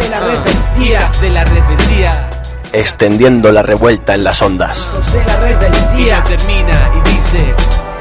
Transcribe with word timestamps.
de 0.00 0.08
la 0.08 0.20
rebeldía, 0.20 1.10
de 1.20 1.30
la 1.30 1.44
rebeldía 1.44 2.30
extendiendo 2.72 3.50
la 3.52 3.62
revuelta 3.62 4.14
en 4.14 4.24
las 4.24 4.42
ondas. 4.42 4.86
de 5.12 5.24
la 5.24 5.36
rebeldía 5.40 6.22
termina 6.24 6.90
y 6.96 7.10
dice, 7.10 7.54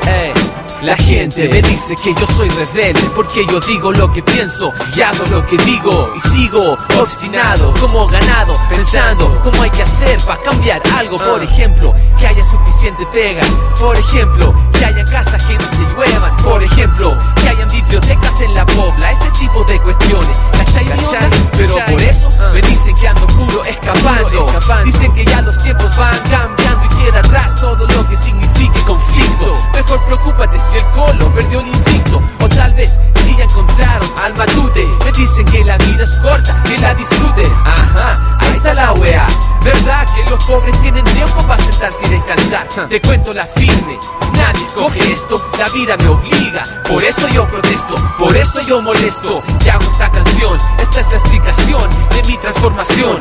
hey. 0.05 0.33
La 0.81 0.95
gente 0.95 1.49
me 1.49 1.61
dice 1.61 1.93
que 2.01 2.13
yo 2.13 2.25
soy 2.25 2.47
rebelde 2.47 3.01
porque 3.13 3.45
yo 3.45 3.59
digo 3.59 3.91
lo 3.91 4.09
que 4.13 4.23
pienso 4.23 4.71
y 4.95 5.01
hago 5.01 5.25
lo 5.25 5.45
que 5.45 5.57
digo 5.57 6.13
y 6.15 6.21
sigo 6.29 6.77
obstinado 6.97 7.73
como 7.81 8.07
ganado 8.07 8.57
pensando 8.69 9.41
cómo 9.43 9.61
hay 9.61 9.69
que 9.71 9.81
hacer 9.81 10.17
para 10.21 10.41
cambiar 10.41 10.81
algo, 10.95 11.17
por 11.17 11.43
ejemplo, 11.43 11.93
que 12.17 12.27
haya 12.27 12.45
suficiente 12.45 13.05
pega, 13.07 13.41
por 13.77 13.97
ejemplo, 13.97 14.53
que 14.71 14.85
haya 14.85 15.03
casas 15.03 15.43
que 15.43 15.55
no 15.55 15.67
se 15.67 15.83
lluevan, 15.83 16.37
por 16.37 16.63
ejemplo, 16.63 17.17
que 17.41 17.49
hayan 17.49 17.69
bibliotecas 17.69 18.39
en 18.39 18.55
la 18.55 18.65
pobla, 18.65 19.11
ese 19.11 19.29
tipo 19.31 19.65
de 19.65 19.77
cuestiones. 19.81 20.37
¿Cachai? 20.73 21.29
Pero 21.57 21.73
por 21.89 22.01
eso 22.01 22.29
me 22.53 22.61
dicen 22.61 22.95
que 22.95 23.07
ando 23.07 23.27
puro 23.27 23.63
escapando. 23.65 24.47
Dicen 24.85 25.11
que 25.13 25.25
ya 25.25 25.41
los 25.41 25.61
tiempos 25.63 25.95
van 25.97 26.17
cambiando 26.29 26.85
y 26.85 27.03
queda 27.03 27.19
atrás 27.19 27.55
todo 27.55 27.87
lo 27.87 28.09
que 28.09 28.15
signifique 28.15 28.79
conflicto. 28.85 29.55
Mejor 29.73 30.03
preocúpate 30.05 30.59
si 30.59 30.77
el 30.77 30.85
colo 30.87 31.33
perdió 31.33 31.59
el 31.59 31.67
invicto 31.67 32.21
o 32.41 32.49
tal 32.49 32.73
vez 32.73 32.99
si 33.23 33.35
ya 33.35 33.43
encontraron 33.43 34.09
al 34.21 34.35
matute. 34.35 34.87
Me 35.05 35.11
dicen 35.11 35.45
que 35.45 35.63
la 35.63 35.77
vida 35.77 36.03
es 36.03 36.13
corta, 36.15 36.61
que 36.63 36.77
la 36.77 36.93
disfrute. 36.93 37.45
Ajá, 37.65 38.37
ahí 38.39 38.55
está 38.55 38.73
la 38.73 38.93
wea. 38.93 39.27
¿Verdad 39.63 40.07
que 40.15 40.29
los 40.29 40.43
pobres 40.45 40.79
tienen 40.81 41.03
tiempo 41.05 41.41
para 41.43 41.61
sentarse 41.61 42.05
y 42.05 42.09
descansar? 42.09 42.67
Te 42.87 43.01
cuento 43.01 43.33
la 43.33 43.45
firme. 43.45 43.99
Nadie 44.39 44.61
escoge 44.61 45.11
esto, 45.11 45.41
la 45.57 45.69
vida 45.69 45.97
me 45.97 46.07
obliga. 46.07 46.83
Por 46.89 47.03
eso 47.03 47.27
yo 47.27 47.47
protesto, 47.47 47.95
por 48.17 48.35
eso 48.35 48.61
yo 48.67 48.81
molesto. 48.81 49.43
Y 49.63 49.69
hago 49.69 49.83
esta 49.83 50.09
canción, 50.09 50.59
esta 50.81 50.99
es 51.01 51.07
la 51.09 51.17
explicación 51.17 51.89
de 52.15 52.23
mi 52.23 52.37
transformación. 52.37 53.17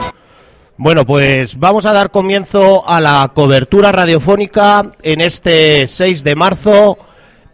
Bueno, 0.77 1.05
pues 1.05 1.59
vamos 1.59 1.87
a 1.87 1.93
dar 1.93 2.13
comienzo 2.13 2.89
a 2.89 3.01
la 3.01 3.33
cobertura 3.35 3.91
radiofónica 3.91 4.93
en 5.03 5.21
este 5.21 5.89
6 5.89 6.23
de 6.23 6.37
marzo 6.37 6.99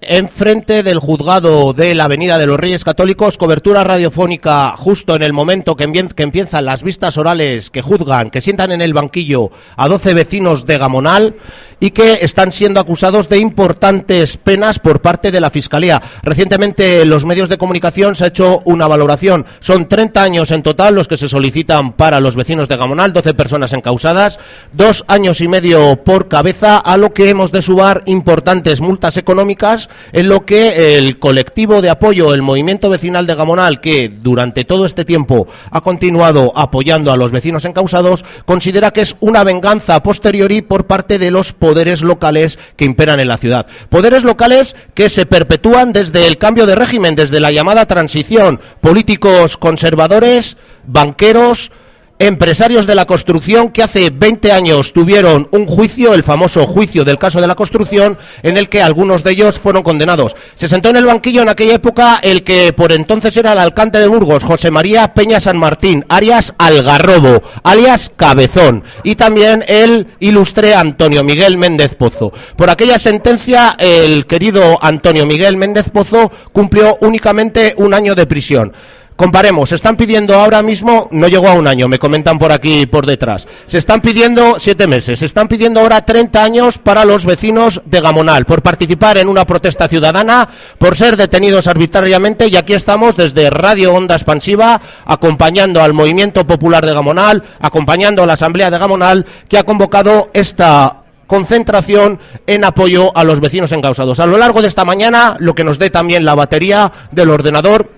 enfrente 0.08 0.82
del 0.82 0.98
juzgado 0.98 1.72
de 1.72 1.94
la 1.94 2.04
Avenida 2.04 2.38
de 2.38 2.46
los 2.46 2.58
Reyes 2.58 2.84
Católicos, 2.84 3.38
cobertura 3.38 3.84
radiofónica 3.84 4.74
justo 4.76 5.14
en 5.14 5.22
el 5.22 5.32
momento 5.32 5.76
que, 5.76 5.84
empiezan 5.84 6.64
las 6.64 6.82
vistas 6.82 7.18
orales 7.18 7.70
que 7.70 7.82
juzgan, 7.82 8.30
que 8.30 8.40
sientan 8.40 8.72
en 8.72 8.80
el 8.80 8.94
banquillo 8.94 9.50
a 9.76 9.88
12 9.88 10.14
vecinos 10.14 10.66
de 10.66 10.78
Gamonal 10.78 11.36
y 11.80 11.90
que 11.90 12.18
están 12.22 12.52
siendo 12.52 12.80
acusados 12.80 13.28
de 13.28 13.38
importantes 13.38 14.36
penas 14.36 14.78
por 14.78 15.02
parte 15.02 15.30
de 15.30 15.40
la 15.40 15.50
Fiscalía. 15.50 16.00
Recientemente 16.22 17.02
en 17.02 17.10
los 17.10 17.24
medios 17.24 17.48
de 17.48 17.58
comunicación 17.58 18.14
se 18.14 18.24
ha 18.24 18.28
hecho 18.28 18.62
una 18.64 18.86
valoración. 18.86 19.44
Son 19.60 19.88
30 19.88 20.22
años 20.22 20.50
en 20.50 20.62
total 20.62 20.94
los 20.94 21.08
que 21.08 21.16
se 21.16 21.28
solicitan 21.28 21.92
para 21.92 22.20
los 22.20 22.36
vecinos 22.36 22.68
de 22.68 22.76
Gamonal, 22.76 23.12
12 23.12 23.34
personas 23.34 23.72
encausadas, 23.72 24.38
dos 24.72 25.04
años 25.08 25.40
y 25.40 25.48
medio 25.48 26.02
por 26.04 26.28
cabeza, 26.28 26.78
a 26.78 26.96
lo 26.96 27.12
que 27.12 27.28
hemos 27.28 27.52
de 27.52 27.62
subar 27.62 28.02
importantes 28.06 28.80
multas 28.80 29.16
económicas 29.16 29.88
en 30.12 30.28
lo 30.28 30.44
que 30.44 30.98
el 30.98 31.18
colectivo 31.18 31.82
de 31.82 31.90
apoyo, 31.90 32.34
el 32.34 32.42
movimiento 32.42 32.90
vecinal 32.90 33.26
de 33.26 33.34
Gamonal, 33.34 33.80
que 33.80 34.08
durante 34.08 34.64
todo 34.64 34.86
este 34.86 35.04
tiempo 35.04 35.46
ha 35.70 35.80
continuado 35.80 36.52
apoyando 36.56 37.12
a 37.12 37.16
los 37.16 37.32
vecinos 37.32 37.64
encausados, 37.64 38.24
considera 38.44 38.90
que 38.90 39.00
es 39.00 39.16
una 39.20 39.44
venganza 39.44 40.02
posteriori 40.02 40.62
por 40.62 40.86
parte 40.86 41.18
de 41.18 41.30
los 41.30 41.52
poderes 41.52 42.02
locales 42.02 42.58
que 42.76 42.84
imperan 42.84 43.20
en 43.20 43.28
la 43.28 43.38
ciudad. 43.38 43.66
Poderes 43.88 44.24
locales 44.24 44.76
que 44.94 45.08
se 45.08 45.26
perpetúan 45.26 45.92
desde 45.92 46.26
el 46.26 46.38
cambio 46.38 46.66
de 46.66 46.74
régimen, 46.74 47.14
desde 47.14 47.40
la 47.40 47.52
llamada 47.52 47.86
transición, 47.86 48.60
políticos 48.80 49.56
conservadores, 49.56 50.56
banqueros, 50.86 51.70
empresarios 52.18 52.86
de 52.86 52.94
la 52.94 53.06
construcción 53.06 53.70
que 53.70 53.82
hace 53.82 54.10
20 54.10 54.52
años 54.52 54.92
tuvieron 54.92 55.48
un 55.50 55.66
juicio, 55.66 56.14
el 56.14 56.22
famoso 56.22 56.66
juicio 56.66 57.04
del 57.04 57.18
caso 57.18 57.40
de 57.40 57.46
la 57.46 57.54
construcción, 57.54 58.16
en 58.42 58.56
el 58.56 58.68
que 58.68 58.82
algunos 58.82 59.24
de 59.24 59.32
ellos 59.32 59.58
fueron 59.58 59.82
condenados. 59.82 60.36
Se 60.54 60.68
sentó 60.68 60.90
en 60.90 60.96
el 60.96 61.06
banquillo 61.06 61.42
en 61.42 61.48
aquella 61.48 61.74
época 61.74 62.20
el 62.22 62.44
que 62.44 62.72
por 62.72 62.92
entonces 62.92 63.36
era 63.36 63.52
el 63.52 63.58
alcalde 63.58 63.98
de 63.98 64.06
Burgos, 64.06 64.44
José 64.44 64.70
María 64.70 65.12
Peña 65.12 65.40
San 65.40 65.58
Martín, 65.58 66.04
alias 66.08 66.54
Algarrobo, 66.58 67.42
alias 67.62 68.12
Cabezón, 68.14 68.84
y 69.02 69.16
también 69.16 69.64
el 69.66 70.06
ilustre 70.20 70.74
Antonio 70.74 71.24
Miguel 71.24 71.58
Méndez 71.58 71.94
Pozo. 71.94 72.32
Por 72.56 72.70
aquella 72.70 72.98
sentencia, 72.98 73.74
el 73.78 74.26
querido 74.26 74.78
Antonio 74.82 75.26
Miguel 75.26 75.56
Méndez 75.56 75.90
Pozo 75.90 76.30
cumplió 76.52 76.96
únicamente 77.00 77.74
un 77.76 77.92
año 77.92 78.14
de 78.14 78.26
prisión. 78.26 78.72
Comparemos, 79.16 79.68
se 79.68 79.76
están 79.76 79.96
pidiendo 79.96 80.34
ahora 80.34 80.60
mismo, 80.60 81.06
no 81.12 81.28
llegó 81.28 81.46
a 81.46 81.52
un 81.52 81.68
año, 81.68 81.86
me 81.86 82.00
comentan 82.00 82.36
por 82.36 82.50
aquí 82.50 82.86
por 82.86 83.06
detrás, 83.06 83.46
se 83.66 83.78
están 83.78 84.00
pidiendo 84.00 84.58
siete 84.58 84.88
meses, 84.88 85.20
se 85.20 85.26
están 85.26 85.46
pidiendo 85.46 85.78
ahora 85.78 86.04
30 86.04 86.42
años 86.42 86.78
para 86.78 87.04
los 87.04 87.24
vecinos 87.24 87.80
de 87.84 88.00
Gamonal 88.00 88.44
por 88.44 88.62
participar 88.62 89.18
en 89.18 89.28
una 89.28 89.44
protesta 89.44 89.86
ciudadana, 89.86 90.48
por 90.78 90.96
ser 90.96 91.16
detenidos 91.16 91.68
arbitrariamente 91.68 92.48
y 92.48 92.56
aquí 92.56 92.72
estamos 92.72 93.16
desde 93.16 93.50
Radio 93.50 93.94
Onda 93.94 94.16
Expansiva 94.16 94.80
acompañando 95.04 95.80
al 95.80 95.92
Movimiento 95.92 96.44
Popular 96.44 96.84
de 96.84 96.94
Gamonal, 96.94 97.44
acompañando 97.60 98.24
a 98.24 98.26
la 98.26 98.32
Asamblea 98.32 98.68
de 98.68 98.78
Gamonal 98.78 99.26
que 99.48 99.58
ha 99.58 99.62
convocado 99.62 100.30
esta 100.34 101.04
concentración 101.28 102.18
en 102.48 102.64
apoyo 102.64 103.16
a 103.16 103.22
los 103.22 103.38
vecinos 103.40 103.70
encausados. 103.70 104.18
A 104.18 104.26
lo 104.26 104.38
largo 104.38 104.60
de 104.60 104.68
esta 104.68 104.84
mañana, 104.84 105.36
lo 105.38 105.54
que 105.54 105.62
nos 105.62 105.78
dé 105.78 105.90
también 105.90 106.24
la 106.24 106.34
batería 106.34 106.90
del 107.12 107.30
ordenador, 107.30 107.90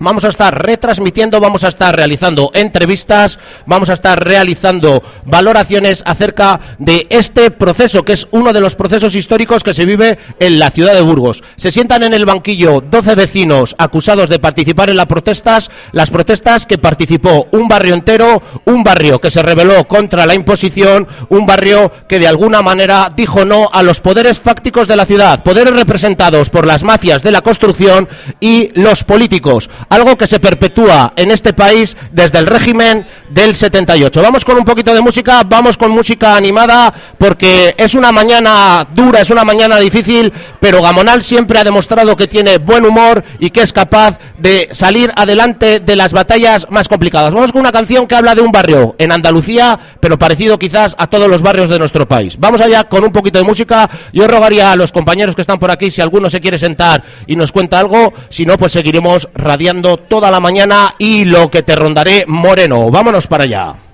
Vamos 0.00 0.24
a 0.24 0.28
estar 0.28 0.62
retransmitiendo, 0.64 1.40
vamos 1.40 1.64
a 1.64 1.68
estar 1.68 1.94
realizando 1.96 2.52
entrevistas, 2.54 3.40
vamos 3.66 3.90
a 3.90 3.94
estar 3.94 4.22
realizando 4.22 5.02
valoraciones 5.24 6.04
acerca 6.06 6.60
de 6.78 7.06
este 7.10 7.50
proceso, 7.50 8.04
que 8.04 8.12
es 8.12 8.28
uno 8.30 8.52
de 8.52 8.60
los 8.60 8.76
procesos 8.76 9.16
históricos 9.16 9.64
que 9.64 9.74
se 9.74 9.86
vive 9.86 10.18
en 10.38 10.60
la 10.60 10.70
ciudad 10.70 10.94
de 10.94 11.00
Burgos. 11.00 11.42
Se 11.56 11.72
sientan 11.72 12.04
en 12.04 12.14
el 12.14 12.26
banquillo 12.26 12.80
12 12.80 13.16
vecinos 13.16 13.74
acusados 13.76 14.30
de 14.30 14.38
participar 14.38 14.88
en 14.88 14.96
las 14.96 15.06
protestas, 15.06 15.68
las 15.90 16.10
protestas 16.10 16.64
que 16.64 16.78
participó 16.78 17.48
un 17.50 17.66
barrio 17.66 17.94
entero, 17.94 18.40
un 18.66 18.84
barrio 18.84 19.20
que 19.20 19.32
se 19.32 19.42
rebeló 19.42 19.88
contra 19.88 20.26
la 20.26 20.34
imposición, 20.34 21.08
un 21.28 21.44
barrio 21.44 21.90
que 22.08 22.20
de 22.20 22.28
alguna 22.28 22.62
manera 22.62 23.12
dijo 23.16 23.44
no 23.44 23.68
a 23.72 23.82
los 23.82 24.00
poderes 24.00 24.38
fácticos 24.38 24.86
de 24.86 24.96
la 24.96 25.06
ciudad, 25.06 25.42
poderes 25.42 25.74
representados 25.74 26.50
por 26.50 26.66
las 26.66 26.84
mafias 26.84 27.24
de 27.24 27.32
la 27.32 27.42
construcción 27.42 28.08
y 28.38 28.70
los 28.80 29.02
políticos 29.02 29.68
algo 29.88 30.16
que 30.16 30.26
se 30.26 30.40
perpetúa 30.40 31.12
en 31.16 31.30
este 31.30 31.52
país 31.52 31.96
desde 32.12 32.38
el 32.38 32.46
régimen 32.46 33.06
del 33.30 33.54
78. 33.54 34.22
Vamos 34.22 34.44
con 34.44 34.56
un 34.56 34.64
poquito 34.64 34.94
de 34.94 35.00
música, 35.00 35.42
vamos 35.44 35.76
con 35.76 35.90
música 35.90 36.36
animada, 36.36 36.92
porque 37.18 37.74
es 37.76 37.94
una 37.94 38.12
mañana 38.12 38.86
dura, 38.94 39.20
es 39.20 39.30
una 39.30 39.44
mañana 39.44 39.78
difícil, 39.78 40.32
pero 40.60 40.82
Gamonal 40.82 41.22
siempre 41.22 41.58
ha 41.58 41.64
demostrado 41.64 42.16
que 42.16 42.26
tiene 42.26 42.58
buen 42.58 42.84
humor 42.84 43.24
y 43.38 43.50
que 43.50 43.62
es 43.62 43.72
capaz 43.72 44.18
de 44.38 44.68
salir 44.72 45.12
adelante 45.16 45.80
de 45.80 45.96
las 45.96 46.12
batallas 46.12 46.66
más 46.70 46.88
complicadas. 46.88 47.34
Vamos 47.34 47.52
con 47.52 47.60
una 47.60 47.72
canción 47.72 48.06
que 48.06 48.14
habla 48.14 48.34
de 48.34 48.40
un 48.40 48.52
barrio 48.52 48.96
en 48.98 49.12
Andalucía, 49.12 49.78
pero 50.00 50.18
parecido 50.18 50.58
quizás 50.58 50.94
a 50.98 51.06
todos 51.06 51.28
los 51.28 51.42
barrios 51.42 51.70
de 51.70 51.78
nuestro 51.78 52.06
país. 52.06 52.38
Vamos 52.38 52.60
allá 52.60 52.84
con 52.84 53.04
un 53.04 53.12
poquito 53.12 53.38
de 53.38 53.44
música. 53.44 53.88
Yo 54.12 54.26
rogaría 54.26 54.72
a 54.72 54.76
los 54.76 54.92
compañeros 54.92 55.34
que 55.34 55.42
están 55.42 55.58
por 55.58 55.70
aquí, 55.70 55.90
si 55.90 56.00
alguno 56.00 56.30
se 56.30 56.40
quiere 56.40 56.58
sentar 56.58 57.02
y 57.26 57.36
nos 57.36 57.52
cuenta 57.52 57.78
algo, 57.78 58.12
si 58.30 58.46
no, 58.46 58.56
pues 58.58 58.72
seguiremos 58.72 59.28
radiando 59.34 59.77
toda 59.82 60.30
la 60.30 60.40
mañana 60.40 60.94
y 60.98 61.24
lo 61.24 61.50
que 61.50 61.62
te 61.62 61.76
rondaré 61.76 62.24
moreno. 62.26 62.90
Vámonos 62.90 63.26
para 63.26 63.44
allá. 63.44 63.87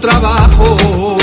trabajo. 0.00 1.17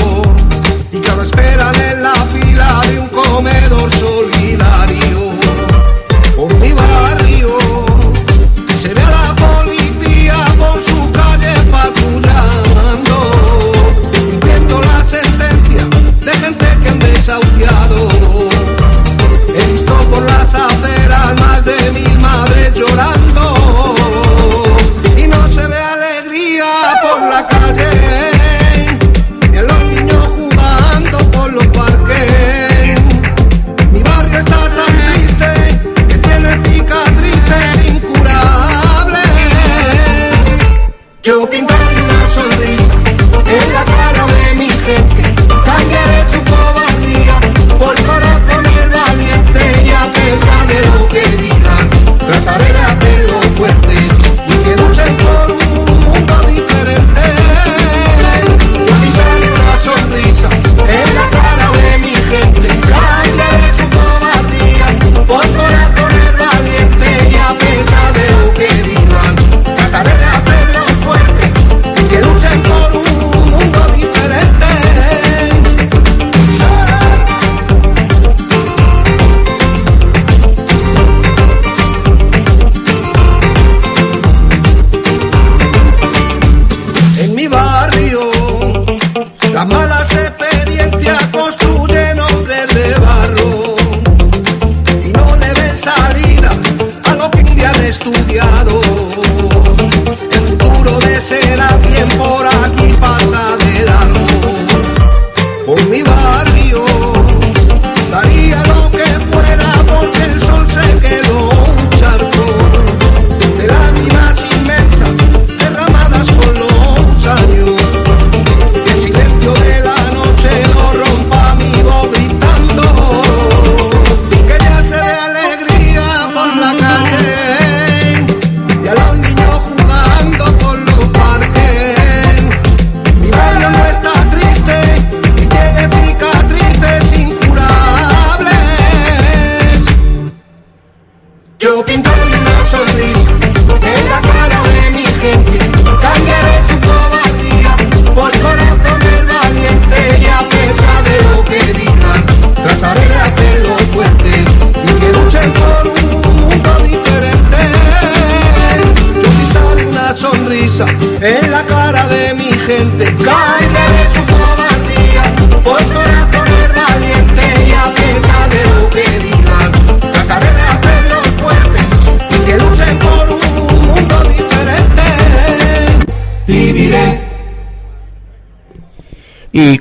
será 101.38 101.85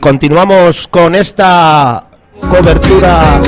continuamos 0.05 0.87
con 0.87 1.15
esta 1.15 2.05
cobertura 2.51 3.41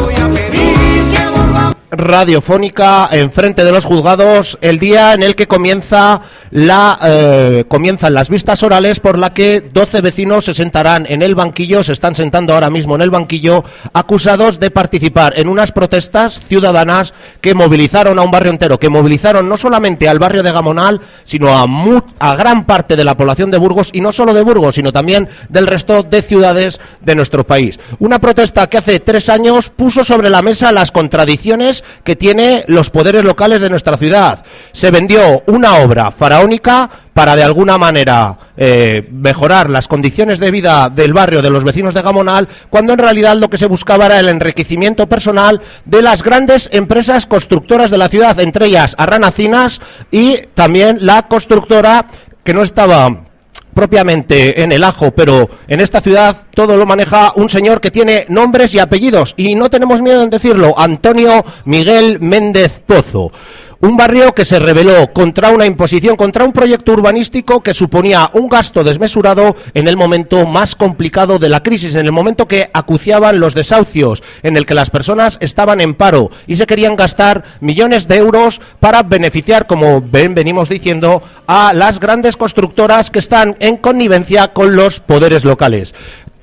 radiofónica 1.99 3.09
en 3.11 3.31
frente 3.33 3.65
de 3.65 3.73
los 3.73 3.85
juzgados 3.85 4.59
el 4.61 4.79
día 4.79 5.15
en 5.15 5.23
el 5.23 5.35
que 5.35 5.47
comienza 5.47 6.21
la 6.51 6.99
eh, 7.03 7.65
comienzan 7.69 8.15
las 8.15 8.29
vistas 8.31 8.63
orales 8.63 9.01
por 9.01 9.19
la 9.19 9.33
que 9.35 9.61
12 9.61 10.01
vecinos 10.01 10.45
se 10.45 10.55
sentarán 10.55 11.07
en 11.09 11.23
el 11.23 11.35
banquillo, 11.35 11.83
se 11.85 11.93
están 11.93 12.15
sentando 12.15 12.55
ahora 12.55 12.71
mismo 12.71 12.95
en 12.95 13.03
el 13.03 13.11
banquillo 13.11 13.65
acusados 13.93 14.61
de 14.61 14.71
participar 14.71 15.35
en 15.39 15.49
unas 15.49 15.73
protestas 15.73 16.41
ciudadanas 16.41 17.15
que 17.41 17.55
movilizaron 17.55 18.19
a 18.19 18.23
un 18.23 18.31
barrio 18.31 18.51
entero, 18.53 18.79
que 18.79 18.89
movilizaron 18.89 19.49
no 19.49 19.57
solamente 19.57 20.09
al 20.09 20.19
barrio 20.19 20.43
de 20.43 20.53
Gamonal, 20.53 21.01
sino 21.25 21.57
a, 21.57 21.67
mu- 21.67 22.01
a 22.19 22.35
gran 22.37 22.65
parte 22.67 22.97
de 22.97 23.05
la 23.05 23.17
población 23.17 23.51
de 23.51 23.59
Burgos 23.59 23.91
y 23.93 24.01
no 24.01 24.13
solo 24.13 24.35
de 24.35 24.43
Burgos, 24.43 24.75
sino 24.77 24.93
también 24.93 25.29
del 25.49 25.67
resto 25.67 26.03
de 26.03 26.23
ciudades 26.23 26.81
de 27.01 27.15
nuestro 27.15 27.47
país. 27.47 27.79
Una 27.99 28.19
protesta 28.21 28.67
que 28.69 28.79
hace 28.79 29.01
tres 29.01 29.29
años 29.29 29.71
puso 29.71 30.05
sobre 30.05 30.31
la 30.31 30.43
mesa 30.43 30.73
las 30.73 30.93
contradicciones 30.93 31.85
que 32.05 32.17
tiene 32.17 32.65
los 32.69 32.91
poderes 32.91 33.25
locales 33.25 33.61
de 33.61 33.71
nuestra 33.71 33.97
ciudad. 33.97 34.45
Se 34.73 34.91
vendió 34.91 35.43
una 35.47 35.77
obra 35.79 36.11
faraónica 36.11 36.89
para 37.13 37.35
de 37.35 37.43
alguna 37.43 37.79
manera 37.79 38.37
eh, 38.57 39.09
mejorar 39.11 39.71
las 39.71 39.89
condiciones 39.89 40.39
de 40.39 40.51
vida 40.51 40.91
del 40.91 41.15
barrio 41.15 41.41
de 41.41 41.51
los 41.51 41.65
vecinos 41.65 41.95
de 41.95 42.03
Gamonal, 42.03 42.49
cuando 42.69 42.93
en 42.93 42.99
realidad 42.99 43.37
lo 43.37 43.49
que 43.49 43.59
se 43.59 43.67
buscaba 43.67 44.07
era 44.07 44.21
el 44.21 44.29
enriquecimiento 44.29 45.09
personal 45.09 45.61
de 45.85 46.03
las 46.03 46.23
grandes 46.23 46.69
empresas 46.73 47.27
constructoras 47.27 47.91
de 47.91 47.99
la 47.99 48.09
ciudad, 48.09 48.39
entre 48.41 48.67
ellas 48.67 48.95
Arranacinas 48.99 49.81
y 50.11 50.37
también 50.55 50.99
la 51.01 51.27
constructora 51.27 52.07
que 52.45 52.55
no 52.55 52.63
estaba 52.63 53.26
propiamente 53.75 54.63
en 54.63 54.73
el 54.73 54.85
ajo, 54.85 55.11
pero 55.11 55.49
en 55.69 55.81
esta 55.81 56.01
ciudad 56.01 56.47
todo 56.55 56.77
lo 56.77 56.87
maneja 56.87 57.33
un 57.37 57.49
señor 57.49 57.81
que 57.81 57.91
tiene 57.91 58.25
nombres 58.29 58.75
y 58.75 58.79
apellidos, 58.79 59.35
y 59.37 59.55
no 59.55 59.69
tenemos 59.69 60.01
miedo 60.01 60.23
en 60.23 60.31
decirlo, 60.31 60.75
Antonio 60.79 61.45
Miguel 61.65 62.19
Méndez 62.21 62.81
Pozo. 62.85 63.31
Un 63.79 63.95
barrio 63.95 64.35
que 64.35 64.47
se 64.47 64.59
rebeló 64.59 65.13
contra 65.13 65.51
una 65.51 65.67
imposición, 65.67 66.17
contra 66.17 66.47
un 66.47 66.53
proyecto 66.53 66.93
urbanístico 66.93 67.63
que 67.63 67.75
suponía 67.75 68.31
un 68.33 68.49
gasto 68.49 68.83
desmesurado 68.83 69.55
en 69.75 69.87
el 69.87 69.99
momento 69.99 70.47
más 70.47 70.75
complicado 70.75 71.39
de 71.39 71.51
la 71.51 71.63
crisis, 71.63 71.95
en 71.95 72.07
el 72.07 72.13
momento 72.13 72.49
que 72.49 72.71
acuciaban 72.73 73.39
los 73.39 73.55
desahucios, 73.55 74.23
en 74.43 74.57
el 74.57 74.65
que 74.65 74.73
las 74.73 74.89
personas 74.89 75.37
estaban 75.43 75.83
en 75.83 75.95
paro 75.95 76.31
y 76.47 76.57
se 76.57 76.67
querían 76.67 76.97
gastar 76.97 77.45
millones 77.61 78.09
de 78.09 78.17
euros 78.17 78.63
para 78.81 79.03
beneficiar, 79.03 79.67
como 79.67 80.01
ven, 80.01 80.35
venimos 80.35 80.71
diciendo, 80.71 81.23
a 81.47 81.75
las 81.75 82.01
grandes 82.01 82.39
constructoras 82.39 83.11
que 83.11 83.19
están 83.19 83.57
en 83.59 83.77
connivencia 83.77 84.55
con 84.55 84.75
los 84.75 85.01
poderes 85.01 85.45
locales. 85.45 85.95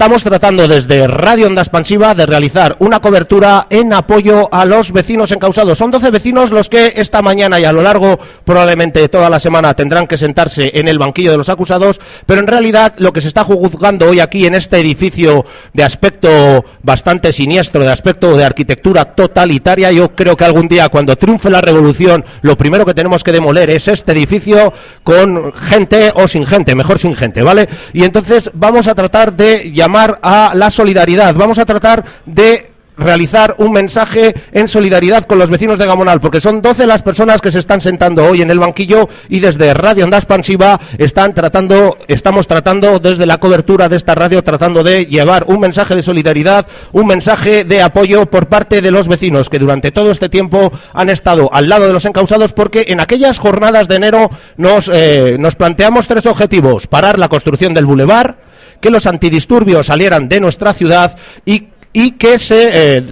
Estamos 0.03 0.25
tratando 0.25 0.67
desde 0.67 1.07
Radio 1.07 1.47
Onda 1.47 1.61
Expansiva 1.61 2.13
de 2.13 2.25
realizar 2.25 2.75
una 2.79 2.99
cobertura 2.99 3.67
en 3.69 3.93
apoyo 3.93 4.53
a 4.53 4.65
los 4.65 4.91
vecinos 4.91 5.31
encausados. 5.31 5.77
Son 5.77 5.91
12 5.91 6.11
vecinos 6.11 6.51
los 6.51 6.67
que 6.67 6.91
esta 6.97 7.21
mañana 7.21 7.57
y 7.57 7.63
a 7.63 7.71
lo 7.71 7.81
largo 7.81 8.19
probablemente 8.43 9.07
toda 9.07 9.29
la 9.29 9.39
semana 9.39 9.73
tendrán 9.75 10.05
que 10.05 10.17
sentarse 10.17 10.71
en 10.73 10.89
el 10.89 10.99
banquillo 10.99 11.31
de 11.31 11.37
los 11.37 11.47
acusados, 11.47 12.01
pero 12.25 12.41
en 12.41 12.47
realidad 12.47 12.93
lo 12.97 13.13
que 13.13 13.21
se 13.21 13.29
está 13.29 13.45
juzgando 13.45 14.09
hoy 14.09 14.19
aquí 14.19 14.45
en 14.45 14.55
este 14.55 14.77
edificio 14.77 15.45
de 15.71 15.85
aspecto 15.85 16.65
bastante 16.81 17.31
siniestro, 17.31 17.85
de 17.85 17.91
aspecto 17.93 18.35
de 18.35 18.43
arquitectura 18.43 19.15
totalitaria, 19.15 19.89
yo 19.93 20.13
creo 20.13 20.35
que 20.35 20.43
algún 20.43 20.67
día 20.67 20.89
cuando 20.89 21.15
triunfe 21.15 21.49
la 21.49 21.61
revolución, 21.61 22.25
lo 22.41 22.57
primero 22.57 22.85
que 22.85 22.93
tenemos 22.93 23.23
que 23.23 23.31
demoler 23.31 23.69
es 23.69 23.87
este 23.87 24.11
edificio 24.11 24.73
con 25.03 25.53
gente 25.53 26.11
o 26.13 26.27
sin 26.27 26.45
gente, 26.45 26.75
mejor 26.75 26.99
sin 26.99 27.15
gente, 27.15 27.41
¿vale? 27.41 27.69
Y 27.93 28.03
entonces 28.03 28.51
vamos 28.53 28.89
a 28.89 28.95
tratar 28.95 29.31
de 29.31 29.71
llamar 29.71 29.92
a 29.95 30.53
la 30.55 30.69
solidaridad, 30.69 31.35
vamos 31.35 31.59
a 31.59 31.65
tratar 31.65 32.03
de 32.25 32.72
realizar 32.97 33.55
un 33.57 33.71
mensaje 33.71 34.33
en 34.51 34.67
solidaridad 34.67 35.25
con 35.25 35.39
los 35.39 35.49
vecinos 35.49 35.79
de 35.79 35.85
Gamonal, 35.85 36.19
porque 36.19 36.39
son 36.39 36.61
12 36.61 36.85
las 36.87 37.01
personas 37.01 37.41
que 37.41 37.51
se 37.51 37.59
están 37.59 37.81
sentando 37.81 38.25
hoy 38.25 38.41
en 38.41 38.51
el 38.51 38.59
banquillo 38.59 39.09
y 39.29 39.39
desde 39.39 39.73
Radio 39.73 40.05
Onda 40.05 40.17
Expansiva 40.17 40.79
están 40.97 41.33
tratando, 41.33 41.97
estamos 42.07 42.47
tratando 42.47 42.99
desde 42.99 43.25
la 43.25 43.39
cobertura 43.39 43.89
de 43.89 43.97
esta 43.97 44.15
radio, 44.15 44.43
tratando 44.43 44.83
de 44.83 45.05
llevar 45.05 45.45
un 45.47 45.59
mensaje 45.59 45.95
de 45.95 46.01
solidaridad, 46.01 46.67
un 46.91 47.07
mensaje 47.07 47.63
de 47.63 47.81
apoyo 47.81 48.25
por 48.27 48.47
parte 48.47 48.81
de 48.81 48.91
los 48.91 49.07
vecinos 49.07 49.49
que 49.49 49.59
durante 49.59 49.91
todo 49.91 50.11
este 50.11 50.29
tiempo 50.29 50.71
han 50.93 51.09
estado 51.09 51.49
al 51.53 51.69
lado 51.69 51.87
de 51.87 51.93
los 51.93 52.05
encausados, 52.05 52.53
porque 52.53 52.85
en 52.87 52.99
aquellas 52.99 53.39
jornadas 53.39 53.87
de 53.87 53.95
enero 53.95 54.29
nos, 54.57 54.89
eh, 54.93 55.37
nos 55.39 55.55
planteamos 55.55 56.07
tres 56.07 56.25
objetivos, 56.25 56.87
parar 56.87 57.19
la 57.19 57.29
construcción 57.29 57.73
del 57.73 57.85
bulevar, 57.85 58.37
que 58.79 58.89
los 58.89 59.07
antidisturbios 59.07 59.87
salieran 59.87 60.27
de 60.27 60.41
nuestra 60.41 60.73
ciudad 60.73 61.15
y 61.45 61.67
y 61.93 62.11
que 62.11 62.39
se 62.39 62.97
eh, 62.97 63.03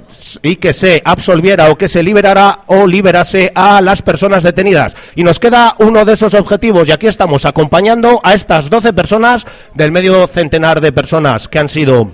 y 0.41 0.55
que 0.55 0.73
se 0.73 1.01
absolviera 1.05 1.69
o 1.69 1.77
que 1.77 1.87
se 1.87 2.03
liberara 2.03 2.61
o 2.65 2.87
liberase 2.87 3.51
a 3.53 3.79
las 3.79 4.01
personas 4.01 4.43
detenidas. 4.43 4.95
Y 5.15 5.23
nos 5.23 5.39
queda 5.39 5.75
uno 5.79 6.03
de 6.03 6.13
esos 6.13 6.33
objetivos 6.33 6.87
y 6.87 6.91
aquí 6.91 7.07
estamos 7.07 7.45
acompañando 7.45 8.19
a 8.23 8.33
estas 8.33 8.69
12 8.69 8.93
personas 8.93 9.45
del 9.75 9.91
medio 9.91 10.27
centenar 10.27 10.81
de 10.81 10.91
personas 10.91 11.47
que 11.47 11.59
han 11.59 11.69
sido 11.69 12.11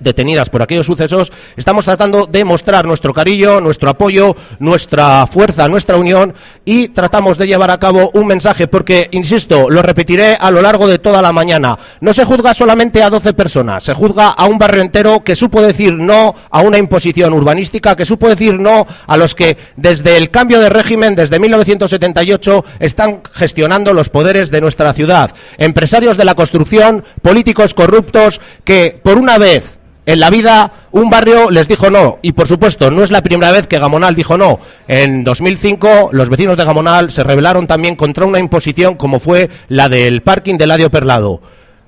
detenidas 0.00 0.50
por 0.50 0.62
aquellos 0.62 0.86
sucesos, 0.86 1.32
estamos 1.56 1.84
tratando 1.84 2.26
de 2.26 2.44
mostrar 2.44 2.86
nuestro 2.86 3.12
cariño, 3.12 3.60
nuestro 3.60 3.90
apoyo, 3.90 4.36
nuestra 4.58 5.26
fuerza, 5.26 5.68
nuestra 5.68 5.96
unión 5.96 6.34
y 6.64 6.88
tratamos 6.88 7.38
de 7.38 7.46
llevar 7.46 7.70
a 7.70 7.78
cabo 7.78 8.10
un 8.14 8.26
mensaje 8.26 8.68
porque, 8.68 9.08
insisto, 9.12 9.70
lo 9.70 9.82
repetiré 9.82 10.36
a 10.38 10.50
lo 10.50 10.62
largo 10.62 10.86
de 10.86 10.98
toda 10.98 11.22
la 11.22 11.32
mañana, 11.32 11.78
no 12.00 12.12
se 12.12 12.24
juzga 12.24 12.54
solamente 12.54 13.02
a 13.02 13.10
12 13.10 13.34
personas, 13.34 13.84
se 13.84 13.94
juzga 13.94 14.28
a 14.28 14.46
un 14.46 14.58
barrio 14.58 14.82
entero 14.82 15.22
que 15.22 15.36
supo 15.36 15.62
decir 15.62 15.92
no 15.92 16.34
a 16.50 16.60
una 16.60 16.78
imposición 16.78 17.32
urbanística, 17.32 17.96
que 17.96 18.06
supo 18.06 18.28
decir 18.28 18.58
no 18.58 18.86
a 19.06 19.16
los 19.16 19.34
que 19.34 19.56
desde 19.76 20.16
el 20.16 20.30
cambio 20.30 20.60
de 20.60 20.70
régimen, 20.70 21.14
desde 21.14 21.38
1978, 21.38 22.64
están 22.80 23.20
gestionando 23.32 23.92
los 23.92 24.08
poderes 24.08 24.50
de 24.50 24.60
nuestra 24.60 24.92
ciudad. 24.92 25.34
Empresarios 25.58 26.16
de 26.16 26.24
la 26.24 26.34
construcción, 26.34 27.04
políticos 27.22 27.74
corruptos 27.74 28.40
que, 28.64 29.00
por 29.02 29.18
una 29.18 29.38
vez, 29.38 29.78
en 30.06 30.20
la 30.20 30.30
vida 30.30 30.72
un 30.92 31.10
barrio 31.10 31.50
les 31.50 31.66
dijo 31.66 31.90
no 31.90 32.18
y 32.22 32.32
por 32.32 32.46
supuesto 32.46 32.90
no 32.90 33.02
es 33.02 33.10
la 33.10 33.22
primera 33.22 33.52
vez 33.52 33.66
que 33.66 33.78
Gamonal 33.78 34.14
dijo 34.14 34.36
no. 34.36 34.58
En 34.86 35.24
2005 35.24 36.10
los 36.12 36.28
vecinos 36.28 36.56
de 36.56 36.64
Gamonal 36.64 37.10
se 37.10 37.24
rebelaron 37.24 37.66
también 37.66 37.96
contra 37.96 38.26
una 38.26 38.38
imposición 38.38 38.96
como 38.96 39.20
fue 39.20 39.50
la 39.68 39.88
del 39.88 40.22
parking 40.22 40.56
del 40.56 40.68
Ladio 40.68 40.90
Perlado. 40.90 41.40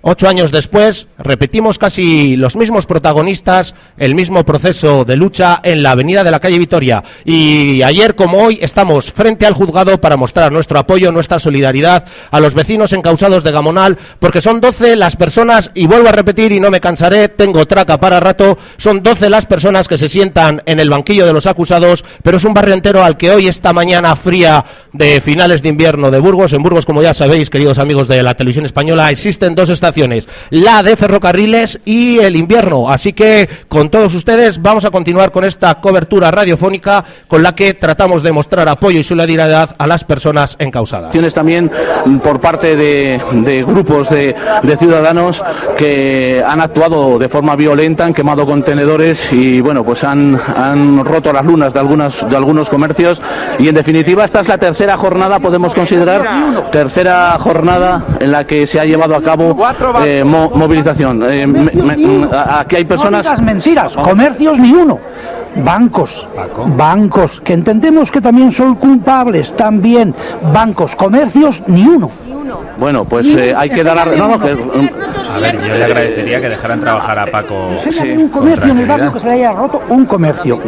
Ocho 0.09 0.29
años 0.29 0.53
después, 0.53 1.09
repetimos 1.19 1.81
casi 1.81 2.37
los 2.37 2.55
mismos 2.55 2.87
protagonistas, 2.87 3.75
el 3.99 4.15
mismo 4.15 4.45
proceso 4.45 5.05
de 5.05 5.17
lucha 5.17 5.59
en 5.65 5.83
la 5.83 5.91
avenida 5.91 6.23
de 6.23 6.31
la 6.31 6.39
calle 6.39 6.61
Vitoria. 6.61 7.03
Y 7.25 7.83
ayer, 7.83 8.15
como 8.15 8.39
hoy, 8.39 8.57
estamos 8.63 9.13
frente 9.13 9.47
al 9.47 9.55
juzgado 9.55 10.01
para 10.01 10.17
mostrar 10.17 10.53
nuestro 10.53 10.79
apoyo, 10.79 11.11
nuestra 11.11 11.41
solidaridad 11.41 12.07
a 12.31 12.39
los 12.39 12.55
vecinos 12.55 12.93
encausados 12.93 13.43
de 13.43 13.51
Gamonal, 13.51 13.99
porque 14.21 14.41
son 14.41 14.61
doce 14.61 14.95
las 14.95 15.17
personas, 15.17 15.73
y 15.75 15.89
vuelvo 15.89 16.09
a 16.09 16.13
repetir 16.13 16.53
y 16.53 16.61
no 16.61 16.71
me 16.71 16.81
cansaré, 16.81 17.29
tengo 17.29 17.67
traca 17.67 17.99
para 17.99 18.21
rato, 18.21 18.57
son 18.77 19.03
doce 19.03 19.29
las 19.29 19.47
personas 19.47 19.89
que 19.89 19.99
se 19.99 20.09
sientan 20.09 20.63
en 20.67 20.79
el 20.79 20.89
banquillo 20.89 21.27
de 21.27 21.33
los 21.33 21.49
acusados, 21.49 22.05
pero 22.23 22.37
es 22.37 22.45
un 22.45 22.55
barrio 22.55 22.75
entero 22.75 23.03
al 23.03 23.17
que 23.17 23.33
hoy, 23.33 23.49
esta 23.49 23.73
mañana 23.73 24.15
fría 24.15 24.65
de 24.93 25.21
finales 25.21 25.65
de 25.65 25.71
invierno 25.71 26.13
de 26.13 26.21
Burgos, 26.21 26.53
en 26.53 26.63
Burgos, 26.63 26.87
como 26.87 27.03
ya 27.03 27.13
sabéis, 27.13 27.51
queridos 27.51 27.81
amigos 27.81 28.07
de 28.07 28.23
la 28.23 28.37
televisión 28.37 28.67
española, 28.67 29.11
existen 29.11 29.57
dos 29.57 29.69
estaciones 29.69 29.96
la 30.51 30.83
de 30.83 30.97
ferrocarriles 30.97 31.81
y 31.85 32.19
el 32.19 32.37
invierno. 32.37 32.91
Así 32.91 33.13
que 33.13 33.49
con 33.69 33.91
todos 33.91 34.15
ustedes 34.15 34.61
vamos 34.61 34.85
a 34.85 34.91
continuar 34.91 35.33
con 35.33 35.45
esta 35.45 35.75
cobertura 35.77 36.31
radiofónica 36.31 37.05
con 37.29 37.43
la 37.43 37.55
que 37.55 37.75
tratamos 37.75 38.23
de 38.23 38.33
mostrar 38.33 38.69
apoyo 38.69 39.01
y 39.01 39.05
solidaridad 39.05 39.75
a 39.79 39.87
las 39.87 40.05
personas 40.05 40.57
encausadas. 40.59 41.15
También 41.35 41.71
por 42.23 42.41
parte 42.41 42.77
de, 42.77 43.65
grupos 43.67 44.09
de, 44.11 44.35
ciudadanos 44.79 45.43
que 45.77 46.43
han 46.47 46.61
actuado 46.61 47.19
de 47.19 47.29
forma 47.29 47.57
violenta, 47.57 48.05
han 48.05 48.15
quemado 48.15 48.45
contenedores 48.47 49.33
y 49.33 49.61
bueno, 49.61 49.85
pues 49.85 50.05
han, 50.05 50.39
han 50.57 51.05
roto 51.05 51.33
las 51.33 51.45
lunas 51.45 51.73
de, 51.73 51.81
algunas, 51.81 52.29
de 52.29 52.37
algunos 52.37 52.69
comercios 52.69 53.23
y 53.59 53.69
en 53.69 53.75
definitiva 53.75 54.25
esta 54.25 54.41
es 54.41 54.49
la 54.49 54.59
tercera 54.59 54.97
jornada, 54.97 55.41
podemos 55.41 55.75
considerar, 55.75 56.71
tercera 56.71 57.39
jornada 57.39 58.05
en 58.21 58.33
la 58.33 58.47
que 58.47 58.67
se 58.67 58.81
ha 58.81 58.85
llevado 58.85 59.15
a 59.15 59.23
cabo 59.23 59.55
eh, 60.05 60.25
movilización. 60.25 61.23
Eh, 61.25 62.29
aquí 62.49 62.77
hay 62.77 62.85
personas. 62.85 63.41
mentiras, 63.43 63.97
comercios 63.97 64.59
ni 64.59 64.73
uno. 64.73 64.99
Bancos, 65.57 66.29
bancos, 66.77 67.41
que 67.41 67.55
entendemos 67.55 68.11
que 68.11 68.21
también 68.21 68.53
son 68.53 68.75
culpables, 68.75 69.57
también 69.57 70.15
bancos, 70.53 70.95
comercios 70.95 71.63
ni 71.67 71.87
uno. 71.87 72.11
Bueno, 72.79 73.05
pues 73.05 73.27
eh, 73.29 73.55
hay 73.57 73.71
que 73.71 73.83
dar 73.83 73.99
a... 73.99 74.05
No, 74.05 74.29
no, 74.29 74.39
que... 74.39 74.51
A 74.51 75.39
ver, 75.39 75.59
yo 75.67 75.75
le 75.75 75.85
agradecería 75.85 76.41
que 76.41 76.49
dejaran 76.51 76.81
trabajar 76.81 77.19
a 77.19 77.27
Paco. 77.27 77.71
un 78.17 78.29
comercio 78.29 78.71
en 78.71 78.79
el 78.79 78.87
barrio 78.87 79.13
que 79.13 79.21
se 79.21 79.27
le 79.29 79.33
haya 79.35 79.53
roto 79.53 79.83
un 79.89 80.05
comercio. 80.07 80.61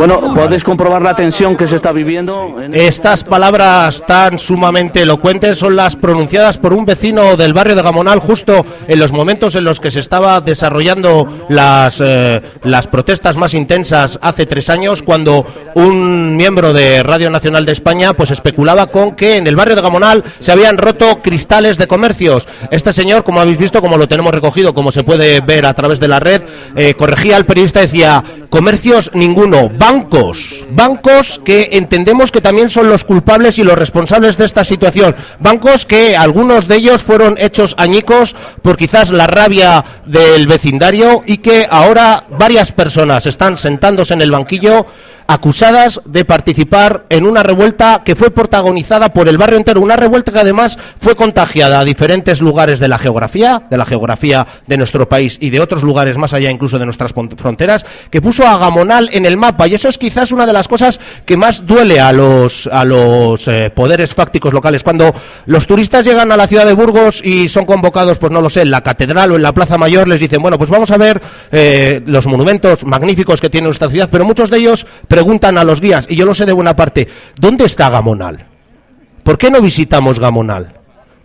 Bueno, 0.00 0.32
podéis 0.34 0.64
comprobar 0.64 1.02
la 1.02 1.14
tensión 1.14 1.58
que 1.58 1.66
se 1.66 1.76
está 1.76 1.92
viviendo. 1.92 2.56
Estas 2.72 3.22
palabras 3.22 4.02
tan 4.06 4.38
sumamente 4.38 5.02
elocuentes 5.02 5.58
son 5.58 5.76
las 5.76 5.94
pronunciadas 5.96 6.56
por 6.56 6.72
un 6.72 6.86
vecino 6.86 7.36
del 7.36 7.52
barrio 7.52 7.76
de 7.76 7.82
Gamonal 7.82 8.18
justo 8.18 8.64
en 8.88 8.98
los 8.98 9.12
momentos 9.12 9.56
en 9.56 9.64
los 9.64 9.78
que 9.78 9.90
se 9.90 10.00
estaba 10.00 10.40
desarrollando 10.40 11.26
las, 11.50 12.00
eh, 12.00 12.40
las 12.62 12.86
protestas 12.86 13.36
más 13.36 13.52
intensas 13.52 14.18
hace 14.22 14.46
tres 14.46 14.70
años, 14.70 15.02
cuando 15.02 15.44
un 15.74 16.34
miembro 16.34 16.72
de 16.72 17.02
Radio 17.02 17.28
Nacional 17.28 17.66
de 17.66 17.72
España 17.72 18.14
pues 18.14 18.30
especulaba 18.30 18.86
con 18.86 19.14
que 19.14 19.36
en 19.36 19.46
el 19.46 19.54
barrio 19.54 19.76
de 19.76 19.82
Gamonal 19.82 20.24
se 20.40 20.50
habían 20.50 20.78
roto 20.78 21.18
cristales 21.20 21.76
de 21.76 21.86
comercios. 21.86 22.48
Este 22.70 22.94
señor, 22.94 23.22
como 23.22 23.42
habéis 23.42 23.58
visto, 23.58 23.82
como 23.82 23.98
lo 23.98 24.08
tenemos 24.08 24.32
recogido, 24.32 24.72
como 24.72 24.92
se 24.92 25.04
puede 25.04 25.42
ver 25.42 25.66
a 25.66 25.74
través 25.74 26.00
de 26.00 26.08
la 26.08 26.20
red, 26.20 26.40
eh, 26.74 26.94
corregía 26.94 27.36
al 27.36 27.44
periodista, 27.44 27.80
decía, 27.80 28.24
comercios 28.48 29.10
ninguno, 29.12 29.70
bancos, 29.90 30.64
bancos 30.70 31.40
que 31.44 31.70
entendemos 31.72 32.30
que 32.30 32.40
también 32.40 32.70
son 32.70 32.88
los 32.88 33.04
culpables 33.04 33.58
y 33.58 33.64
los 33.64 33.76
responsables 33.76 34.36
de 34.36 34.44
esta 34.44 34.62
situación, 34.62 35.16
bancos 35.40 35.84
que 35.84 36.16
algunos 36.16 36.68
de 36.68 36.76
ellos 36.76 37.02
fueron 37.02 37.34
hechos 37.38 37.74
añicos 37.76 38.36
por 38.62 38.76
quizás 38.76 39.10
la 39.10 39.26
rabia 39.26 39.84
del 40.06 40.46
vecindario 40.46 41.22
y 41.26 41.38
que 41.38 41.66
ahora 41.68 42.24
varias 42.38 42.70
personas 42.70 43.26
están 43.26 43.56
sentándose 43.56 44.14
en 44.14 44.22
el 44.22 44.30
banquillo 44.30 44.86
acusadas 45.30 46.00
de 46.06 46.24
participar 46.24 47.06
en 47.08 47.24
una 47.24 47.44
revuelta 47.44 48.02
que 48.04 48.16
fue 48.16 48.32
protagonizada 48.32 49.12
por 49.12 49.28
el 49.28 49.38
barrio 49.38 49.58
entero, 49.58 49.80
una 49.80 49.94
revuelta 49.94 50.32
que 50.32 50.40
además 50.40 50.76
fue 50.98 51.14
contagiada 51.14 51.78
a 51.78 51.84
diferentes 51.84 52.40
lugares 52.40 52.80
de 52.80 52.88
la 52.88 52.98
geografía, 52.98 53.62
de 53.70 53.76
la 53.76 53.86
geografía 53.86 54.44
de 54.66 54.76
nuestro 54.76 55.08
país 55.08 55.38
y 55.40 55.50
de 55.50 55.60
otros 55.60 55.84
lugares 55.84 56.18
más 56.18 56.32
allá 56.32 56.50
incluso 56.50 56.80
de 56.80 56.84
nuestras 56.84 57.12
fronteras, 57.12 57.86
que 58.10 58.20
puso 58.20 58.44
a 58.44 58.58
Gamonal 58.58 59.08
en 59.12 59.24
el 59.24 59.36
mapa. 59.36 59.68
Y 59.68 59.74
eso 59.74 59.88
es 59.88 59.98
quizás 59.98 60.32
una 60.32 60.46
de 60.46 60.52
las 60.52 60.66
cosas 60.66 60.98
que 61.24 61.36
más 61.36 61.64
duele 61.64 62.00
a 62.00 62.12
los 62.12 62.66
a 62.66 62.84
los 62.84 63.46
eh, 63.46 63.70
poderes 63.72 64.16
fácticos 64.16 64.52
locales. 64.52 64.82
Cuando 64.82 65.14
los 65.46 65.64
turistas 65.68 66.04
llegan 66.04 66.32
a 66.32 66.36
la 66.36 66.48
ciudad 66.48 66.66
de 66.66 66.72
Burgos 66.72 67.24
y 67.24 67.48
son 67.48 67.66
convocados, 67.66 68.18
pues 68.18 68.32
no 68.32 68.40
lo 68.40 68.50
sé, 68.50 68.62
en 68.62 68.72
la 68.72 68.80
catedral 68.80 69.30
o 69.30 69.36
en 69.36 69.42
la 69.42 69.54
Plaza 69.54 69.78
Mayor 69.78 70.08
les 70.08 70.18
dicen, 70.18 70.42
bueno, 70.42 70.58
pues 70.58 70.70
vamos 70.70 70.90
a 70.90 70.96
ver 70.96 71.22
eh, 71.52 72.02
los 72.06 72.26
monumentos 72.26 72.84
magníficos 72.84 73.40
que 73.40 73.48
tiene 73.48 73.66
nuestra 73.66 73.88
ciudad, 73.88 74.08
pero 74.10 74.24
muchos 74.24 74.50
de 74.50 74.58
ellos 74.58 74.86
preguntan 75.20 75.58
a 75.58 75.64
los 75.64 75.82
guías, 75.82 76.06
y 76.08 76.16
yo 76.16 76.24
lo 76.24 76.34
sé 76.34 76.46
de 76.46 76.54
buena 76.54 76.74
parte, 76.74 77.06
¿dónde 77.38 77.66
está 77.66 77.90
Gamonal? 77.90 78.46
¿Por 79.22 79.36
qué 79.36 79.50
no 79.50 79.60
visitamos 79.60 80.18
Gamonal? 80.18 80.72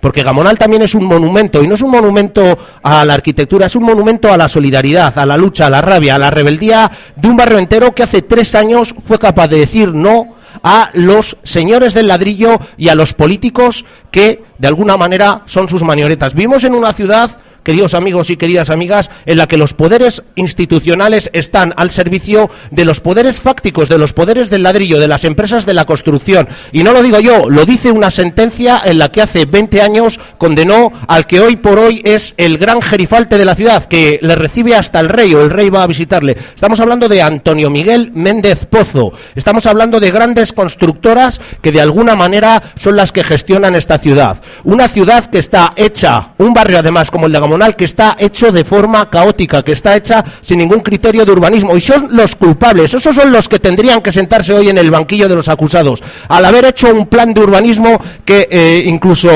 Porque 0.01 0.21
Gamonal 0.21 0.59
también 0.59 0.81
es 0.81 0.95
un 0.95 1.05
monumento, 1.05 1.63
y 1.63 1.67
no 1.69 1.75
es 1.75 1.81
un 1.81 1.91
monumento 1.91 2.57
a 2.83 3.05
la 3.05 3.13
arquitectura, 3.13 3.67
es 3.67 3.75
un 3.77 3.83
monumento 3.83 4.33
a 4.33 4.35
la 4.35 4.49
solidaridad, 4.49 5.17
a 5.17 5.25
la 5.25 5.37
lucha, 5.37 5.67
a 5.67 5.69
la 5.69 5.81
rabia, 5.81 6.15
a 6.15 6.19
la 6.19 6.29
rebeldía 6.29 6.91
de 7.15 7.29
un 7.29 7.37
barrio 7.37 7.57
entero 7.57 7.95
que 7.95 8.03
hace 8.03 8.21
tres 8.21 8.53
años 8.53 8.93
fue 9.07 9.17
capaz 9.17 9.47
de 9.47 9.59
decir 9.59 9.93
no 9.93 10.35
a 10.61 10.89
los 10.93 11.37
señores 11.43 11.93
del 11.93 12.09
ladrillo 12.09 12.59
y 12.75 12.89
a 12.89 12.95
los 12.95 13.13
políticos 13.13 13.85
que, 14.11 14.43
de 14.57 14.67
alguna 14.67 14.97
manera, 14.97 15.43
son 15.45 15.69
sus 15.69 15.83
manioretas. 15.83 16.33
Vimos 16.33 16.65
en 16.65 16.75
una 16.75 16.91
ciudad 16.91 17.39
queridos 17.65 17.95
amigos 17.95 18.29
y 18.29 18.37
queridas 18.37 18.69
amigas, 18.69 19.09
en 19.25 19.37
la 19.37 19.47
que 19.47 19.57
los 19.57 19.73
poderes 19.73 20.23
institucionales 20.35 21.29
están 21.33 21.73
al 21.75 21.89
servicio 21.89 22.49
de 22.71 22.85
los 22.85 23.01
poderes 23.01 23.41
fácticos, 23.41 23.89
de 23.89 23.97
los 23.97 24.13
poderes 24.13 24.49
del 24.49 24.63
ladrillo, 24.63 24.99
de 24.99 25.07
las 25.07 25.25
empresas 25.25 25.65
de 25.65 25.73
la 25.73 25.85
construcción. 25.85 26.47
Y 26.71 26.83
no 26.83 26.93
lo 26.93 27.01
digo 27.01 27.19
yo, 27.19 27.49
lo 27.49 27.65
dice 27.65 27.91
una 27.91 28.11
sentencia 28.11 28.81
en 28.85 28.99
la 28.99 29.11
que 29.11 29.23
hace 29.23 29.45
20 29.45 29.81
años 29.81 30.19
condenó 30.37 30.91
al 31.07 31.25
que 31.25 31.41
hoy 31.41 31.55
por 31.55 31.79
hoy 31.79 32.01
es 32.05 32.35
el 32.37 32.59
gran 32.59 32.81
gerifalte 32.81 33.37
de 33.37 33.45
la 33.45 33.55
ciudad, 33.55 33.85
que 33.85 34.19
le 34.21 34.35
recibe 34.35 34.75
hasta 34.75 34.99
el 34.99 35.09
rey 35.09 35.33
o 35.33 35.41
el 35.41 35.49
rey 35.49 35.69
va 35.69 35.83
a 35.83 35.87
visitarle. 35.87 36.37
Estamos 36.53 36.79
hablando 36.79 37.09
de 37.09 37.23
Antonio 37.23 37.71
Miguel 37.71 38.11
Méndez 38.13 38.67
Pozo. 38.67 39.11
Estamos 39.33 39.65
hablando 39.65 39.99
de 39.99 40.11
grandes 40.11 40.53
constructoras 40.53 41.41
que 41.63 41.71
de 41.71 41.81
alguna 41.81 42.15
manera 42.15 42.61
son 42.75 42.95
las 42.95 43.11
que 43.11 43.23
gestionan 43.23 43.75
esta 43.75 43.97
ciudad. 43.97 44.39
Una 44.63 44.87
ciudad 44.87 45.25
que 45.25 45.39
está 45.39 45.73
hecha, 45.75 46.33
un 46.37 46.53
barrio 46.53 46.77
además 46.77 47.09
como 47.09 47.25
el 47.25 47.31
de 47.31 47.39
que 47.75 47.85
está 47.85 48.15
hecho 48.19 48.51
de 48.51 48.63
forma 48.63 49.09
caótica, 49.09 49.63
que 49.63 49.71
está 49.71 49.95
hecha 49.95 50.23
sin 50.41 50.59
ningún 50.59 50.81
criterio 50.81 51.25
de 51.25 51.31
urbanismo. 51.31 51.75
Y 51.75 51.81
son 51.81 52.09
los 52.11 52.35
culpables, 52.35 52.93
esos 52.93 53.15
son 53.15 53.31
los 53.31 53.49
que 53.49 53.59
tendrían 53.59 54.01
que 54.01 54.11
sentarse 54.11 54.53
hoy 54.53 54.69
en 54.69 54.77
el 54.77 54.91
banquillo 54.91 55.27
de 55.27 55.35
los 55.35 55.49
acusados, 55.49 56.03
al 56.27 56.45
haber 56.45 56.65
hecho 56.65 56.93
un 56.93 57.07
plan 57.07 57.33
de 57.33 57.41
urbanismo 57.41 57.99
que 58.23 58.47
eh, 58.49 58.83
incluso 58.85 59.29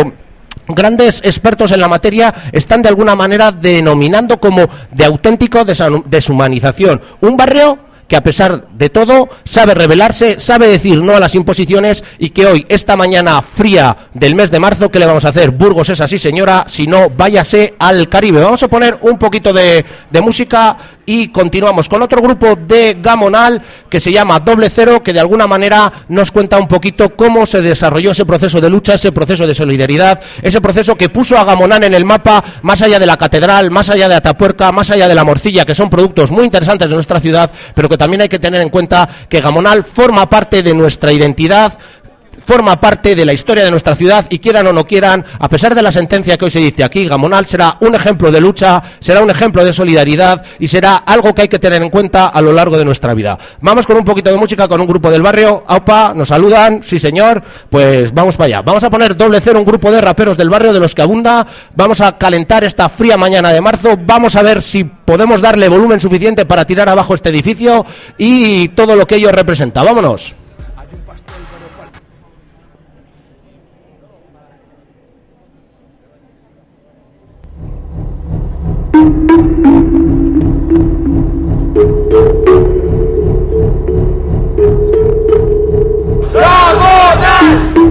grandes 0.68 1.22
expertos 1.24 1.72
en 1.72 1.80
la 1.80 1.88
materia 1.88 2.34
están 2.52 2.82
de 2.82 2.90
alguna 2.90 3.16
manera 3.16 3.52
denominando 3.52 4.40
como 4.40 4.68
de 4.92 5.06
auténtico 5.06 5.66
deshumanización. 5.66 7.02
Un 7.22 7.36
barrio 7.36 7.88
que 8.10 8.18
a 8.18 8.24
pesar 8.24 8.68
de 8.74 8.89
todo 8.89 9.30
sabe 9.46 9.75
rebelarse, 9.75 10.39
sabe 10.39 10.68
decir 10.68 11.01
no 11.01 11.16
a 11.16 11.20
las 11.20 11.36
imposiciones 11.36 12.04
y 12.18 12.32
que 12.32 12.48
hoy, 12.48 12.66
esta 12.68 12.98
mañana 12.98 13.42
fría 13.44 13.96
del 14.13 14.36
mes 14.36 14.50
de 14.50 14.60
marzo, 14.60 14.89
¿qué 14.89 15.00
le 15.00 15.06
vamos 15.06 15.25
a 15.25 15.30
hacer? 15.30 15.51
Burgos 15.51 15.89
es 15.89 16.01
así, 16.01 16.18
señora, 16.18 16.66
si 16.68 16.88
no, 16.88 17.10
váyase 17.12 17.75
al 17.78 18.10
Caribe. 18.10 18.42
Vamos 18.42 18.63
a 18.63 18.68
poner 18.68 18.98
un 19.01 19.20
poquito 19.20 19.54
de, 19.54 19.86
de 20.10 20.22
música 20.22 20.75
y 21.06 21.30
continuamos 21.30 21.89
con 21.89 22.04
otro 22.04 22.22
grupo 22.22 22.56
de 22.56 22.98
Gamonal 23.01 23.62
que 23.89 24.00
se 24.00 24.12
llama 24.12 24.39
Doble 24.39 24.70
Cero, 24.70 25.01
que 25.04 25.12
de 25.13 25.20
alguna 25.20 25.48
manera 25.48 25.92
nos 26.08 26.32
cuenta 26.32 26.60
un 26.60 26.68
poquito 26.68 27.16
cómo 27.16 27.48
se 27.48 27.63
desarrolló 27.63 28.12
ese 28.12 28.25
proceso 28.25 28.62
de 28.62 28.70
lucha, 28.70 28.94
ese 28.94 29.12
proceso 29.12 29.48
de 29.48 29.56
solidaridad, 29.56 30.22
ese 30.42 30.62
proceso 30.62 30.96
que 30.96 31.10
puso 31.10 31.38
a 31.38 31.44
Gamonal 31.44 31.84
en 31.84 31.96
el 31.96 32.06
mapa 32.06 32.44
más 32.62 32.84
allá 32.84 33.00
de 33.00 33.08
la 33.08 33.18
catedral, 33.18 33.72
más 33.72 33.89
allá 33.89 34.08
de 34.08 34.16
Atapuerca, 34.16 34.72
más 34.72 34.92
allá 34.92 35.08
de 35.08 35.16
la 35.16 35.24
morcilla, 35.24 35.66
que 35.66 35.74
son 35.74 35.89
productos 35.89 36.30
muy 36.30 36.46
interesantes 36.46 36.88
de 36.88 36.94
nuestra 36.94 37.20
ciudad, 37.20 37.51
pero 37.74 37.89
que 37.89 37.98
también 38.00 38.22
hay 38.22 38.29
que 38.29 38.39
tener 38.39 38.62
en 38.62 38.70
cuenta 38.70 39.10
que 39.27 39.41
Gamonal 39.41 39.84
forma 39.84 40.29
parte 40.29 40.63
de 40.63 40.74
nuestra 40.74 41.12
identidad, 41.12 41.77
forma 42.50 42.79
parte 42.79 43.13
de 43.13 43.25
la 43.25 43.34
historia 43.34 43.63
de 43.63 43.70
nuestra 43.70 43.94
ciudad 43.94 44.25
y 44.27 44.39
quieran 44.39 44.65
o 44.65 44.74
no 44.74 44.88
quieran, 44.88 45.24
a 45.38 45.48
pesar 45.48 45.75
de 45.75 45.84
la 45.84 45.91
sentencia 45.91 46.36
que 46.36 46.46
hoy 46.46 46.50
se 46.50 46.58
dice 46.58 46.84
aquí, 46.84 47.06
Gamonal 47.06 47.46
será 47.46 47.77
un 47.82 47.94
ejemplo 47.94 48.32
de 48.32 48.41
lucha, 48.41 48.82
será 49.00 49.22
un 49.22 49.29
ejemplo 49.29 49.63
de 49.63 49.72
solidaridad 49.72 50.44
y 50.58 50.68
será 50.68 50.96
algo 50.96 51.36
que 51.36 51.44
hay 51.44 51.48
que 51.48 51.60
tener 51.60 51.79
en 51.84 51.91
cuenta 51.91 52.29
a 52.29 52.41
lo 52.41 52.51
largo 52.51 52.75
de 52.75 52.86
nuestra 52.86 53.13
vida. 53.13 53.38
Vamos 53.62 53.86
con 53.86 53.98
un 53.98 54.03
poquito 54.03 54.32
de 54.32 54.38
música 54.38 54.68
con 54.68 54.82
un 54.82 54.88
grupo 54.88 55.12
del 55.12 55.22
barrio. 55.22 55.63
Aupa, 55.68 56.15
nos 56.15 56.29
saludan, 56.29 56.82
sí 56.82 56.98
señor, 56.98 57.44
pues 57.70 58.12
vamos 58.15 58.36
para 58.36 58.48
allá. 58.48 58.62
Vamos 58.63 58.84
a 58.84 58.89
poner 58.89 59.15
doble 59.15 59.41
cero 59.41 59.60
un 59.60 59.65
grupo 59.65 59.91
de 59.91 60.01
raperos 60.01 60.36
del 60.36 60.50
barrio 60.50 60.74
de 60.74 60.79
los 60.79 60.96
que 60.96 61.03
abunda, 61.03 61.46
vamos 61.75 62.01
a 62.01 62.18
calentar 62.18 62.63
esta 62.63 62.89
fría 62.89 63.15
mañana 63.15 63.53
de 63.53 63.62
marzo, 63.62 63.89
vamos 63.96 64.36
a 64.36 64.41
ver 64.41 64.63
si 64.63 64.84
podemos 64.84 65.39
darle 65.39 65.70
volumen 65.70 66.00
suficiente 66.00 66.48
para 66.48 66.65
tirar 66.65 66.89
abajo 66.89 67.13
este 67.13 67.29
edificio 67.29 67.86
y 68.18 68.70
todo 68.70 68.96
lo 68.96 69.06
que 69.06 69.18
ello 69.18 69.32
representa. 69.32 69.84
Vámonos. 69.84 70.38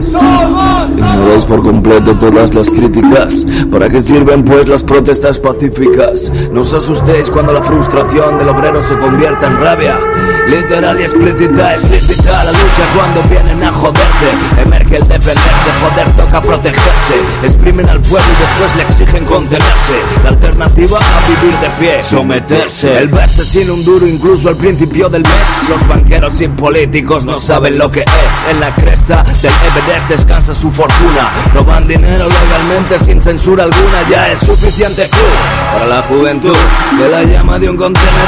Somos 0.01 0.93
Por 1.29 1.63
completo 1.63 2.19
todas 2.19 2.53
las 2.55 2.69
críticas. 2.69 3.47
¿Para 3.71 3.89
qué 3.89 4.03
sirven 4.03 4.45
pues 4.45 4.67
las 4.67 4.83
protestas 4.83 5.39
pacíficas? 5.39 6.31
No 6.53 6.61
os 6.61 6.75
asustéis 6.75 7.31
cuando 7.31 7.53
la 7.53 7.63
frustración 7.63 8.37
del 8.39 8.49
obrero 8.49 8.83
se 8.83 8.99
convierta 8.99 9.47
en 9.47 9.59
rabia. 9.59 9.99
Literal 10.47 10.99
y 11.01 11.05
explícita, 11.05 11.73
explícita 11.73 12.45
la 12.45 12.53
lucha 12.53 12.83
cuando 12.95 13.23
vienen 13.31 13.63
a 13.63 13.71
joderte. 13.71 14.63
Emerge 14.63 14.97
el 14.97 15.09
defenderse, 15.09 15.71
joder, 15.81 16.13
toca 16.17 16.43
protegerse. 16.43 17.15
Exprimen 17.43 17.89
al 17.89 18.01
pueblo 18.01 18.29
y 18.37 18.41
después 18.41 18.77
le 18.77 18.83
exigen 18.83 19.25
contenerse. 19.25 19.95
La 20.25 20.31
alternativa 20.31 20.99
a 20.99 21.29
vivir 21.29 21.59
de 21.61 21.71
pie, 21.79 22.03
someterse. 22.03 22.99
El 22.99 23.09
verse 23.09 23.45
sin 23.45 23.71
un 23.71 23.85
duro 23.85 24.07
incluso 24.07 24.49
al 24.49 24.57
principio 24.57 25.09
del 25.09 25.23
mes. 25.23 25.69
Los 25.69 25.87
banqueros 25.87 26.41
y 26.41 26.49
políticos 26.49 27.25
no 27.25 27.39
saben 27.39 27.79
lo 27.79 27.91
que 27.91 28.01
es. 28.01 28.51
En 28.51 28.61
la 28.61 28.75
cresta 28.75 29.25
del 29.43 29.53
Everest 29.67 30.09
descansa 30.09 30.55
su 30.55 30.71
fortuna. 30.71 31.18
Roban 31.55 31.87
dinero 31.87 32.25
legalmente 32.29 32.99
sin 32.99 33.23
censura 33.23 33.65
alguna. 33.65 34.09
Ya 34.11 34.29
es 34.29 34.41
suficiente 34.41 35.09
club 35.09 35.25
para 35.73 35.87
la 35.87 36.03
juventud. 36.03 36.57
Que 36.97 37.09
la 37.09 37.23
llama 37.23 37.59
de 37.59 37.71
un 37.71 37.77
contenedor 37.77 38.19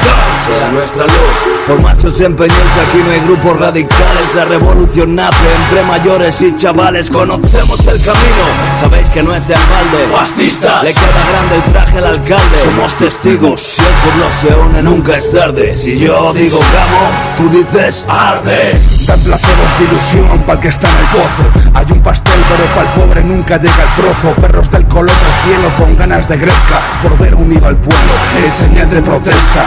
sea 0.47 0.71
nuestra 0.71 1.05
luz. 1.05 1.61
Por 1.67 1.83
más 1.83 1.99
que 1.99 2.09
os 2.09 2.21
empeñéis, 2.21 2.77
aquí 2.89 2.99
no 3.05 3.11
hay 3.13 3.21
grupos 3.21 3.59
radicales. 3.59 4.35
La 4.35 4.45
revolución 4.45 5.15
nace 5.15 5.37
entre 5.65 5.85
mayores 5.85 6.41
y 6.43 6.55
chavales. 6.57 7.11
Conocemos 7.11 7.87
el 7.87 8.01
camino, 8.01 8.45
sabéis 8.75 9.11
que 9.11 9.23
no 9.23 9.35
es 9.35 9.51
en 9.51 9.57
balde. 9.57 10.07
Fascista, 10.13 10.83
le 10.83 10.93
queda 10.93 11.27
grande 11.31 11.57
el 11.57 11.73
traje 11.73 11.99
al 11.99 12.05
alcalde. 12.05 12.59
Somos 12.63 12.97
testigos, 12.97 13.61
si 13.61 13.83
el 13.83 13.89
pueblo 13.89 14.27
se 14.33 14.49
une, 14.49 14.83
nunca 14.83 15.17
es 15.17 15.31
tarde. 15.31 15.73
Si 15.73 15.99
yo 15.99 16.33
digo 16.33 16.59
gamo, 16.59 17.11
tú 17.37 17.49
dices 17.57 18.05
arde. 18.09 18.81
Dan 19.07 19.21
placebos 19.21 19.79
de 19.79 19.85
ilusión 19.85 20.43
para 20.47 20.61
que 20.61 20.69
está 20.69 20.89
en 20.89 20.97
el 20.97 21.07
pozo. 21.07 21.71
Hay 21.75 21.87
un 21.93 22.01
pastel, 22.01 22.41
pero 22.49 22.65
para 22.75 22.80
el 22.81 22.89
pobre 22.89 23.25
nunca 23.25 23.57
llega 23.57 23.83
el 23.83 23.95
trozo. 23.95 24.35
Perros 24.35 24.71
del 24.71 24.87
color 24.87 25.11
del 25.11 25.55
cielo 25.55 25.75
con 25.77 25.97
ganas 25.97 26.29
de 26.29 26.37
gresca 26.37 26.81
por 27.03 27.19
ver 27.19 27.35
unido 27.35 27.67
al 27.67 27.77
pueblo. 27.77 28.13
Es 28.45 28.55
señal 28.55 28.91
de 28.91 29.03
protesta. 29.03 29.67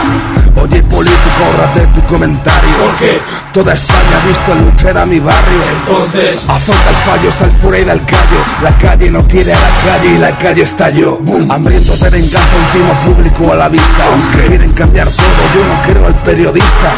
Oye, 0.60 0.82
político, 0.82 1.44
ahorrate 1.44 1.86
tu 1.88 2.02
comentario. 2.02 2.70
Porque 2.84 3.20
toda 3.52 3.74
España 3.74 4.20
ha 4.22 4.26
visto 4.26 4.54
luchar 4.54 4.98
a 4.98 5.06
mi 5.06 5.20
barrio. 5.20 5.62
Entonces, 5.80 6.48
azota 6.48 6.90
el 6.90 6.96
fallo, 6.96 7.30
sal 7.30 7.50
fuera 7.52 7.78
y 7.78 7.84
da 7.84 7.92
el 7.92 8.04
callo. 8.04 8.44
La 8.62 8.76
calle 8.78 9.10
no 9.10 9.22
quiere 9.26 9.52
a 9.52 9.58
la 9.58 9.92
calle 9.92 10.14
y 10.14 10.18
la 10.18 10.38
calle 10.38 10.62
estalló. 10.62 11.18
Hambrientos 11.48 12.00
de 12.00 12.10
venganza, 12.10 12.56
último 12.66 13.00
público 13.02 13.52
a 13.52 13.56
la 13.56 13.68
vista. 13.68 14.04
Quieren 14.48 14.72
cambiar 14.72 15.08
todo, 15.08 15.24
yo 15.54 15.66
no 15.66 15.82
quiero 15.82 16.06
al 16.06 16.14
periodista. 16.14 16.94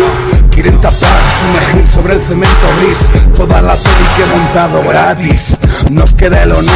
Quieren 0.51 0.81
tapar, 0.81 1.21
sumergir 1.39 1.87
sobre 1.87 2.15
el 2.15 2.23
cemento 2.23 2.67
gris 2.81 3.07
Toda 3.37 3.61
la 3.61 3.75
peli 3.75 4.07
que 4.17 4.23
he 4.23 4.27
montado 4.27 4.81
gratis 4.83 5.55
Nos 6.07 6.15
queda 6.15 6.41
el 6.45 6.53
honor, 6.53 6.73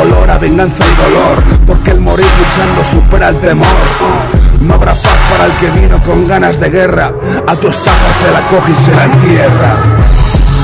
olor 0.00 0.30
a 0.30 0.38
venganza 0.38 0.84
y 0.86 1.02
dolor 1.02 1.42
Porque 1.66 1.90
el 1.90 2.00
morir 2.00 2.24
luchando 2.38 2.84
supera 2.84 3.30
el 3.30 3.36
temor 3.40 3.66
Oh, 4.00 4.64
No 4.64 4.74
habrá 4.74 4.92
paz 4.92 5.18
para 5.28 5.46
el 5.46 5.52
que 5.56 5.68
vino 5.70 6.00
con 6.04 6.28
ganas 6.28 6.60
de 6.60 6.70
guerra 6.70 7.12
A 7.48 7.56
tu 7.56 7.66
estafa 7.66 8.12
se 8.20 8.30
la 8.30 8.46
coge 8.46 8.70
y 8.70 8.74
se 8.74 8.94
la 8.94 9.06
entierra 9.06 9.74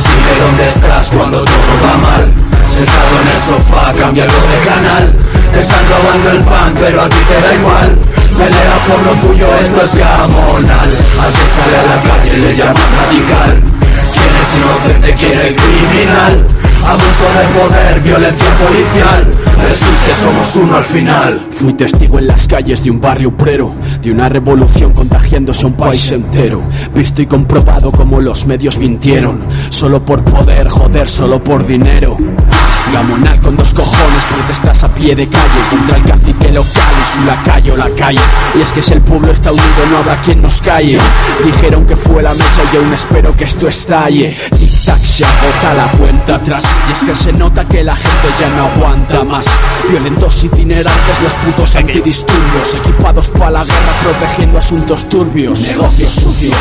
Dime 0.06 0.46
dónde 0.46 0.68
estás 0.68 1.10
cuando 1.10 1.38
todo 1.42 1.74
va 1.82 1.96
mal. 1.96 2.32
Sentado 2.68 3.20
en 3.20 3.28
el 3.34 3.42
sofá, 3.42 3.92
cámbialo 3.98 4.32
de 4.32 4.58
canal. 4.68 5.12
Te 5.52 5.60
están 5.60 5.84
robando 5.88 6.30
el 6.30 6.40
pan, 6.42 6.72
pero 6.78 7.02
a 7.02 7.08
ti 7.08 7.16
te 7.28 7.40
da 7.40 7.54
igual. 7.54 7.98
Pelea 8.38 8.78
por 8.86 9.02
lo 9.02 9.26
tuyo, 9.26 9.48
esto 9.60 9.82
es 9.82 9.96
gamonal. 9.96 10.90
Al 11.20 11.32
que 11.32 11.46
sale 11.46 11.76
a 11.78 11.96
la 11.96 12.02
calle 12.02 12.38
le 12.38 12.56
llaman 12.56 12.88
radical. 12.96 13.62
¿Quién 14.12 14.36
es 14.40 14.56
inocente, 14.56 15.14
quién 15.18 15.40
es 15.40 15.60
criminal? 15.60 16.46
Abuso 16.84 17.26
de 17.32 17.58
poder, 17.58 18.00
violencia 18.02 18.54
policial. 18.58 19.26
Versus 19.56 20.02
que 20.02 20.14
somos 20.14 20.56
uno 20.56 20.76
al 20.76 20.84
final. 20.84 21.46
Fui 21.50 21.72
testigo 21.72 22.18
en 22.18 22.26
las 22.26 22.46
calles 22.46 22.82
de 22.82 22.90
un 22.90 23.00
barrio 23.00 23.30
obrero, 23.30 23.72
de 24.02 24.12
una 24.12 24.28
revolución 24.28 24.92
contagiándose 24.92 25.64
a 25.64 25.68
un 25.68 25.74
país 25.74 26.12
entero. 26.12 26.60
Visto 26.94 27.22
y 27.22 27.26
comprobado 27.26 27.90
como 27.90 28.20
los 28.20 28.46
medios 28.46 28.78
mintieron, 28.78 29.40
solo 29.70 30.04
por 30.04 30.22
poder, 30.24 30.68
joder, 30.68 31.08
solo 31.08 31.42
por 31.42 31.66
dinero. 31.66 32.18
Gamonal 32.92 33.40
con 33.40 33.56
dos 33.56 33.72
cojones, 33.72 34.24
protestas 34.26 34.84
a 34.84 34.88
pie 34.94 35.14
de 35.14 35.26
calle 35.26 35.68
contra 35.70 35.96
el 35.96 36.04
cacique 36.04 36.50
local 36.52 36.92
y 37.00 37.14
su 37.14 37.24
lacayo 37.24 37.76
la 37.76 37.90
calle. 37.90 38.20
Y 38.54 38.60
es 38.60 38.72
que 38.72 38.82
si 38.82 38.92
el 38.92 39.00
pueblo 39.00 39.32
está 39.32 39.50
unido 39.50 39.86
no 39.90 39.98
habrá 39.98 40.20
quien 40.20 40.42
nos 40.42 40.60
calle. 40.60 40.98
Dijeron 41.44 41.86
que 41.86 41.96
fue 41.96 42.22
la 42.22 42.34
mecha 42.34 42.62
y 42.72 42.76
aún 42.76 42.92
espero 42.92 43.34
que 43.36 43.44
esto 43.44 43.68
estalle. 43.68 44.36
Tic 44.58 44.84
tac 44.84 45.02
se 45.02 45.24
agota 45.24 45.74
la 45.74 45.90
cuenta 45.92 46.36
atrás. 46.36 46.64
Y 46.88 46.92
es 46.92 47.02
que 47.02 47.14
se 47.14 47.32
nota 47.32 47.64
que 47.66 47.82
la 47.82 47.94
gente 47.94 48.28
ya 48.38 48.48
no 48.50 48.66
aguanta 48.66 49.24
más. 49.24 49.46
Violentos 49.88 50.44
itinerantes, 50.44 51.20
los 51.22 51.34
putos 51.36 51.74
antidisturbios. 51.76 52.78
Equipados 52.78 53.30
para 53.30 53.50
la 53.50 53.64
guerra, 53.64 53.92
protegiendo 54.02 54.58
asuntos 54.58 55.08
turbios. 55.08 55.60
Negocios 55.62 56.12
sucios. 56.12 56.58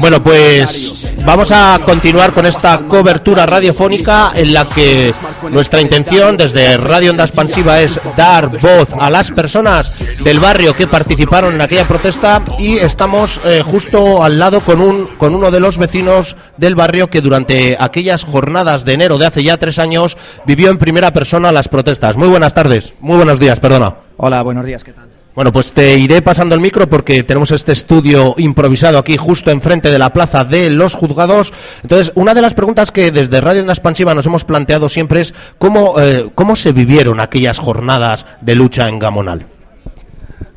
Bueno, 0.00 0.22
pues 0.22 1.12
vamos 1.24 1.50
a 1.52 1.78
continuar 1.84 2.32
con 2.32 2.46
esta 2.46 2.78
cobertura 2.80 3.46
radiofónica 3.46 4.32
en 4.34 4.52
la 4.52 4.64
que 4.64 5.12
nuestra 5.50 5.80
intención 5.80 6.36
desde 6.36 6.76
Radio 6.76 7.10
Onda 7.10 7.24
Expansiva 7.24 7.80
es 7.80 8.00
dar 8.16 8.48
voz 8.58 8.88
a 8.98 9.10
las 9.10 9.30
personas 9.30 9.94
del 10.22 10.40
barrio 10.40 10.74
que 10.74 10.86
participaron 10.86 11.54
en 11.54 11.60
aquella 11.60 11.86
protesta 11.86 12.42
y 12.58 12.76
estamos 12.78 13.40
eh, 13.44 13.62
justo 13.64 14.22
al 14.22 14.38
lado 14.38 14.60
con, 14.60 14.80
un, 14.80 15.06
con 15.18 15.34
uno 15.34 15.50
de 15.50 15.60
los 15.60 15.78
vecinos 15.78 16.36
del 16.56 16.74
barrio 16.74 17.10
que 17.10 17.20
durante 17.20 17.76
aquellas 17.78 18.24
jornadas 18.24 18.84
de 18.84 18.94
enero 18.94 19.18
de 19.18 19.26
hace 19.26 19.42
ya 19.42 19.56
tres 19.56 19.78
años 19.78 20.16
vivió 20.46 20.70
en 20.70 20.78
primera 20.78 21.12
persona 21.12 21.52
las 21.52 21.68
protestas. 21.68 22.16
Muy 22.16 22.28
buenas 22.28 22.54
tardes, 22.54 22.94
muy 23.00 23.16
buenos 23.16 23.38
días, 23.38 23.60
perdona. 23.60 23.96
Hola, 24.16 24.42
buenos 24.42 24.64
días, 24.64 24.82
¿qué 24.84 24.92
tal? 24.92 25.07
Bueno, 25.38 25.52
pues 25.52 25.72
te 25.72 25.96
iré 25.96 26.20
pasando 26.20 26.56
el 26.56 26.60
micro 26.60 26.88
porque 26.88 27.22
tenemos 27.22 27.52
este 27.52 27.70
estudio 27.70 28.34
improvisado 28.38 28.98
aquí 28.98 29.16
justo 29.16 29.52
enfrente 29.52 29.88
de 29.88 29.96
la 29.96 30.12
plaza 30.12 30.42
de 30.44 30.68
los 30.68 30.94
juzgados. 30.94 31.52
Entonces, 31.80 32.10
una 32.16 32.34
de 32.34 32.42
las 32.42 32.54
preguntas 32.54 32.90
que 32.90 33.12
desde 33.12 33.40
Radio 33.40 33.60
Onda 33.60 33.72
Expansiva 33.72 34.16
nos 34.16 34.26
hemos 34.26 34.44
planteado 34.44 34.88
siempre 34.88 35.20
es 35.20 35.34
cómo, 35.58 36.00
eh, 36.00 36.28
cómo 36.34 36.56
se 36.56 36.72
vivieron 36.72 37.20
aquellas 37.20 37.60
jornadas 37.60 38.26
de 38.40 38.56
lucha 38.56 38.88
en 38.88 38.98
Gamonal. 38.98 39.46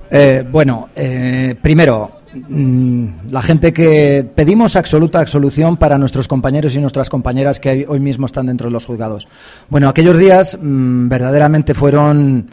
Eh, 0.10 0.44
bueno, 0.52 0.90
eh, 0.96 1.54
primero, 1.62 2.14
mm, 2.34 3.06
la 3.30 3.44
gente 3.44 3.72
que 3.72 4.28
pedimos 4.34 4.76
absoluta 4.76 5.20
absolución 5.20 5.78
para 5.78 6.00
nuestros 6.00 6.28
compañeros 6.28 6.76
y 6.76 6.80
nuestras 6.80 7.08
compañeras 7.08 7.60
que 7.60 7.86
hoy 7.88 8.00
mismo 8.00 8.26
están 8.26 8.48
dentro 8.48 8.68
de 8.68 8.74
los 8.74 8.88
juzgados. 8.88 9.28
Bueno, 9.70 9.90
aquellos 9.90 10.18
días 10.18 10.58
mm, 10.60 11.08
verdaderamente 11.08 11.76
fueron 11.76 12.50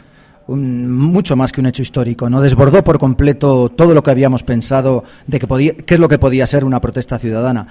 un- 0.49 0.89
mucho 0.91 1.35
más 1.35 1.51
que 1.51 1.61
un 1.61 1.67
hecho 1.67 1.81
histórico, 1.81 2.29
¿no? 2.29 2.41
Desbordó 2.41 2.83
por 2.83 2.99
completo 2.99 3.69
todo 3.69 3.93
lo 3.93 4.03
que 4.03 4.11
habíamos 4.11 4.43
pensado 4.43 5.03
de 5.27 5.39
que 5.39 5.47
podía, 5.47 5.73
qué 5.75 5.93
es 5.95 5.99
lo 5.99 6.07
que 6.07 6.19
podía 6.19 6.45
ser 6.47 6.65
una 6.65 6.81
protesta 6.81 7.17
ciudadana. 7.19 7.67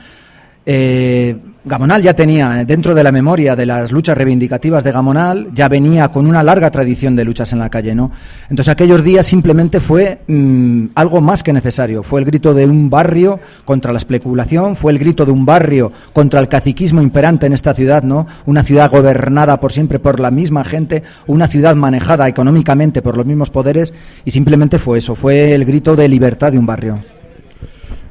Eh, 0.71 1.35
Gamonal 1.65 2.03
ya 2.03 2.13
tenía, 2.13 2.61
eh, 2.61 2.67
dentro 2.67 2.95
de 2.95 3.03
la 3.03 3.11
memoria 3.11 3.57
de 3.57 3.65
las 3.65 3.91
luchas 3.91 4.19
reivindicativas 4.19 4.85
de 4.85 4.93
Gamonal, 4.93 5.49
ya 5.55 5.67
venía 5.67 6.09
con 6.09 6.27
una 6.27 6.43
larga 6.43 6.71
tradición 6.71 7.17
de 7.17 7.25
luchas 7.25 7.55
en 7.55 7.59
la 7.59 7.71
calle, 7.71 7.95
¿no? 7.95 8.11
Entonces 8.51 8.69
aquellos 8.69 9.03
días 9.03 9.25
simplemente 9.25 9.81
fue 9.81 10.21
mm, 10.27 10.89
algo 10.95 11.23
más 11.23 11.43
que 11.43 11.55
necesario. 11.55 12.03
Fue 12.03 12.21
el 12.21 12.27
grito 12.27 12.53
de 12.53 12.67
un 12.67 12.91
barrio 12.91 13.41
contra 13.65 13.93
la 13.93 13.99
especulación, 13.99 14.77
fue 14.77 14.93
el 14.93 14.99
grito 14.99 15.25
de 15.25 15.33
un 15.33 15.47
barrio 15.47 15.91
contra 16.13 16.39
el 16.39 16.49
caciquismo 16.49 17.01
imperante 17.01 17.47
en 17.47 17.55
esta 17.55 17.73
ciudad, 17.73 18.03
¿no? 18.03 18.27
Una 18.45 18.63
ciudad 18.63 18.91
gobernada 18.91 19.59
por 19.61 19.73
siempre 19.73 19.99
por 19.99 20.21
la 20.21 20.31
misma 20.31 20.65
gente, 20.65 21.03
una 21.27 21.49
ciudad 21.49 21.77
manejada 21.77 22.29
económicamente 22.29 23.01
por 23.01 23.17
los 23.17 23.25
mismos 23.25 23.49
poderes, 23.49 23.95
y 24.27 24.33
simplemente 24.33 24.79
fue 24.79 24.99
eso, 24.99 25.15
fue 25.15 25.55
el 25.55 25.65
grito 25.65 25.97
de 25.97 26.09
libertad 26.09 26.53
de 26.53 26.59
un 26.59 26.67
barrio. 26.67 27.18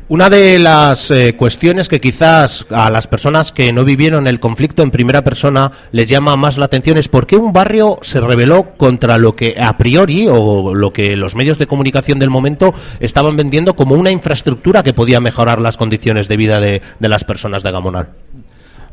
Una 0.09 0.29
de 0.29 0.57
las 0.57 1.11
eh, 1.11 1.35
cuestiones 1.35 1.89
que 1.89 1.99
quizás 1.99 2.65
a 2.69 2.89
las 2.89 3.07
personas 3.07 3.51
que 3.51 3.73
no 3.73 3.83
vivieron 3.83 4.25
el 4.25 4.39
conflicto 4.39 4.81
en 4.81 4.89
primera 4.89 5.21
persona 5.21 5.73
les 5.91 6.07
llama 6.07 6.37
más 6.37 6.57
la 6.57 6.63
atención 6.63 6.97
es 6.97 7.09
por 7.09 7.27
qué 7.27 7.35
un 7.35 7.51
barrio 7.51 7.99
se 8.03 8.21
rebeló 8.21 8.77
contra 8.77 9.17
lo 9.17 9.35
que 9.35 9.57
a 9.59 9.77
priori 9.77 10.27
o 10.29 10.73
lo 10.73 10.93
que 10.93 11.17
los 11.17 11.35
medios 11.35 11.57
de 11.57 11.67
comunicación 11.67 12.19
del 12.19 12.29
momento 12.29 12.73
estaban 13.01 13.35
vendiendo 13.35 13.75
como 13.75 13.95
una 13.95 14.09
infraestructura 14.09 14.81
que 14.81 14.93
podía 14.93 15.19
mejorar 15.19 15.59
las 15.59 15.75
condiciones 15.75 16.29
de 16.29 16.37
vida 16.37 16.61
de, 16.61 16.81
las 17.01 17.25
personas 17.25 17.61
de 17.61 17.71
Gamonal. 17.73 18.07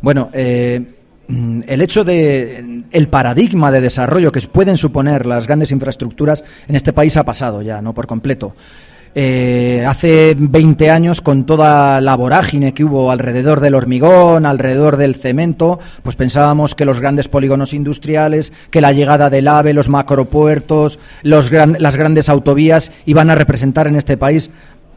Bueno, 0.01 0.31
eh, 0.33 0.83
el 1.29 1.81
hecho 1.81 2.03
de 2.03 2.83
el 2.91 3.09
paradigma 3.09 3.71
de 3.71 3.81
desarrollo 3.81 4.33
que 4.33 4.41
pueden 4.41 4.77
suponer 4.77 5.27
las 5.27 5.47
grandes 5.47 5.71
infraestructuras 5.71 6.43
en 6.67 6.75
este 6.75 6.93
país 6.93 7.17
ha 7.17 7.23
pasado 7.23 7.63
ya, 7.63 7.81
no 7.81 7.95
por 7.95 8.09
completo. 8.09 8.57
Eh, 9.15 9.85
hace 9.87 10.35
20 10.39 10.91
años, 10.91 11.21
con 11.21 11.45
toda 11.45 12.01
la 12.01 12.17
vorágine 12.17 12.75
que 12.75 12.85
hubo 12.85 13.11
alrededor 13.11 13.61
del 13.61 13.75
hormigón, 13.75 14.47
alrededor 14.47 14.97
del 14.97 15.15
cemento, 15.15 15.79
pues 16.03 16.17
pensábamos 16.17 16.75
que 16.75 16.85
los 16.85 17.01
grandes 17.01 17.29
polígonos 17.29 17.75
industriales, 17.75 18.53
que 18.71 18.81
la 18.81 18.93
llegada 18.93 19.31
del 19.31 19.49
AVE, 19.49 19.73
los 19.73 19.89
macropuertos, 19.89 20.99
los 21.23 21.53
las 21.53 21.97
grandes 21.97 22.29
autovías 22.29 22.91
iban 23.07 23.31
a 23.31 23.35
representar 23.35 23.87
en 23.87 23.97
este 23.97 24.17
país 24.17 24.51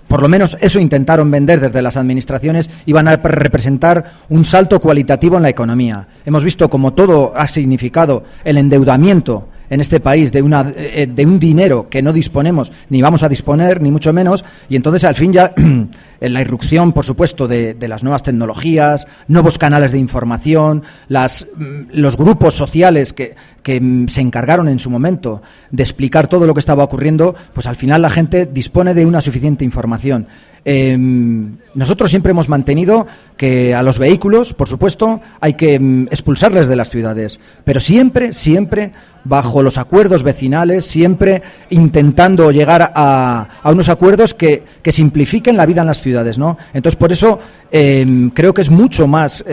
por 0.08 0.22
lo 0.22 0.30
menos 0.30 0.58
eso 0.62 0.80
intentaron 0.80 1.30
vender 1.30 1.60
desde 1.60 1.82
las 1.82 1.98
administraciones, 1.98 2.70
iban 2.86 3.08
a 3.08 3.18
representar 3.18 4.14
un 4.30 4.46
salto 4.46 4.80
cualitativo 4.80 5.36
en 5.36 5.44
la 5.44 5.50
economía. 5.50 6.08
Hemos 6.26 6.44
visto 6.44 6.70
como 6.70 6.94
todo 6.94 7.34
ha 7.36 7.48
significado 7.48 8.24
el 8.46 8.58
endeudamiento 8.58 9.50
en 9.70 9.82
este 9.82 10.00
país 10.00 10.32
de, 10.32 10.42
una, 10.42 10.74
eh, 10.76 11.08
de 11.08 11.26
un 11.26 11.40
dinero 11.40 11.88
que 11.90 12.02
no 12.02 12.14
disponemos, 12.14 12.72
ni 12.90 13.02
vamos 13.02 13.24
a 13.24 13.30
disponer, 13.30 13.82
ni 13.82 13.92
mucho 13.92 14.14
menos, 14.14 14.46
y 14.70 14.76
entonces 14.76 15.04
al 15.04 15.16
fin 15.16 15.34
ya 15.34 15.54
la 16.20 16.42
irrupción, 16.42 16.94
por 16.94 17.06
supuesto, 17.06 17.48
de, 17.48 17.76
las 17.88 18.04
nuevas 18.04 18.24
tecnologías, 18.24 19.08
nuevos 19.28 19.58
canales 19.58 19.92
de 19.92 20.00
información, 20.00 20.84
las, 21.08 21.48
mm, 21.56 21.90
los 21.94 22.18
grupos 22.18 22.56
sociales 22.56 23.14
que, 23.14 23.36
se 23.68 24.22
encargaron 24.22 24.70
en 24.70 24.80
su 24.80 24.90
momento 24.90 25.42
de 25.72 25.84
explicar 25.84 26.28
todo 26.28 26.48
lo 26.48 26.54
que 26.54 26.62
estaba 26.62 26.86
ocurriendo, 26.86 27.36
pues 27.54 27.68
al 27.68 27.76
final 27.76 28.02
la 28.02 28.10
gente 28.10 28.46
dispone 28.46 28.94
de 28.94 29.06
una 29.06 29.20
suficiente 29.20 29.66
información. 29.66 30.26
Em, 30.70 31.56
nosotros 31.76 32.10
siempre 32.10 32.32
hemos 32.32 32.50
mantenido 32.50 33.08
que 33.38 33.74
a 33.74 33.82
los 33.84 34.00
vehículos, 34.00 34.54
por 34.54 34.68
supuesto, 34.68 35.22
hay 35.40 35.54
que 35.54 35.76
em, 35.76 36.08
expulsarles 36.12 36.68
de 36.68 36.76
las 36.76 36.90
ciudades, 36.90 37.40
pero 37.64 37.80
siempre, 37.80 38.34
siempre 38.34 38.92
bajo 39.24 39.64
los 39.64 39.78
acuerdos 39.78 40.24
vecinales, 40.24 40.84
siempre 40.84 41.42
intentando 41.70 42.52
llegar 42.52 42.92
a, 42.94 43.48
unos 43.64 43.88
acuerdos 43.88 44.34
que, 44.34 44.66
simplifiquen 44.90 45.56
la 45.56 45.66
vida 45.66 45.82
en 45.82 45.88
las 45.88 46.02
ciudades, 46.02 46.38
¿no? 46.38 46.58
Entonces, 46.74 46.98
por 46.98 47.14
eso 47.14 47.40
em, 47.72 48.30
creo 48.32 48.54
que 48.54 48.60
es 48.60 48.70
mucho 48.70 49.08
más, 49.08 49.46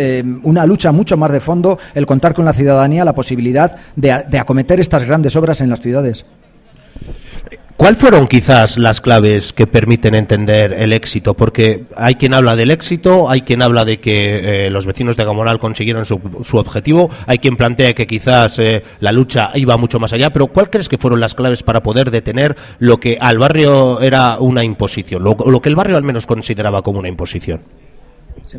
una 0.42 0.66
lucha 0.66 0.90
mucho 0.90 1.16
más 1.16 1.30
de 1.30 1.38
fondo 1.38 1.78
el 1.94 2.06
contar 2.06 2.34
con 2.34 2.44
la 2.44 2.52
ciudadanía 2.52 3.04
la 3.04 3.14
posibilidad 3.14 3.76
de, 3.94 4.24
de 4.28 4.38
acometer 4.40 4.80
estas 4.80 5.04
grandes 5.04 5.36
obras 5.36 5.60
en 5.60 5.70
las 5.70 5.80
ciudades. 5.80 6.24
¿Cuál 7.76 7.96
fueron 7.96 8.28
quizás 8.28 8.78
las 8.78 9.00
claves 9.00 9.52
que 9.52 9.66
permiten 9.66 10.14
entender 10.14 10.72
el 10.74 10.92
éxito? 10.92 11.34
Porque 11.34 11.86
hay 11.96 12.14
quien 12.14 12.32
habla 12.32 12.54
del 12.54 12.70
éxito, 12.70 13.28
hay 13.28 13.40
quien 13.40 13.62
habla 13.62 13.84
de 13.84 13.98
que 13.98 14.66
eh, 14.66 14.70
los 14.70 14.86
vecinos 14.86 15.16
de 15.16 15.24
Gamonal 15.24 15.58
consiguieron 15.58 16.04
su, 16.04 16.20
objetivo, 16.56 17.10
hay 17.26 17.38
quien 17.38 17.56
plantea 17.56 17.92
que 17.92 18.06
quizás 18.06 18.60
eh, 18.60 18.84
la 19.00 19.10
lucha 19.10 19.50
iba 19.54 19.76
mucho 19.76 19.98
más 19.98 20.12
allá, 20.12 20.32
pero 20.32 20.46
¿cuál 20.46 20.70
crees 20.70 20.88
que 20.88 20.98
fueron 20.98 21.18
las 21.18 21.34
claves 21.34 21.64
para 21.64 21.82
poder 21.82 22.12
detener 22.12 22.56
lo 22.78 23.00
que 23.00 23.18
al 23.20 23.38
barrio 23.38 24.00
era 24.00 24.38
una 24.38 24.62
imposición, 24.62 25.24
lo, 25.24 25.60
que 25.60 25.68
el 25.68 25.74
barrio 25.74 25.96
al 25.96 26.04
menos 26.04 26.28
consideraba 26.28 26.80
como 26.80 27.00
una 27.00 27.08
imposición? 27.08 27.60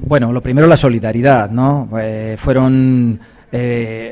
Bueno, 0.01 0.33
lo 0.33 0.41
primero 0.41 0.67
la 0.67 0.75
solidaridad, 0.75 1.49
¿no? 1.49 1.89
Eh, 1.97 2.35
fueron 2.37 3.19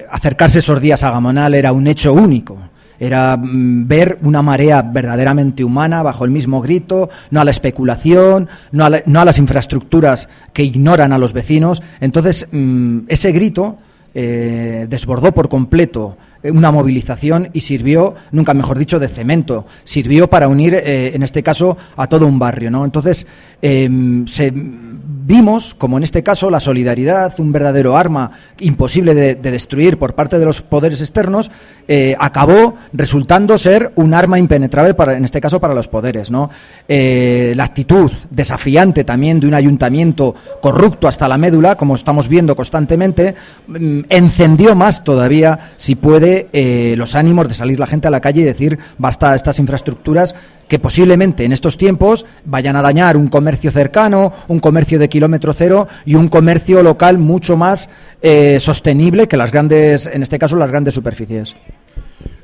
acercarse 0.09 0.59
esos 0.59 0.79
días 0.79 1.03
a 1.03 1.11
Gamonal 1.11 1.53
era 1.53 1.73
un 1.73 1.85
hecho 1.87 2.13
único 2.13 2.57
era 2.99 3.37
mm, 3.37 3.87
ver 3.87 4.17
una 4.21 4.41
marea 4.41 4.81
verdaderamente 4.81 5.63
humana 5.63 6.03
bajo 6.03 6.25
el 6.25 6.31
mismo 6.31 6.61
grito, 6.61 7.09
no 7.31 7.41
a 7.41 7.45
la 7.45 7.51
especulación, 7.51 8.49
no 8.71 8.85
a, 8.85 9.25
las 9.25 9.37
infraestructuras 9.37 10.29
que 10.53 10.63
ignoran 10.63 11.11
a 11.13 11.17
los 11.17 11.33
vecinos. 11.33 11.81
Entonces, 11.99 12.47
mm, 12.51 12.99
ese 13.07 13.31
grito 13.31 13.77
eh, 14.13 14.85
desbordó 14.89 15.31
por 15.31 15.49
completo 15.49 16.17
eh, 16.43 16.51
una 16.51 16.71
movilización 16.71 17.49
y 17.53 17.61
sirvió, 17.61 18.15
nunca 18.31 18.53
mejor 18.53 18.77
dicho, 18.77 18.99
de 18.99 19.07
cemento. 19.07 19.65
Sirvió 19.83 20.29
para 20.29 20.47
unir, 20.47 20.75
eh, 20.75 21.11
en 21.15 21.23
este 21.23 21.41
caso, 21.41 21.77
a 21.95 22.07
todo 22.07 22.27
un 22.27 22.37
barrio. 22.37 22.69
¿no? 22.69 22.85
Entonces, 22.85 23.25
em, 23.61 24.27
se 24.27 24.51
vimos, 24.53 25.73
como 25.73 25.97
en 25.97 26.03
este 26.03 26.21
caso, 26.21 26.49
la 26.49 26.59
solidaridad, 26.59 27.33
un 27.39 27.51
verdadero 27.51 27.97
arma 27.97 28.31
imposible 28.59 29.15
de, 29.15 29.35
destruir 29.35 29.97
por 29.97 30.15
parte 30.15 30.37
de 30.37 30.45
los 30.45 30.61
poderes 30.61 31.01
externos, 31.01 31.49
eh, 31.87 32.15
acabó 32.19 32.75
resultando 32.93 33.57
ser 33.57 33.91
un 33.95 34.13
arma 34.13 34.39
impenetrable, 34.39 34.93
para, 34.93 35.17
en 35.17 35.25
este 35.25 35.41
caso, 35.41 35.59
para 35.59 35.73
los 35.73 35.87
poderes. 35.87 36.31
¿no? 36.31 36.49
Eh, 36.87 37.53
la 37.55 37.65
actitud 37.65 38.11
desafiante 38.29 39.03
también 39.03 39.39
de 39.39 39.47
un 39.47 39.53
ayuntamiento 39.53 40.35
corrupto 40.61 41.07
hasta 41.07 41.27
la 41.27 41.37
médula, 41.37 41.75
como 41.75 41.95
estamos 41.95 42.27
viendo 42.27 42.55
constantemente, 42.55 43.35
mm, 43.67 44.01
encendió 44.09 44.75
más 44.75 45.03
todavía, 45.03 45.73
si 45.77 45.95
puede, 45.95 46.47
eh, 46.53 46.95
los 46.97 47.15
ánimos 47.15 47.47
de 47.47 47.53
salir 47.53 47.79
la 47.79 47.87
gente 47.87 48.07
a 48.07 48.11
la 48.11 48.21
calle 48.21 48.41
y 48.41 48.45
decir 48.45 48.79
basta 48.97 49.31
a 49.31 49.35
estas 49.35 49.59
infraestructuras 49.59 50.35
que 50.73 50.79
posiblemente 50.79 51.45
en 51.45 51.51
estos 51.51 51.77
tiempos 51.77 52.25
vayan 52.45 52.75
a 52.75 52.81
dañar 52.81 53.15
un 53.15 53.27
comercio 53.27 53.69
cercano, 53.69 54.33
un 54.47 54.59
comercio 54.59 54.97
de 54.97 55.07
kilómetro 55.07 55.53
cero 55.53 55.87
y 56.03 56.15
un 56.15 56.29
comercio 56.29 56.81
local 56.81 57.19
mucho 57.19 57.55
más 57.55 57.91
eh, 58.23 58.59
sostenible 58.59 59.27
que 59.27 59.37
las 59.37 59.51
grandes, 59.51 60.07
en 60.07 60.23
este 60.23 60.39
caso, 60.39 60.55
las 60.55 60.71
grandes 60.71 60.95
superficies. 60.95 61.55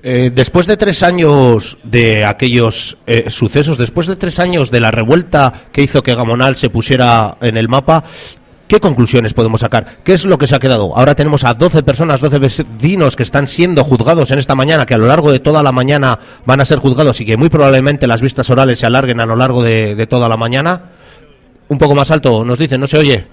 Eh, 0.03 0.31
después 0.31 0.67
de 0.67 0.77
tres 0.77 1.01
años 1.01 1.79
de 1.83 2.23
aquellos 2.23 2.99
eh, 3.07 3.31
sucesos, 3.31 3.79
después 3.79 4.05
de 4.05 4.15
tres 4.15 4.39
años 4.39 4.69
de 4.69 4.79
la 4.79 4.91
revuelta 4.91 5.51
que 5.71 5.81
hizo 5.81 6.03
que 6.03 6.13
Gamonal 6.13 6.55
se 6.55 6.69
pusiera 6.69 7.35
en 7.41 7.57
el 7.57 7.67
mapa, 7.67 8.03
¿Qué 8.69 8.79
conclusiones 8.79 9.33
podemos 9.33 9.61
sacar? 9.61 9.97
¿Qué 10.03 10.13
es 10.13 10.25
lo 10.25 10.37
que 10.37 10.45
se 10.45 10.55
ha 10.55 10.59
quedado? 10.59 10.95
Ahora 10.95 11.15
tenemos 11.15 11.43
a 11.43 11.55
12 11.55 11.81
personas, 11.81 12.21
12 12.21 12.37
vecinos 12.37 13.15
que 13.15 13.23
están 13.23 13.47
siendo 13.47 13.83
juzgados 13.83 14.29
en 14.29 14.37
esta 14.37 14.53
mañana, 14.53 14.85
que 14.85 14.93
a 14.93 14.99
lo 14.99 15.07
largo 15.07 15.31
de 15.31 15.39
toda 15.39 15.63
la 15.63 15.71
mañana 15.71 16.19
van 16.45 16.61
a 16.61 16.65
ser 16.65 16.77
juzgados 16.77 17.19
y 17.19 17.25
que 17.25 17.35
muy 17.35 17.49
probablemente 17.49 18.05
las 18.05 18.21
vistas 18.21 18.47
orales 18.51 18.77
se 18.77 18.85
alarguen 18.85 19.21
a 19.21 19.25
lo 19.25 19.35
largo 19.35 19.63
de, 19.63 20.05
toda 20.07 20.29
la 20.29 20.37
mañana. 20.37 20.83
Un 21.67 21.79
poco 21.79 21.95
más 21.95 22.11
alto, 22.11 22.45
nos 22.45 22.59
dicen, 22.59 22.79
¿no 22.79 22.85
se 22.85 22.99
oye? 22.99 23.25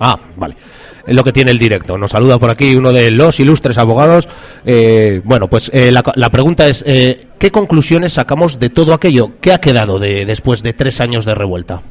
Ah, 0.00 0.18
vale. 0.34 0.56
Es 1.06 1.14
lo 1.14 1.22
que 1.22 1.32
tiene 1.32 1.52
el 1.52 1.58
directo. 1.58 1.96
Nos 1.96 2.10
saluda 2.10 2.40
por 2.40 2.50
aquí 2.50 2.74
uno 2.74 2.92
de 2.92 3.12
los 3.12 3.38
ilustres 3.38 3.78
abogados. 3.78 4.28
Eh, 4.66 5.20
bueno, 5.22 5.48
pues 5.48 5.70
eh, 5.72 5.92
la, 5.92 6.30
pregunta 6.30 6.66
es, 6.66 6.82
eh, 6.88 7.28
¿qué 7.38 7.52
conclusiones 7.52 8.14
sacamos 8.14 8.58
de 8.58 8.68
todo 8.68 8.94
aquello? 8.94 9.30
¿Qué 9.40 9.52
ha 9.52 9.60
quedado 9.60 10.00
de, 10.00 10.26
después 10.26 10.64
de 10.64 10.72
tres 10.72 11.00
años 11.00 11.24
de 11.24 11.36
revuelta? 11.36 11.82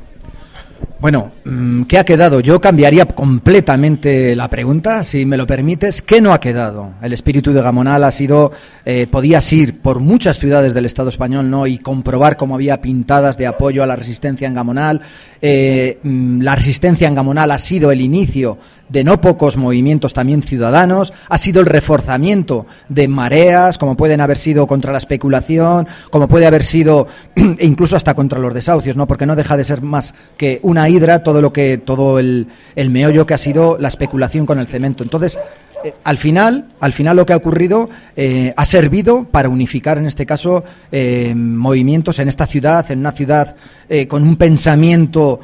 Bueno, 1.01 1.31
mm, 1.45 1.83
¿qué 1.83 1.97
ha 1.97 2.03
quedado? 2.03 2.41
Yo 2.41 2.59
cambiaría 2.59 3.05
completamente 3.05 4.35
la 4.35 4.49
pregunta, 4.49 5.01
si 5.05 5.25
me 5.25 5.37
lo 5.37 5.47
permites. 5.47 6.01
¿Qué 6.01 6.19
no 6.19 6.33
ha 6.33 6.41
quedado? 6.41 6.91
El 7.01 7.13
espíritu 7.13 7.53
de 7.53 7.61
Gamonal 7.61 8.03
ha 8.03 8.11
sido, 8.11 8.51
eh, 8.83 9.07
podías 9.09 9.53
ir 9.53 9.79
por 9.79 10.01
muchas 10.01 10.37
ciudades 10.37 10.73
del 10.73 10.85
Estado 10.85 11.07
español, 11.07 11.49
¿no? 11.49 11.67
Y 11.67 11.77
comprobar 11.77 12.35
cómo 12.35 12.55
había 12.55 12.81
pintadas 12.81 13.37
de 13.37 13.47
apoyo 13.47 13.81
a 13.81 13.87
la 13.87 13.95
resistencia 13.95 14.45
en 14.45 14.53
Gamonal. 14.53 14.99
Eh, 15.41 15.99
mm, 16.03 16.41
la 16.41 16.57
resistencia 16.57 17.07
en 17.07 17.15
Gamonal 17.15 17.51
ha 17.51 17.59
sido 17.59 17.93
el 17.93 18.01
inicio 18.01 18.57
de 18.89 19.03
no 19.03 19.21
pocos 19.21 19.57
movimientos 19.57 20.13
también 20.13 20.43
ciudadanos, 20.43 21.13
ha 21.29 21.37
sido 21.37 21.61
el 21.61 21.67
reforzamiento 21.67 22.65
de 22.89 23.07
mareas, 23.07 23.77
como 23.77 23.95
pueden 23.95 24.21
haber 24.21 24.37
sido 24.37 24.67
contra 24.67 24.91
la 24.91 24.97
especulación, 24.97 25.87
como 26.09 26.27
puede 26.27 26.45
haber 26.45 26.63
sido 26.63 27.07
incluso 27.59 27.95
hasta 27.95 28.13
contra 28.13 28.39
los 28.39 28.53
desahucios, 28.53 28.95
¿no? 28.95 29.07
Porque 29.07 29.25
no 29.25 29.35
deja 29.35 29.57
de 29.57 29.63
ser 29.63 29.81
más 29.81 30.13
que 30.37 30.59
una 30.63 30.89
hidra 30.89 31.23
todo 31.23 31.41
lo 31.41 31.53
que 31.53 31.77
todo 31.77 32.19
el, 32.19 32.47
el 32.75 32.89
meollo 32.89 33.25
que 33.25 33.33
ha 33.33 33.37
sido 33.37 33.77
la 33.79 33.87
especulación 33.87 34.45
con 34.45 34.59
el 34.59 34.67
cemento. 34.67 35.03
Entonces, 35.03 35.39
eh, 35.83 35.93
al 36.03 36.17
final, 36.17 36.65
al 36.79 36.91
final 36.91 37.15
lo 37.15 37.25
que 37.25 37.33
ha 37.33 37.37
ocurrido 37.37 37.89
eh, 38.15 38.53
ha 38.55 38.65
servido 38.65 39.25
para 39.25 39.49
unificar, 39.49 39.97
en 39.97 40.07
este 40.07 40.25
caso, 40.25 40.63
eh, 40.91 41.33
movimientos 41.35 42.19
en 42.19 42.27
esta 42.27 42.45
ciudad, 42.47 42.89
en 42.91 42.99
una 42.99 43.11
ciudad 43.11 43.55
con 44.07 44.21
un 44.21 44.35
pensamiento 44.35 45.39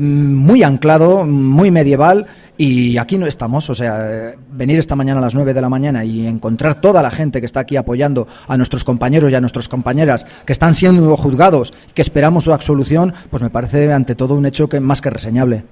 muy 0.00 0.64
anclado, 0.64 1.24
muy 1.24 1.70
medieval 1.70 2.26
y 2.60 2.98
aquí 2.98 3.16
no 3.18 3.26
estamos, 3.26 3.70
o 3.70 3.74
sea, 3.74 4.34
venir 4.50 4.80
esta 4.80 4.96
mañana 4.96 5.20
a 5.20 5.22
las 5.22 5.34
9 5.34 5.54
de 5.54 5.60
la 5.60 5.68
mañana 5.68 6.04
y 6.04 6.26
encontrar 6.26 6.80
toda 6.80 7.00
la 7.00 7.10
gente 7.12 7.38
que 7.38 7.46
está 7.46 7.60
aquí 7.60 7.76
apoyando 7.76 8.26
a 8.48 8.56
nuestros 8.56 8.82
compañeros 8.82 9.30
y 9.30 9.36
a 9.36 9.40
nuestras 9.40 9.68
compañeras 9.68 10.26
que 10.44 10.52
están 10.52 10.74
siendo 10.74 11.16
juzgados, 11.16 11.72
que 11.94 12.02
esperamos 12.02 12.44
su 12.44 12.52
absolución, 12.52 13.14
pues 13.30 13.44
me 13.44 13.50
parece 13.50 13.92
ante 13.92 14.16
todo 14.16 14.34
un 14.34 14.44
hecho 14.44 14.68
que 14.68 14.80
más 14.80 15.00
que 15.00 15.08
reseñable. 15.08 15.64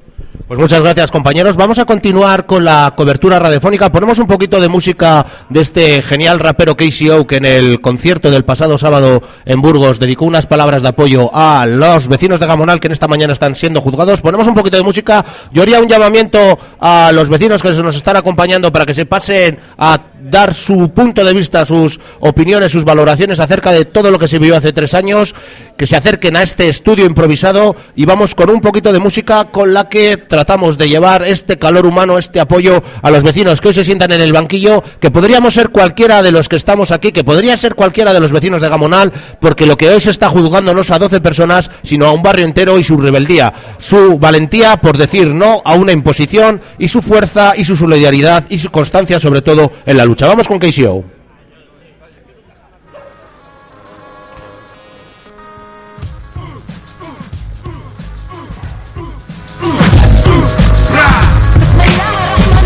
Pues 0.47 0.61
muchas 0.61 0.81
gracias 0.81 1.11
compañeros. 1.11 1.57
Vamos 1.57 1.79
a 1.81 1.87
continuar 1.87 2.47
con 2.47 2.65
la 2.65 2.95
cobertura 2.97 3.41
radiofónica. 3.41 3.91
Ponemos 3.91 4.21
un 4.21 4.29
poquito 4.29 4.61
de 4.61 4.69
música 4.69 5.27
de 5.49 5.61
este 5.61 6.03
genial 6.03 6.39
rapero 6.39 6.77
KCO 6.77 7.27
que 7.27 7.37
en 7.37 7.45
el 7.45 7.81
concierto 7.81 8.31
del 8.31 8.45
pasado 8.45 8.79
sábado 8.79 9.23
en 9.45 9.61
Burgos 9.61 9.99
dedicó 9.99 10.25
unas 10.25 10.47
palabras 10.47 10.83
de 10.83 10.89
apoyo 10.89 11.31
a 11.35 11.67
los 11.67 12.07
vecinos 12.07 12.39
de 12.39 12.47
Gamonal 12.47 12.79
que 12.79 12.87
en 12.87 12.93
esta 12.93 13.09
mañana 13.09 13.33
están 13.33 13.57
siendo 13.57 13.81
juzgados. 13.81 14.23
Ponemos 14.23 14.47
un 14.47 14.55
poquito 14.55 14.77
de 14.77 14.85
música. 14.85 15.25
Yo 15.53 15.63
haría 15.63 15.81
un 15.81 15.89
llamamiento 15.89 16.59
a 16.81 17.13
los 17.13 17.29
vecinos 17.29 17.63
que 17.63 17.71
nos 17.71 17.97
están 17.97 18.17
acompañando 18.17 18.71
para 18.73 18.87
que 18.87 18.95
se 18.95 19.07
pasen 19.07 19.59
a 19.79 20.01
dar 20.21 20.55
su 20.55 20.91
punto 20.91 21.25
de 21.25 21.33
vista, 21.33 21.65
sus 21.65 22.01
opiniones, 22.21 22.73
sus 22.73 22.85
valoraciones 22.85 23.41
acerca 23.41 23.73
de 23.73 23.85
todo 23.85 24.11
lo 24.11 24.19
que 24.19 24.29
se 24.29 24.39
vivió 24.39 24.57
hace 24.57 24.73
tres 24.73 24.95
años, 24.95 25.35
que 25.77 25.87
se 25.87 25.97
acerquen 25.97 26.37
a 26.37 26.43
este 26.43 26.69
estudio 26.69 27.05
improvisado 27.05 27.77
y 27.95 28.07
vamos 28.07 28.35
con 28.35 28.51
un 28.51 28.61
poquito 28.61 28.93
de 28.93 28.99
música 28.99 29.47
con 29.47 29.75
la 29.75 29.89
que 29.89 30.17
tratamos 30.17 30.79
de 30.79 30.89
llevar 30.89 31.25
este 31.25 31.59
calor 31.59 31.87
humano, 31.87 32.19
este 32.19 32.41
apoyo 32.41 32.83
a 33.03 33.11
los 33.11 33.23
vecinos 33.23 33.61
que 33.61 33.69
hoy 33.69 33.75
se 33.75 33.85
sientan 33.85 34.13
en 34.13 34.21
el 34.21 34.33
banquillo, 34.33 34.83
que 35.01 35.11
podríamos 35.11 35.55
ser 35.55 35.71
cualquiera 35.71 36.23
de 36.23 36.33
los 36.33 36.49
que 36.49 36.57
estamos 36.57 36.91
aquí, 36.93 37.13
que 37.13 37.25
podría 37.25 37.57
ser 37.57 37.75
cualquiera 37.75 38.15
de 38.15 38.21
los 38.21 38.33
vecinos 38.33 38.61
de 38.61 38.69
Gamonal, 38.69 39.13
porque 39.41 39.67
lo 39.67 39.77
que 39.77 39.89
hoy 39.89 40.01
se 40.01 40.11
está 40.11 40.31
juzgando 40.31 40.75
no 40.75 40.81
es 40.81 40.91
a 40.91 40.99
12 40.99 41.21
personas, 41.21 41.71
sino 41.83 42.07
a 42.07 42.13
un 42.13 42.23
barrio 42.23 42.45
entero 42.45 42.79
y 42.79 42.85
su 42.85 42.97
rebeldía, 42.97 43.53
su 43.79 44.19
valentía 44.19 44.79
por 44.79 44.97
decir 44.97 45.35
no 45.35 45.63
a 45.65 45.75
una 45.75 45.93
imposición 45.93 46.61
y 46.79 46.89
su 46.89 47.03
fuerza 47.03 47.53
y 47.57 47.65
su 47.65 47.77
solidaridad 47.77 48.45
y 48.49 48.59
su 48.59 48.71
constancia 48.71 49.21
sobre 49.21 49.43
todo 49.43 49.71
en 49.85 49.97
la 49.97 50.06
lucha. 50.07 50.27
Vamos 50.27 50.49
con 50.49 50.59
KCO. 50.59 51.05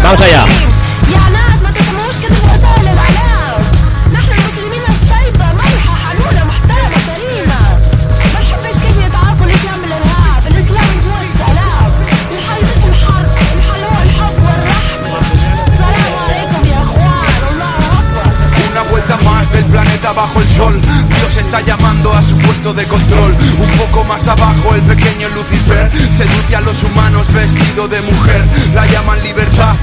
Vamos 0.03 0.21
allá. 0.23 0.40
El 20.41 20.49
sol. 20.49 20.81
Dios 20.81 21.37
está 21.37 21.61
llamando 21.61 21.90
a 22.21 22.23
su 22.23 22.37
puesto 22.37 22.75
de 22.75 22.87
control. 22.87 23.33
Un 23.59 23.71
poco 23.79 24.05
más 24.05 24.27
abajo, 24.29 24.75
el 24.75 24.83
pequeño 24.83 25.29
Lucifer 25.31 25.91
seduce 26.17 26.55
a 26.55 26.61
los 26.61 26.83
humanos 26.83 27.27
vestido 27.33 27.89
de 27.89 28.01
mujer. 28.03 28.45
La 28.75 28.87
llaman 28.87 29.23
libertad, 29.23 29.75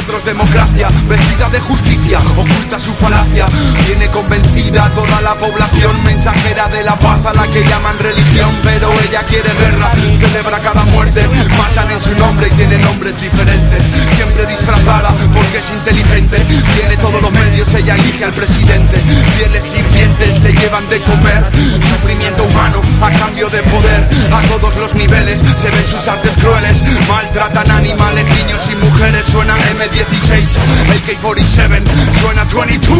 otros 0.00 0.24
democracia. 0.24 0.88
Vestida 1.08 1.48
de 1.50 1.60
justicia, 1.60 2.20
oculta 2.36 2.78
su 2.78 2.92
falacia. 2.94 3.46
Tiene 3.86 4.08
convencida 4.08 4.90
toda 4.90 5.20
la 5.20 5.34
población, 5.34 6.02
mensajera 6.04 6.66
de 6.68 6.82
la 6.82 6.96
paz 6.96 7.24
a 7.26 7.34
la 7.34 7.46
que 7.46 7.62
llaman 7.62 7.98
religión. 7.98 8.50
Pero 8.62 8.90
ella 9.06 9.22
quiere 9.28 9.50
guerra, 9.54 9.92
celebra 10.18 10.58
cada 10.58 10.84
muerte. 10.86 11.28
Matan 11.58 11.90
en 11.92 12.00
su 12.00 12.12
nombre 12.18 12.48
y 12.48 12.56
tiene 12.56 12.78
nombres 12.78 13.14
diferentes. 13.20 13.82
Siempre 14.16 14.46
disfrazada 14.46 15.14
porque 15.32 15.58
es 15.58 15.70
inteligente. 15.70 16.38
Tiene 16.74 16.96
todos 16.96 17.22
los 17.22 17.30
medios, 17.30 17.72
ella 17.74 17.94
elige 17.94 18.24
al 18.24 18.32
presidente. 18.32 19.00
Fieles 19.36 19.64
sirvientes 19.64 20.42
le 20.42 20.52
llevan 20.52 20.88
de 20.88 21.00
comer. 21.02 21.44
Sufrimiento 21.90 22.44
humano 22.44 22.80
a 23.00 23.10
cambio 23.10 23.48
de 23.50 23.62
poder. 23.62 24.08
A 24.32 24.40
todos 24.48 24.76
los 24.76 24.94
niveles 24.94 25.40
se 25.40 25.70
ven 25.70 25.86
sus 25.90 26.06
artes 26.08 26.32
crueles. 26.36 26.82
Maltratan 27.08 27.70
animales, 27.70 28.24
niños 28.28 28.60
y 28.70 28.76
mujeres. 28.76 29.26
Suena 29.26 29.54
M16, 29.56 30.48
AK-47, 30.94 31.82
suena 32.20 32.44
22, 32.44 32.98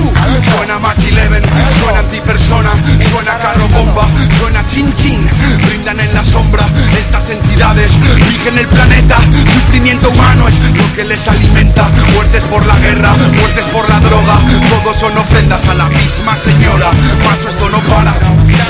suena 0.54 0.78
Mach 0.78 0.96
11, 0.98 1.42
suena 1.80 1.98
antipersona, 2.00 2.72
suena 3.10 3.38
carro 3.38 3.68
bomba, 3.68 4.08
suena 4.38 4.64
chin 4.66 4.92
chin. 4.94 5.28
Brindan 5.66 6.00
en 6.00 6.14
la 6.14 6.24
sombra 6.24 6.66
estas 6.98 7.28
entidades. 7.30 7.92
Rigen 8.28 8.58
el 8.58 8.66
planeta. 8.66 9.18
Sufrimiento 9.52 10.10
humano 10.10 10.48
es 10.48 10.58
lo 10.58 10.94
que 10.94 11.04
les 11.04 11.26
alimenta. 11.28 11.88
Muertes 12.14 12.44
por 12.44 12.64
la 12.66 12.76
guerra, 12.78 13.14
muertes 13.14 13.66
por 13.66 13.88
la 13.88 14.00
droga. 14.00 14.38
Todos 14.70 14.98
son 14.98 15.16
ofrendas 15.16 15.66
a 15.68 15.74
la 15.74 15.88
misma 15.88 16.36
señora. 16.36 16.90
Macho, 16.92 17.48
esto 17.48 17.68
no 17.68 17.78
para, 17.80 18.14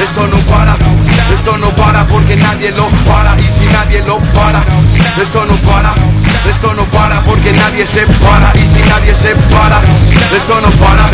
esto 0.04 0.26
no 0.26 0.36
para, 0.36 0.76
esto 1.32 1.58
no 1.58 1.68
para 1.76 2.06
porque 2.06 2.36
nadie 2.36 2.70
lo 2.72 2.88
para. 3.10 3.36
Y 3.40 3.50
si 3.50 3.64
nadie 3.66 4.02
lo 4.06 4.18
para, 4.32 4.62
esto 5.20 5.44
no 5.46 5.54
para, 5.68 5.94
esto 6.48 6.74
no 6.74 6.84
para 6.86 7.22
porque 7.22 7.52
nadie 7.52 7.86
se 7.86 8.06
para. 8.24 8.52
Y 8.56 8.66
si 8.66 8.80
nadie 8.88 9.14
se 9.14 9.34
para, 9.52 9.80
esto 10.34 10.60
no 10.60 10.70
para, 10.82 11.06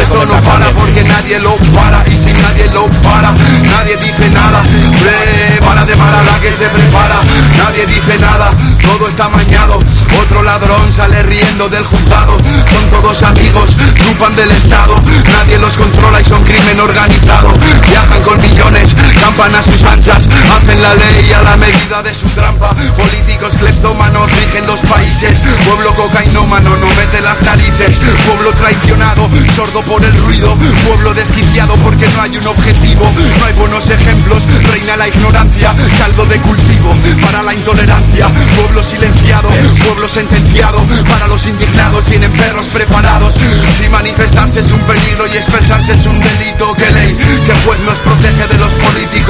esto 0.00 0.26
no 0.26 0.34
para 0.42 0.70
porque 0.70 1.04
nadie 1.04 1.38
lo 1.38 1.56
para. 1.74 2.04
Y 2.08 2.18
si 2.18 2.32
nadie 2.32 2.68
lo 2.72 2.86
para, 3.02 3.32
nadie 3.32 3.96
dice 3.96 4.30
nada. 4.30 4.62
Prepara 4.62 5.84
de 5.84 5.96
para 5.96 6.22
la 6.22 6.40
que 6.40 6.52
se 6.52 6.68
prepara, 6.68 7.20
nadie 7.58 7.86
dice 7.86 8.18
nada. 8.18 8.52
Todo 8.82 9.08
está 9.08 9.28
mañado. 9.28 9.78
Otro 10.22 10.42
ladrón 10.42 10.92
sale 10.92 11.22
riendo 11.22 11.68
del 11.68 11.84
juzgado. 11.84 12.36
Son 12.70 12.90
todos 12.90 13.22
amigos, 13.22 13.70
chupan 13.94 14.34
del 14.36 14.50
Estado. 14.50 14.94
Nadie 15.26 15.58
los 15.58 15.76
controla 15.76 16.20
y 16.20 16.24
son 16.24 16.42
crimen 16.44 16.80
organizado. 16.80 17.52
Viajan 17.88 18.22
con 18.22 18.40
millones, 18.40 18.94
a 19.40 19.62
sus 19.62 19.82
anchas. 19.84 20.28
Hacen 20.28 20.82
la 20.82 20.94
ley 20.94 21.32
a 21.32 21.42
la 21.42 21.56
medida 21.56 22.02
de 22.02 22.14
su 22.14 22.26
trampa. 22.28 22.76
Políticos 22.96 23.54
cleptómanos 23.58 24.30
rigen 24.30 24.66
los 24.66 24.80
países. 24.82 25.40
Pueblo 25.64 25.94
cocainómano 25.94 26.76
no 26.76 26.86
mete 26.88 27.22
las 27.22 27.40
narices. 27.40 27.98
Pueblo 28.26 28.52
traicionado, 28.52 29.30
sordo 29.56 29.80
por 29.82 30.04
el 30.04 30.14
ruido. 30.18 30.54
Pueblo 30.86 31.14
desquiciado 31.14 31.74
porque 31.76 32.06
no 32.08 32.20
hay 32.20 32.36
un 32.36 32.46
objetivo. 32.48 33.10
No 33.38 33.44
hay 33.46 33.54
buenos 33.54 33.88
ejemplos, 33.88 34.44
reina 34.72 34.98
la 34.98 35.08
ignorancia. 35.08 35.74
Caldo 35.98 36.26
de 36.26 36.38
cultivo 36.40 36.94
para 37.22 37.42
la 37.42 37.54
intolerancia. 37.54 38.28
Pueblo 38.56 38.82
silenciado, 38.84 39.48
pueblo 39.86 40.06
sentenciado. 40.06 40.84
Para 41.08 41.28
los 41.28 41.46
indignados 41.46 42.04
tienen 42.04 42.30
perros 42.32 42.66
preparados. 42.66 43.32
Si 43.78 43.88
manifestarse 43.88 44.60
es 44.60 44.70
un 44.70 44.80
peligro 44.80 45.26
y 45.32 45.38
expresarse 45.38 45.94
es 45.94 46.04
un 46.04 46.20
delito, 46.20 46.74
¿qué 46.74 46.90
ley? 46.90 47.16
Que 47.46 47.54
juez 47.64 47.80
nos 47.80 47.98
protege 48.00 48.46
de 48.46 48.58
los 48.58 48.72
políticos? 48.74 49.29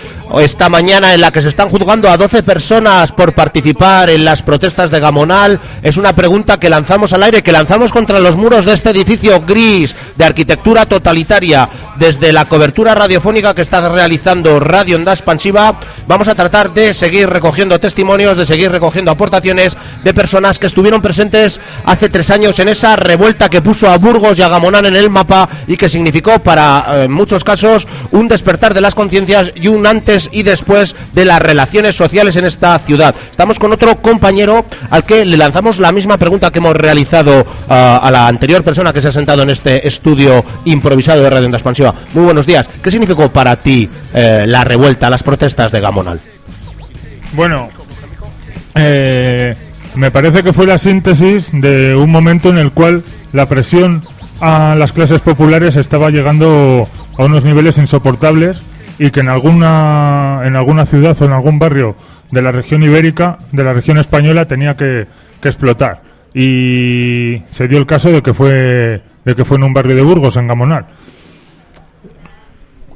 esta 0.39 0.69
mañana 0.69 1.13
en 1.13 1.21
la 1.21 1.31
que 1.31 1.41
se 1.41 1.49
están 1.49 1.69
juzgando 1.69 2.09
a 2.09 2.17
12 2.17 2.43
personas 2.43 3.11
por 3.11 3.33
participar 3.33 4.09
en 4.09 4.23
las 4.23 4.43
protestas 4.43 4.91
de 4.91 4.99
Gamonal. 4.99 5.59
Es 5.83 5.97
una 5.97 6.15
pregunta 6.15 6.59
que 6.59 6.69
lanzamos 6.69 7.11
al 7.13 7.23
aire, 7.23 7.43
que 7.43 7.51
lanzamos 7.51 7.91
contra 7.91 8.19
los 8.19 8.37
muros 8.37 8.65
de 8.65 8.73
este 8.73 8.91
edificio 8.91 9.41
gris 9.41 9.95
de 10.15 10.25
arquitectura 10.25 10.85
totalitaria 10.85 11.67
desde 11.97 12.31
la 12.31 12.45
cobertura 12.45 12.95
radiofónica 12.95 13.53
que 13.53 13.61
está 13.61 13.87
realizando 13.89 14.59
Radio 14.59 14.95
Onda 14.95 15.11
Expansiva. 15.11 15.75
Vamos 16.07 16.27
a 16.27 16.35
tratar 16.35 16.73
de 16.73 16.93
seguir 16.93 17.29
recogiendo 17.29 17.79
testimonios, 17.79 18.37
de 18.37 18.45
seguir 18.45 18.71
recogiendo 18.71 19.11
aportaciones 19.11 19.75
de 20.03 20.13
personas 20.13 20.59
que 20.59 20.67
estuvieron 20.67 21.01
presentes 21.01 21.59
hace 21.85 22.09
tres 22.09 22.31
años 22.31 22.57
en 22.59 22.69
esa 22.69 22.95
revuelta 22.95 23.49
que 23.49 23.61
puso 23.61 23.89
a 23.89 23.97
Burgos 23.97 24.39
y 24.39 24.41
a 24.41 24.49
Gamonal 24.49 24.85
en 24.85 24.95
el 24.95 25.09
mapa 25.09 25.49
y 25.67 25.77
que 25.77 25.89
significó 25.89 26.39
para 26.39 27.03
eh, 27.03 27.07
muchos 27.07 27.43
casos 27.43 27.87
un 28.11 28.27
despertar 28.27 28.73
de 28.73 28.81
las 28.81 28.95
conciencias 28.95 29.51
y 29.55 29.67
un 29.67 29.85
antes 29.85 30.20
y 30.31 30.43
después 30.43 30.95
de 31.13 31.25
las 31.25 31.39
relaciones 31.39 31.95
sociales 31.95 32.35
en 32.35 32.45
esta 32.45 32.77
ciudad. 32.79 33.13
Estamos 33.29 33.59
con 33.59 33.71
otro 33.71 33.97
compañero 34.01 34.65
al 34.89 35.05
que 35.05 35.25
le 35.25 35.37
lanzamos 35.37 35.79
la 35.79 35.91
misma 35.91 36.17
pregunta 36.17 36.51
que 36.51 36.59
hemos 36.59 36.75
realizado 36.75 37.41
uh, 37.41 37.45
a 37.67 38.09
la 38.11 38.27
anterior 38.27 38.63
persona 38.63 38.93
que 38.93 39.01
se 39.01 39.09
ha 39.09 39.11
sentado 39.11 39.43
en 39.43 39.49
este 39.49 39.87
estudio 39.87 40.43
improvisado 40.65 41.21
de 41.23 41.29
Radio 41.29 41.47
Expansiva. 41.47 41.93
Muy 42.13 42.23
buenos 42.23 42.45
días. 42.45 42.69
¿Qué 42.81 42.91
significó 42.91 43.29
para 43.29 43.55
ti 43.55 43.89
eh, 44.13 44.45
la 44.47 44.63
revuelta, 44.63 45.09
las 45.09 45.23
protestas 45.23 45.71
de 45.71 45.79
Gamonal? 45.79 46.19
Bueno, 47.33 47.69
eh, 48.75 49.55
me 49.95 50.11
parece 50.11 50.43
que 50.43 50.53
fue 50.53 50.65
la 50.65 50.77
síntesis 50.77 51.49
de 51.53 51.95
un 51.95 52.11
momento 52.11 52.49
en 52.49 52.57
el 52.57 52.71
cual 52.71 53.03
la 53.33 53.47
presión 53.47 54.03
a 54.39 54.75
las 54.75 54.91
clases 54.91 55.21
populares 55.21 55.75
estaba 55.75 56.09
llegando 56.09 56.87
a 57.17 57.23
unos 57.23 57.43
niveles 57.43 57.77
insoportables 57.77 58.63
y 59.01 59.09
que 59.09 59.21
en 59.21 59.29
alguna 59.29 60.41
en 60.43 60.55
alguna 60.55 60.85
ciudad 60.85 61.19
o 61.19 61.25
en 61.25 61.31
algún 61.31 61.57
barrio 61.57 61.95
de 62.29 62.39
la 62.43 62.51
región 62.51 62.83
ibérica, 62.83 63.39
de 63.51 63.63
la 63.63 63.73
región 63.73 63.97
española 63.97 64.47
tenía 64.47 64.77
que, 64.77 65.07
explotar 65.41 66.03
y 66.35 67.41
se 67.47 67.67
dio 67.67 67.79
el 67.79 67.87
caso 67.87 68.11
de 68.11 68.21
que 68.21 68.31
fue 68.35 69.01
de 69.25 69.35
que 69.35 69.43
fue 69.43 69.57
en 69.57 69.63
un 69.63 69.73
barrio 69.73 69.95
de 69.95 70.03
Burgos 70.03 70.37
en 70.37 70.45
Gamonal. 70.45 70.85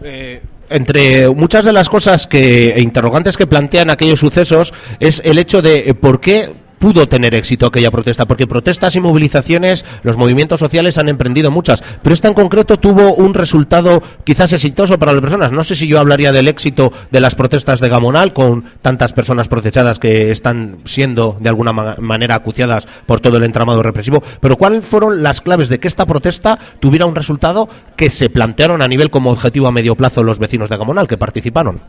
Eh, 0.03 0.43
entre 0.69 1.27
muchas 1.29 1.65
de 1.65 1.73
las 1.73 1.89
cosas 1.89 2.27
que 2.27 2.69
e 2.69 2.81
interrogantes 2.81 3.35
que 3.35 3.47
plantean 3.47 3.89
aquellos 3.89 4.19
sucesos 4.19 4.75
es 4.99 5.23
el 5.25 5.39
hecho 5.39 5.63
de 5.63 5.89
eh, 5.89 5.93
por 5.95 6.21
qué 6.21 6.53
pudo 6.85 7.07
tener 7.09 7.33
éxito 7.33 7.65
aquella 7.65 7.89
protesta, 7.89 8.27
porque 8.27 8.45
protestas 8.45 8.95
y 8.95 8.99
movilizaciones, 8.99 9.83
los 10.03 10.17
movimientos 10.17 10.59
sociales 10.59 10.99
han 10.99 11.09
emprendido 11.09 11.49
muchas, 11.49 11.83
pero 12.03 12.13
esta 12.13 12.27
en 12.27 12.35
concreto 12.35 12.77
tuvo 12.77 13.15
un 13.15 13.33
resultado 13.33 14.03
quizás 14.23 14.53
exitoso 14.53 14.99
para 14.99 15.11
las 15.11 15.21
personas. 15.21 15.51
No 15.51 15.63
sé 15.63 15.75
si 15.75 15.87
yo 15.87 15.99
hablaría 15.99 16.31
del 16.31 16.47
éxito 16.47 16.93
de 17.09 17.21
las 17.21 17.33
protestas 17.33 17.79
de 17.79 17.89
Gamonal 17.89 18.33
con 18.33 18.65
tantas 18.83 19.13
personas 19.13 19.47
procesadas 19.47 19.97
que 19.97 20.29
están 20.29 20.77
siendo 20.85 21.37
de 21.39 21.49
alguna 21.49 21.73
ma- 21.73 21.95
manera 21.99 22.35
acuciadas 22.35 22.87
por 23.07 23.19
todo 23.19 23.37
el 23.37 23.43
entramado 23.45 23.81
represivo, 23.81 24.21
pero 24.39 24.55
¿cuáles 24.55 24.85
fueron 24.85 25.23
las 25.23 25.41
claves 25.41 25.69
de 25.69 25.79
que 25.79 25.87
esta 25.87 26.05
protesta 26.05 26.59
tuviera 26.79 27.07
un 27.07 27.15
resultado 27.15 27.67
que 27.95 28.11
se 28.11 28.29
plantearon 28.29 28.83
a 28.83 28.87
nivel 28.87 29.09
como 29.09 29.31
objetivo 29.31 29.65
a 29.65 29.71
medio 29.71 29.95
plazo 29.95 30.21
los 30.21 30.37
vecinos 30.37 30.69
de 30.69 30.77
Gamonal 30.77 31.07
que 31.07 31.17
participaron? 31.17 31.81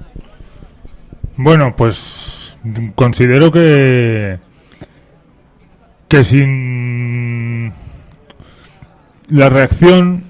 Bueno, 1.37 1.75
pues 1.77 2.57
considero 2.95 3.53
que 3.53 4.39
que 6.09 6.25
sin 6.25 7.73
la 9.29 9.49
reacción, 9.49 10.25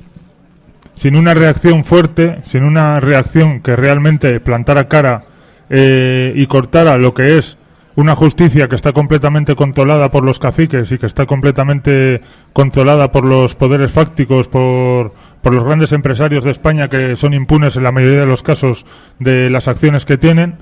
sin 0.95 1.17
una 1.17 1.35
reacción 1.35 1.85
fuerte, 1.85 2.39
sin 2.43 2.65
una 2.65 3.01
reacción 3.01 3.61
que 3.61 3.77
realmente 3.77 4.41
plantara 4.41 4.89
cara 4.89 5.25
eh, 5.69 6.33
y 6.35 6.47
cortara 6.47 6.97
lo 6.97 7.12
que 7.12 7.39
es 7.39 7.59
una 7.97 8.15
justicia 8.15 8.69
que 8.69 8.77
está 8.77 8.93
completamente 8.93 9.57
controlada 9.57 10.11
por 10.11 10.25
los 10.25 10.39
caciques 10.39 10.93
y 10.93 10.99
que 10.99 11.07
está 11.07 11.25
completamente 11.25 12.21
controlada 12.53 13.11
por 13.11 13.25
los 13.25 13.55
poderes 13.55 13.91
fácticos, 13.91 14.49
por, 14.49 15.15
por 15.41 15.55
los 15.55 15.65
grandes 15.65 15.93
empresarios 15.93 16.45
de 16.45 16.51
España 16.51 16.89
que 16.89 17.17
son 17.17 17.33
impunes 17.33 17.77
en 17.77 17.85
la 17.85 17.93
mayoría 17.93 18.21
de 18.21 18.27
los 18.27 18.43
casos 18.43 18.85
de 19.19 19.49
las 19.49 19.67
acciones 19.67 20.05
que 20.05 20.19
tienen, 20.19 20.57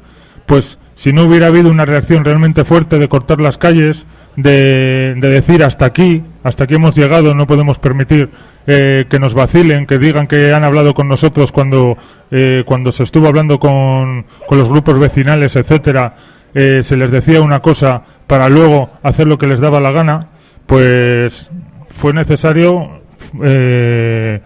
pues 0.46 0.78
si 0.94 1.12
no 1.12 1.24
hubiera 1.24 1.48
habido 1.48 1.70
una 1.70 1.84
reacción 1.84 2.24
realmente 2.24 2.64
fuerte 2.64 2.98
de 2.98 3.08
cortar 3.08 3.40
las 3.40 3.58
calles, 3.58 4.06
de, 4.36 5.14
de 5.18 5.28
decir 5.28 5.64
hasta 5.64 5.86
aquí, 5.86 6.22
hasta 6.42 6.64
aquí 6.64 6.74
hemos 6.74 6.94
llegado, 6.94 7.34
no 7.34 7.46
podemos 7.46 7.78
permitir 7.78 8.30
eh, 8.66 9.06
que 9.08 9.18
nos 9.18 9.34
vacilen, 9.34 9.86
que 9.86 9.98
digan 9.98 10.26
que 10.26 10.52
han 10.52 10.64
hablado 10.64 10.94
con 10.94 11.08
nosotros 11.08 11.50
cuando, 11.52 11.96
eh, 12.30 12.62
cuando 12.66 12.92
se 12.92 13.02
estuvo 13.02 13.26
hablando 13.26 13.58
con, 13.58 14.26
con 14.46 14.58
los 14.58 14.68
grupos 14.68 14.98
vecinales, 14.98 15.56
etcétera, 15.56 16.14
eh, 16.54 16.80
se 16.82 16.96
les 16.96 17.10
decía 17.10 17.40
una 17.40 17.60
cosa 17.60 18.02
para 18.26 18.48
luego 18.48 18.90
hacer 19.02 19.26
lo 19.26 19.38
que 19.38 19.48
les 19.48 19.60
daba 19.60 19.80
la 19.80 19.90
gana, 19.90 20.28
pues 20.66 21.50
fue 21.90 22.12
necesario 22.12 23.02
eh, 23.42 24.40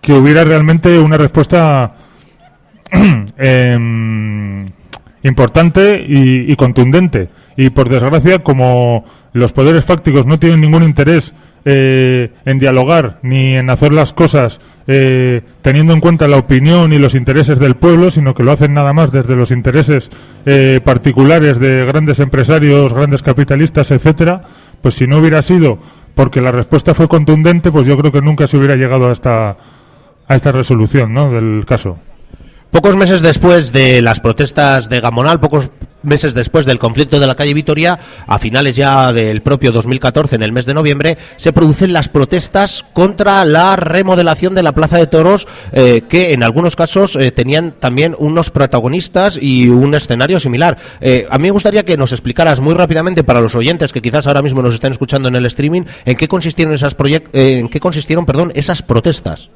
que 0.00 0.12
hubiera 0.12 0.44
realmente 0.44 0.98
una 0.98 1.16
respuesta 1.16 1.94
em, 3.36 4.63
importante 5.24 6.04
y, 6.06 6.54
contundente. 6.54 7.30
Y 7.56 7.70
por 7.70 7.88
desgracia, 7.88 8.38
como 8.40 9.04
los 9.32 9.52
poderes 9.52 9.84
fácticos 9.84 10.26
no 10.26 10.38
tienen 10.38 10.60
ningún 10.60 10.82
interés 10.82 11.34
eh, 11.64 12.30
en 12.44 12.58
dialogar 12.58 13.18
ni 13.22 13.56
en 13.56 13.70
hacer 13.70 13.92
las 13.92 14.12
cosas 14.12 14.60
eh, 14.86 15.40
teniendo 15.62 15.94
en 15.94 16.00
cuenta 16.00 16.28
la 16.28 16.36
opinión 16.36 16.92
y 16.92 16.98
los 16.98 17.14
intereses 17.14 17.58
del 17.58 17.74
pueblo, 17.74 18.10
sino 18.10 18.34
que 18.34 18.42
lo 18.42 18.52
hacen 18.52 18.74
nada 18.74 18.92
más 18.92 19.12
desde 19.12 19.34
los 19.34 19.50
intereses 19.50 20.10
eh, 20.44 20.80
particulares 20.84 21.58
de 21.58 21.86
grandes 21.86 22.20
empresarios, 22.20 22.92
grandes 22.92 23.22
capitalistas, 23.22 23.90
etcétera, 23.90 24.42
pues 24.82 24.94
si 24.94 25.06
no 25.06 25.18
hubiera 25.18 25.40
sido 25.40 25.78
porque 26.14 26.42
la 26.42 26.52
respuesta 26.52 26.94
fue 26.94 27.08
contundente, 27.08 27.72
pues 27.72 27.86
yo 27.86 27.96
creo 27.96 28.12
que 28.12 28.20
nunca 28.20 28.46
se 28.46 28.58
hubiera 28.58 28.76
llegado 28.76 29.08
a 29.08 29.12
esta 29.12 29.56
a 30.26 30.34
esta 30.34 30.52
resolución, 30.52 31.12
¿no? 31.12 31.30
del 31.32 31.64
caso. 31.66 31.98
Pocos 32.70 32.96
meses 32.96 33.22
después 33.22 33.72
de 33.72 34.02
las 34.02 34.20
protestas 34.20 34.88
de 34.88 35.00
Gamonal, 35.00 35.40
pocos 35.40 35.70
meses 36.04 36.34
después 36.34 36.66
del 36.66 36.78
conflicto 36.78 37.18
de 37.18 37.26
la 37.26 37.34
calle 37.34 37.54
Vitoria, 37.54 37.98
a 38.26 38.38
finales 38.38 38.76
ya 38.76 39.12
del 39.12 39.42
propio 39.42 39.72
2014, 39.72 40.36
en 40.36 40.42
el 40.42 40.52
mes 40.52 40.66
de 40.66 40.74
noviembre, 40.74 41.18
se 41.36 41.52
producen 41.52 41.92
las 41.92 42.08
protestas 42.08 42.84
contra 42.92 43.44
la 43.44 43.76
remodelación 43.76 44.54
de 44.54 44.62
la 44.62 44.72
Plaza 44.72 44.98
de 44.98 45.06
Toros, 45.06 45.46
eh, 45.72 46.02
que 46.08 46.32
en 46.32 46.42
algunos 46.42 46.76
casos 46.76 47.16
eh, 47.16 47.30
tenían 47.30 47.72
también 47.72 48.14
unos 48.18 48.50
protagonistas 48.50 49.38
y 49.40 49.68
un 49.68 49.94
escenario 49.94 50.40
similar. 50.40 50.76
Eh, 51.00 51.26
a 51.30 51.38
mí 51.38 51.44
me 51.44 51.50
gustaría 51.50 51.84
que 51.84 51.96
nos 51.96 52.12
explicaras 52.12 52.60
muy 52.60 52.74
rápidamente 52.74 53.24
para 53.24 53.40
los 53.40 53.54
oyentes 53.54 53.92
que 53.92 54.02
quizás 54.02 54.26
ahora 54.26 54.42
mismo 54.42 54.62
nos 54.62 54.74
estén 54.74 54.92
escuchando 54.92 55.28
en 55.28 55.36
el 55.36 55.46
streaming, 55.46 55.82
en 56.04 56.16
qué 56.16 56.28
consistieron 56.28 56.74
esas 56.74 56.96
eh, 57.04 57.20
en 57.32 57.68
qué 57.68 57.80
consistieron, 57.80 58.26
perdón, 58.26 58.52
esas 58.54 58.82
protestas. 58.82 59.50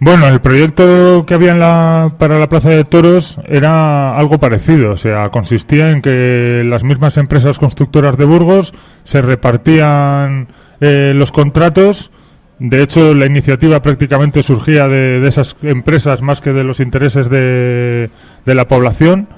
Bueno, 0.00 0.26
el 0.26 0.40
proyecto 0.40 1.24
que 1.26 1.34
había 1.34 1.52
en 1.52 1.60
la, 1.60 2.16
para 2.18 2.38
la 2.38 2.48
Plaza 2.48 2.70
de 2.70 2.84
Toros 2.84 3.38
era 3.46 4.18
algo 4.18 4.38
parecido, 4.38 4.92
o 4.92 4.96
sea, 4.96 5.30
consistía 5.30 5.90
en 5.92 6.02
que 6.02 6.62
las 6.66 6.84
mismas 6.84 7.16
empresas 7.16 7.58
constructoras 7.58 8.16
de 8.16 8.24
Burgos 8.24 8.74
se 9.04 9.22
repartían 9.22 10.48
eh, 10.80 11.12
los 11.14 11.32
contratos. 11.32 12.10
De 12.58 12.82
hecho, 12.82 13.14
la 13.14 13.26
iniciativa 13.26 13.80
prácticamente 13.82 14.42
surgía 14.42 14.88
de, 14.88 15.26
esas 15.26 15.56
empresas 15.62 16.22
más 16.22 16.40
que 16.40 16.52
de 16.52 16.64
los 16.64 16.80
intereses 16.80 17.30
de, 17.30 18.10
de 18.44 18.54
la 18.54 18.68
población. 18.68 19.28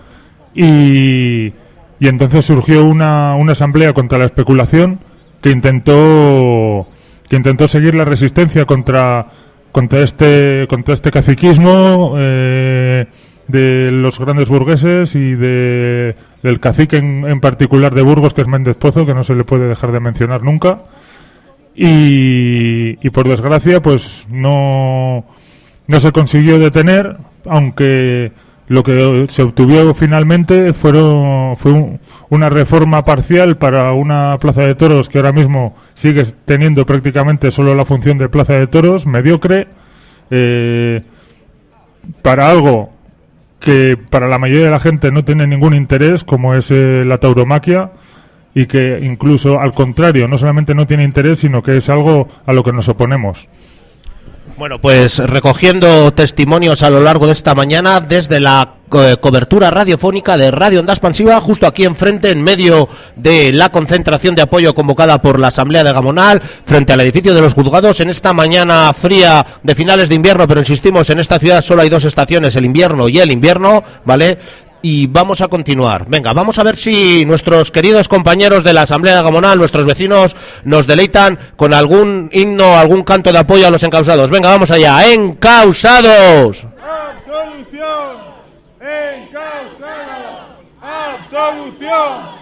Y, 0.55 1.53
y 1.99 2.09
entonces 2.09 2.45
surgió 2.45 2.85
una, 2.85 3.35
una 3.37 3.53
asamblea 3.53 3.93
contra 3.93 4.19
la 4.19 4.25
especulación 4.27 5.01
que 5.41 5.51
intentó, 5.51 6.89
que 7.29 7.37
intentó 7.37 7.69
seguir 7.69 7.95
la 7.95 8.05
resistencia 8.05 8.65
contra 8.65 9.27
contra 9.77 10.01
este 10.01 10.67
contra 10.71 10.95
este 10.95 11.11
caciquismo 11.11 12.15
eh, 12.17 13.05
de 13.47 13.91
los 13.93 14.19
grandes 14.19 14.49
burgueses 14.49 15.15
y 15.15 15.35
de 15.35 16.17
del 16.43 16.61
cacique 16.61 16.97
en, 16.97 17.27
en 17.27 17.41
particular 17.43 17.95
de 17.95 18.01
Burgos 18.01 18.33
que 18.33 18.41
es 18.41 18.49
Méndez 18.49 18.79
Pozo 18.79 19.05
que 19.05 19.13
no 19.13 19.23
se 19.23 19.35
le 19.35 19.45
puede 19.45 19.69
dejar 19.69 19.93
de 19.93 20.01
mencionar 20.01 20.43
nunca. 20.43 20.81
Y, 21.75 23.07
y 23.07 23.11
por 23.11 23.29
desgracia 23.29 23.83
pues 23.83 24.27
no 24.31 25.27
no 25.87 26.01
se 26.01 26.11
consiguió 26.11 26.59
detener 26.59 27.19
aunque 27.45 28.33
lo 28.69 28.83
que 28.83 29.27
se 29.29 29.43
obtuvo 29.43 29.95
finalmente 29.95 30.73
fue 30.73 30.91
un- 30.93 32.01
una 32.31 32.49
reforma 32.51 33.05
parcial 33.05 33.57
para 33.57 33.93
una 33.93 34.39
plaza 34.41 34.63
de 34.63 34.75
toros 34.75 35.09
que 35.09 35.19
ahora 35.19 35.33
mismo 35.33 35.77
sigue 35.95 36.25
teniendo 36.45 36.85
prácticamente 36.85 37.51
solo 37.51 37.75
la 37.75 37.85
función 37.85 38.19
de 38.19 38.29
plaza 38.29 38.55
de 38.55 38.67
toros, 38.67 39.07
mediocre, 39.07 39.69
eh, 40.31 41.03
para 42.23 42.51
algo 42.51 42.91
que 43.61 43.97
para 44.11 44.29
la 44.29 44.39
mayoría 44.39 44.67
de 44.67 44.71
la 44.71 44.81
gente 44.81 45.11
no 45.11 45.25
tiene 45.25 45.47
ningún 45.47 45.75
interés, 45.75 46.25
como 46.25 46.55
es 46.55 46.71
eh, 46.71 47.05
la 47.07 47.19
tauromaquia, 47.19 47.91
y 48.55 48.67
que 48.67 49.01
incluso 49.03 49.61
al 49.61 49.73
contrario, 49.73 50.29
no 50.29 50.39
solamente 50.39 50.75
no 50.75 50.87
tiene 50.87 51.05
interés, 51.05 51.41
sino 51.41 51.63
que 51.63 51.77
es 51.77 51.89
algo 51.89 52.29
a 52.47 52.53
lo 52.53 52.63
que 52.63 52.73
nos 52.73 52.89
oponemos. 52.89 53.49
Bueno, 54.59 54.81
pues 54.81 55.19
recogiendo 55.19 56.13
testimonios 56.15 56.83
a 56.83 56.89
lo 56.89 57.01
largo 57.01 57.27
de 57.27 57.33
esta 57.33 57.55
mañana 57.55 58.01
desde 58.01 58.41
la 58.41 58.77
co- 58.89 59.21
cobertura 59.21 59.71
radiofónica 59.71 60.39
de 60.39 60.51
Radio 60.51 60.81
Onda 60.81 60.95
Expansiva, 60.95 61.39
justo 61.43 61.67
aquí 61.67 61.85
enfrente, 61.85 62.31
en 62.31 62.43
medio 62.43 62.89
de 63.17 63.53
la 63.53 63.69
concentración 63.69 64.35
de 64.35 64.41
apoyo 64.41 64.75
convocada 64.75 65.21
por 65.21 65.39
la 65.39 65.49
Asamblea 65.49 65.85
de 65.85 65.93
Gamonal, 65.93 66.41
frente 66.65 66.95
al 66.95 67.03
edificio 67.03 67.35
de 67.35 67.43
los 67.43 67.53
juzgados, 67.53 68.01
en 68.01 68.09
esta 68.09 68.33
mañana 68.33 68.91
fría 68.95 69.45
de 69.63 69.75
finales 69.75 70.09
de 70.09 70.15
invierno, 70.15 70.49
pero 70.49 70.61
insistimos, 70.61 71.11
en 71.11 71.21
esta 71.21 71.39
ciudad 71.39 71.61
solo 71.61 71.83
hay 71.83 71.91
dos 71.91 72.07
estaciones, 72.07 72.57
el 72.57 72.65
invierno 72.65 73.11
y 73.11 73.19
el 73.19 73.33
invierno, 73.33 73.85
¿vale? 74.07 74.39
Y 74.83 75.07
vamos 75.07 75.41
a 75.41 75.49
continuar. 75.49 76.07
Venga, 76.09 76.33
vamos 76.33 76.59
a 76.59 76.63
ver 76.63 76.77
si 76.77 77.25
nuestros 77.25 77.71
queridos 77.71 78.09
compañeros 78.09 78.65
de 78.65 78.73
la 78.73 78.83
Asamblea 78.83 79.23
Gamonal, 79.23 79.59
nuestros 79.59 79.87
vecinos, 79.87 80.37
nos 80.65 80.87
deleitan 80.87 81.39
con 81.57 81.75
algún 81.75 82.31
himno, 82.33 82.77
algún 82.77 83.03
canto 83.03 83.33
de 83.33 83.39
apoyo 83.39 83.67
a 83.67 83.71
los 83.71 83.83
encausados. 83.83 84.31
Venga, 84.31 84.51
vamos 84.51 84.71
allá. 84.71 85.13
¡Encausados! 85.13 86.67
Absolución. 86.81 88.17
Encausados. 88.81 90.47
Absolución. 90.83 92.37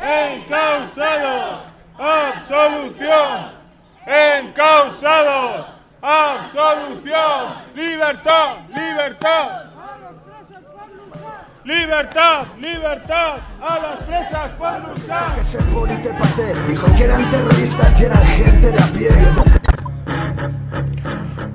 Encausados. 0.00 1.60
Absolución. 1.98 3.58
Encausados. 4.06 5.66
Absolución. 6.00 7.54
Libertad. 7.74 8.56
Libertad. 8.68 9.67
Libertad, 11.64 12.46
libertad 12.60 13.38
a 13.60 13.78
las 13.78 14.04
presas 14.06 14.50
por 14.58 14.88
luchar. 14.88 15.36
Que 15.36 15.44
se 15.44 15.58
pater, 15.58 16.66
dijo 16.68 16.86
que 16.96 17.04
eran 17.04 17.30
terroristas 17.30 18.00
y 18.00 18.04
eran 18.04 18.26
gente 18.26 18.70
de 18.70 18.78
a 18.78 18.86
pie. 18.86 19.08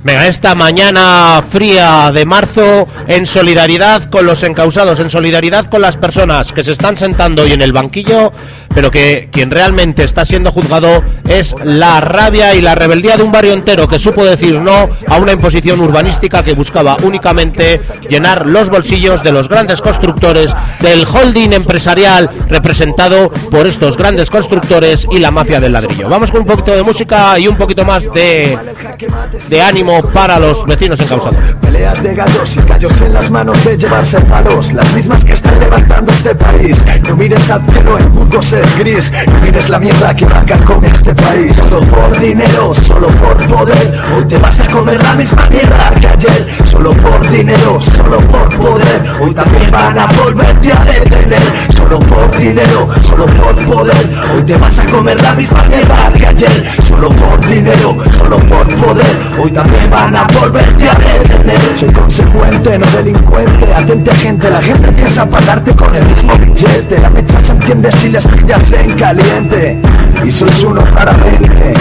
Venga, 0.04 0.28
esta 0.28 0.54
mañana 0.54 1.42
fría 1.48 2.12
de 2.12 2.26
marzo, 2.26 2.88
en 3.08 3.26
solidaridad 3.26 4.04
con 4.10 4.26
los 4.26 4.44
encausados, 4.44 5.00
en 5.00 5.10
solidaridad 5.10 5.68
con 5.68 5.82
las 5.82 5.96
personas 5.96 6.52
que 6.52 6.66
se 6.66 6.74
están 6.74 6.98
sentando 6.98 7.44
hoy 7.44 7.54
en 7.54 7.62
el 7.62 7.72
banquillo, 7.72 8.34
pero 8.74 8.92
que 8.92 9.30
quien 9.32 9.52
realmente 9.52 10.04
está 10.04 10.26
siendo 10.26 10.52
juzgado 10.52 11.04
es 11.28 11.56
la 11.64 12.00
rabia 12.02 12.56
y 12.56 12.62
la 12.62 12.76
rebeldía 12.76 13.18
de 13.18 13.24
un 13.24 13.32
barrio 13.32 13.54
entero 13.54 13.88
que 13.88 14.00
supo 14.00 14.26
decir 14.26 14.60
no 14.60 14.90
a 15.08 15.18
una 15.18 15.34
imposición 15.34 15.80
urbanística 15.80 16.44
que 16.44 16.54
buscaba 16.54 16.98
únicamente 17.04 17.82
llenar 18.10 18.46
los 18.46 18.70
bolsillos 18.70 19.24
de 19.24 19.32
los 19.32 19.50
grandes 19.50 19.82
constructores, 19.82 20.56
del 20.80 21.06
holding 21.06 21.54
empresarial 21.54 22.30
representado 22.50 23.30
por 23.30 23.68
estos 23.68 23.98
grandes 23.98 24.30
constructores 24.30 25.08
y 25.12 25.20
la 25.20 25.32
mafia 25.32 25.60
del 25.60 25.74
ladrillo. 25.74 26.10
Vamos 26.10 26.32
con 26.32 26.42
un 26.42 26.48
poquito 26.48 26.76
de 26.76 26.84
música 26.84 27.38
y 27.40 27.48
un 27.48 27.58
poquito 27.58 27.86
más 27.86 28.12
de, 28.14 28.58
de 29.50 29.62
ánimo 29.62 30.02
para 30.12 30.40
los 30.40 30.66
vecinos 30.66 31.00
encausados. 31.00 31.38
Peleas 31.62 32.02
de 32.04 32.16
gallos 32.16 32.58
y 32.58 32.60
callos 32.62 33.02
en 33.02 33.14
las 33.14 33.30
manos 33.32 33.64
de 33.64 33.78
llevarse 33.78 34.20
palos 34.22 34.74
Las 34.74 34.92
mismas 34.94 35.26
que 35.26 35.34
están 35.34 35.60
levantando 35.60 36.12
este 36.12 36.36
país 36.36 36.84
No 37.08 37.16
mires 37.16 37.50
al 37.50 37.64
cielo, 37.66 37.98
en 37.98 38.14
Burgos 38.14 38.54
es 38.64 38.78
gris 38.78 39.12
No 39.28 39.40
mires 39.40 39.70
la 39.70 39.80
mierda 39.80 40.16
que 40.16 40.26
vaca 40.26 40.58
con 40.66 40.84
este 40.86 41.14
país. 41.14 41.56
Solo 41.56 41.86
por 41.88 42.20
dinero, 42.20 42.74
solo 42.74 43.08
por 43.08 43.38
poder. 43.48 44.00
Hoy 44.16 44.26
te 44.26 44.38
vas 44.38 44.60
a 44.62 44.68
comer 44.68 45.02
la 45.04 45.14
misma 45.14 45.48
mierda 45.50 45.92
que 46.00 46.08
ayer. 46.08 46.48
Solo 46.64 46.92
por 46.92 47.30
dinero, 47.30 47.80
solo 47.82 48.18
por 48.18 48.50
poder. 48.58 49.04
Hoy 49.20 49.34
también 49.34 49.72
van 49.72 49.98
a 49.98 50.08
volverte 50.08 50.72
a 50.74 50.84
detener. 50.86 51.42
Solo 51.74 52.00
por 52.00 52.38
dinero, 52.38 52.88
solo 53.02 53.26
por 53.26 53.66
poder. 53.66 54.10
Hoy 54.34 54.44
te 54.44 54.58
vas 54.58 54.80
a 54.80 54.86
comer 54.86 55.22
la 55.22 55.34
misma 55.34 55.64
mierda 55.64 56.14
que 56.14 56.28
ayer. 56.28 56.72
Solo 56.82 57.10
por 57.10 57.46
dinero, 57.48 57.98
solo 58.12 58.38
por 58.38 58.68
poder. 58.76 59.18
Hoy 59.40 59.52
también 59.52 59.90
van 59.90 60.16
a 60.16 60.28
volverte 60.40 60.90
a 60.90 60.96
detener. 60.96 61.78
Soy 61.78 61.92
consecuente, 61.92 62.78
no 62.78 62.86
delincuente. 62.88 63.74
Atente 63.74 64.12
a 64.12 64.16
gente, 64.16 64.50
la 64.50 64.62
gente 64.62 64.92
piensa 64.92 65.26
pagarte 65.26 65.76
con 65.76 65.94
el 65.96 66.06
mismo 66.06 66.34
billete. 66.38 67.00
La 67.00 67.10
mecha 67.10 67.40
se 67.40 67.52
entiende 67.52 67.92
si 67.92 68.10
les 68.10 68.26
pillas 68.28 68.53
en 68.54 68.96
caliente 68.96 69.78
Y 70.24 70.32
sois 70.32 70.64
uno 70.64 70.84
claramente 70.84 71.74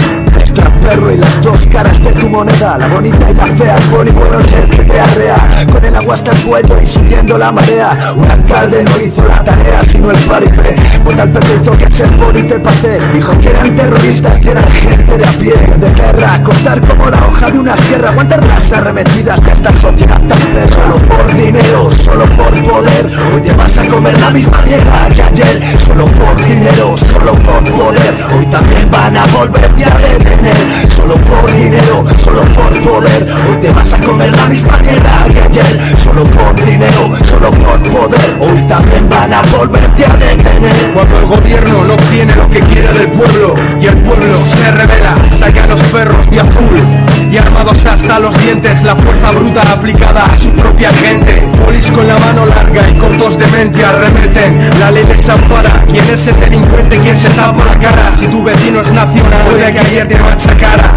perro 0.83 1.11
y 1.11 1.17
las 1.17 1.41
dos 1.41 1.65
caras 1.67 2.01
de 2.03 2.11
tu 2.11 2.29
moneda 2.29 2.77
La 2.77 2.87
bonita 2.87 3.31
y 3.31 3.33
la 3.33 3.45
fea, 3.45 3.75
el 3.75 4.07
y 4.07 4.53
el 4.55 4.69
que 4.69 4.83
te 4.83 4.99
arrea 4.99 5.37
Con 5.71 5.83
el 5.83 5.95
agua 5.95 6.15
hasta 6.15 6.31
el 6.31 6.43
cuello 6.43 6.81
y 6.81 6.85
subiendo 6.85 7.37
la 7.37 7.51
marea 7.51 8.13
Un 8.15 8.29
alcalde 8.29 8.83
no 8.83 8.99
hizo 9.01 9.25
la 9.27 9.43
tarea 9.43 9.83
sino 9.83 10.11
el 10.11 10.17
paripé 10.25 10.75
Vota 11.03 11.23
el 11.23 11.29
PP 11.29 11.47
hizo 11.61 11.77
que 11.77 11.89
se 11.89 12.05
bonito 12.05 12.55
el 12.55 13.13
Dijo 13.13 13.37
que 13.39 13.49
eran 13.49 13.75
terroristas 13.75 14.45
y 14.45 14.49
eran 14.49 14.71
gente 14.71 15.17
de 15.17 15.25
a 15.25 15.31
pie 15.31 15.53
De 15.79 15.89
guerra, 15.93 16.43
cortar 16.43 16.81
como 16.81 17.09
la 17.09 17.27
hoja 17.27 17.49
de 17.49 17.59
una 17.59 17.77
sierra 17.77 18.09
Aguantar 18.09 18.45
las 18.45 18.71
arremetidas 18.71 19.41
de 19.41 19.51
esta 19.51 19.73
sociedad 19.73 20.21
tan. 20.27 20.43
Solo 20.69 20.95
por 21.07 21.35
dinero, 21.35 21.89
solo 21.91 22.25
por 22.25 22.53
poder 22.63 23.09
Hoy 23.33 23.41
te 23.41 23.53
vas 23.53 23.77
a 23.77 23.87
comer 23.87 24.19
la 24.19 24.29
misma 24.29 24.61
mierda 24.61 25.09
que 25.15 25.23
ayer 25.23 25.79
Solo 25.79 26.05
por 26.05 26.35
dinero, 26.45 26.97
solo 26.97 27.33
por 27.33 27.63
poder 27.71 28.15
Hoy 28.35 28.45
también 28.47 28.89
van 28.91 29.17
a 29.17 29.25
volverte 29.27 29.85
a 29.85 29.97
detener 29.97 30.72
Solo 30.95 31.15
por 31.15 31.53
dinero, 31.53 32.05
solo 32.17 32.41
por 32.53 32.81
poder 32.81 33.27
Hoy 33.49 33.57
te 33.61 33.69
vas 33.71 33.93
a 33.93 33.97
comer 33.99 34.35
la 34.35 34.45
misma 34.47 34.77
mierda 34.77 35.25
que 35.31 35.41
ayer 35.41 35.97
Solo 35.97 36.23
por 36.23 36.55
dinero, 36.55 37.11
solo 37.23 37.51
por 37.51 37.81
poder 37.83 38.37
Hoy 38.39 38.61
también 38.67 39.09
van 39.09 39.33
a 39.33 39.41
volverte 39.57 40.05
a 40.05 40.13
detener 40.17 40.91
Cuando 40.93 41.19
el 41.19 41.25
gobierno 41.25 41.83
no 41.85 41.93
obtiene 41.93 42.35
lo 42.35 42.49
que 42.49 42.59
quiere 42.61 42.91
del 42.93 43.11
pueblo 43.11 43.55
y 43.79 43.87
el 43.87 43.97
pueblo 43.97 44.37
se 44.37 44.71
revela, 44.71 45.15
saca 45.27 45.65
los 45.67 45.81
perros 45.83 46.29
de 46.29 46.39
azul 46.39 47.03
y 47.33 47.37
armados 47.37 47.83
hasta 47.85 48.19
los 48.19 48.37
dientes, 48.37 48.83
la 48.83 48.95
fuerza 48.95 49.31
bruta 49.31 49.61
aplicada 49.73 50.25
a 50.25 50.37
su 50.37 50.51
propia 50.51 50.91
gente. 50.93 51.41
Polis 51.65 51.89
con 51.89 52.07
la 52.07 52.17
mano 52.19 52.45
larga 52.45 52.87
y 52.87 52.93
cortos 52.93 53.39
de 53.39 53.47
mente 53.47 53.83
arremeten, 53.83 54.69
la 54.79 54.91
ley 54.91 55.03
les 55.05 55.27
ampara. 55.29 55.83
¿Quién 55.89 56.07
es 56.09 56.27
el 56.27 56.39
delincuente? 56.39 56.99
¿Quién 56.99 57.17
se 57.17 57.29
tapa 57.29 57.65
la 57.65 57.79
cara? 57.79 58.11
Si 58.11 58.27
tu 58.27 58.43
vecino 58.43 58.81
es 58.81 58.91
nacional, 58.91 59.41
puede 59.49 59.71
que 59.71 59.79
ayer 59.79 60.07
te 60.07 60.15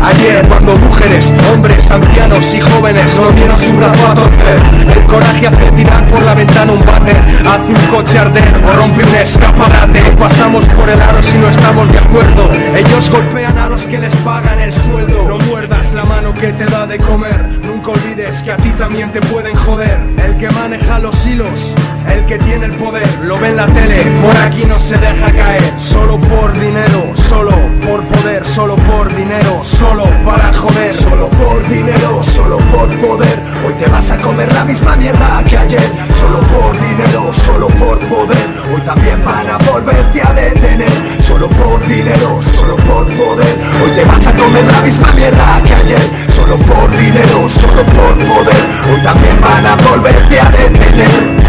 Ayer, 0.03 0.47
cuando 0.47 0.77
mujeres, 0.77 1.33
hombres, 1.53 1.91
ancianos 1.91 2.55
y 2.55 2.61
jóvenes 2.61 3.19
no 3.19 3.31
dieron 3.33 3.59
su 3.59 3.73
brazo 3.77 4.07
a 4.07 4.15
torcer, 4.15 4.61
el 4.95 5.05
coraje 5.07 5.49
hace 5.49 5.71
tirar 5.73 6.07
por 6.07 6.23
la 6.23 6.35
ventana 6.35 6.73
un 6.73 6.85
váter, 6.85 7.17
hace 7.45 7.73
un 7.73 7.87
coche 7.91 8.19
arder 8.19 8.45
o 8.65 8.77
rompe 8.77 9.05
un 9.05 9.15
escaparate. 9.17 10.01
Pasamos 10.17 10.65
por 10.67 10.89
el 10.89 11.01
aro 11.01 11.21
si 11.23 11.39
no 11.39 11.49
estamos 11.49 11.91
de 11.91 11.99
acuerdo. 11.99 12.51
Ellos 12.77 13.11
golpean 13.11 13.59
a 13.59 13.69
los 13.69 13.83
que 13.89 13.99
les 13.99 14.15
pagan 14.17 14.61
el 14.61 14.73
sueldo. 14.73 15.27
No 15.29 15.39
muerdas 15.39 15.93
la 15.93 16.05
mano 16.05 16.33
que 16.33 16.53
te 16.53 16.67
da 16.67 16.87
de 16.87 16.99
comer. 16.99 17.61
Nunca 17.65 17.91
olvides 17.91 18.43
que 18.43 18.53
a 18.53 18.57
ti 18.57 18.71
también 18.79 19.11
te 19.11 19.21
pueden 19.23 19.55
joder. 19.57 19.99
El 20.25 20.37
que 20.37 20.51
maneja 20.51 21.01
los 21.01 21.27
hilos, 21.27 21.75
el 22.09 22.25
que 22.27 22.39
tiene 22.39 22.67
el 22.67 22.73
poder, 22.73 23.07
lo 23.23 23.39
ve 23.39 23.49
en 23.49 23.57
la 23.57 23.67
tele. 23.67 24.05
Por 24.23 24.37
aquí 24.37 24.65
no 24.65 24.79
se 24.79 24.97
deja 24.99 25.33
caer. 25.33 25.73
Solo 25.79 26.19
por 26.21 26.53
dinero, 26.59 27.13
solo 27.15 27.53
por 27.87 28.05
poder, 28.07 28.47
solo 28.47 28.77
por 28.77 29.15
dinero, 29.15 29.61
solo 29.63 30.05
para 30.25 30.53
joder. 30.53 30.93
Solo 30.95 31.29
por 31.31 31.67
dinero, 31.69 32.23
solo 32.23 32.59
por 32.59 32.89
poder. 32.99 33.39
Hoy 33.67 33.75
te 33.75 33.87
vas 33.87 34.11
a 34.11 34.17
comer 34.17 34.53
la 34.53 34.65
misma 34.65 34.97
mierda 34.97 35.43
que 35.45 35.57
ayer. 35.57 35.91
Solo 36.15 36.41
por 36.41 36.73
dinero, 36.81 37.33
solo 37.33 37.69
por 37.69 37.99
poder. 37.99 38.47
Hoy 38.75 38.81
también 38.83 39.25
van 39.25 39.49
a 39.49 39.59
volverte 39.59 40.23
a 40.23 40.33
detener. 40.33 40.91
Solo 41.21 41.49
por 41.49 41.87
dinero, 41.87 42.41
solo 42.43 42.77
por 42.77 43.07
poder. 43.07 43.57
Hoy 43.83 43.91
te 43.95 44.05
vas 44.05 44.27
a 44.27 44.33
comer 44.33 44.65
la 44.65 44.81
misma 44.83 45.13
mierda 45.13 45.63
que 45.65 45.75
ayer. 45.75 46.11
Solo 46.29 46.59
por 46.59 46.91
dinero, 46.97 47.49
solo 47.49 47.85
por 47.85 48.15
poder. 48.19 48.65
Hoy 48.93 49.03
también 49.03 49.41
van 49.41 49.67
a 49.67 49.77
volverte 49.77 50.41
a 50.41 50.51
detener 50.51 51.46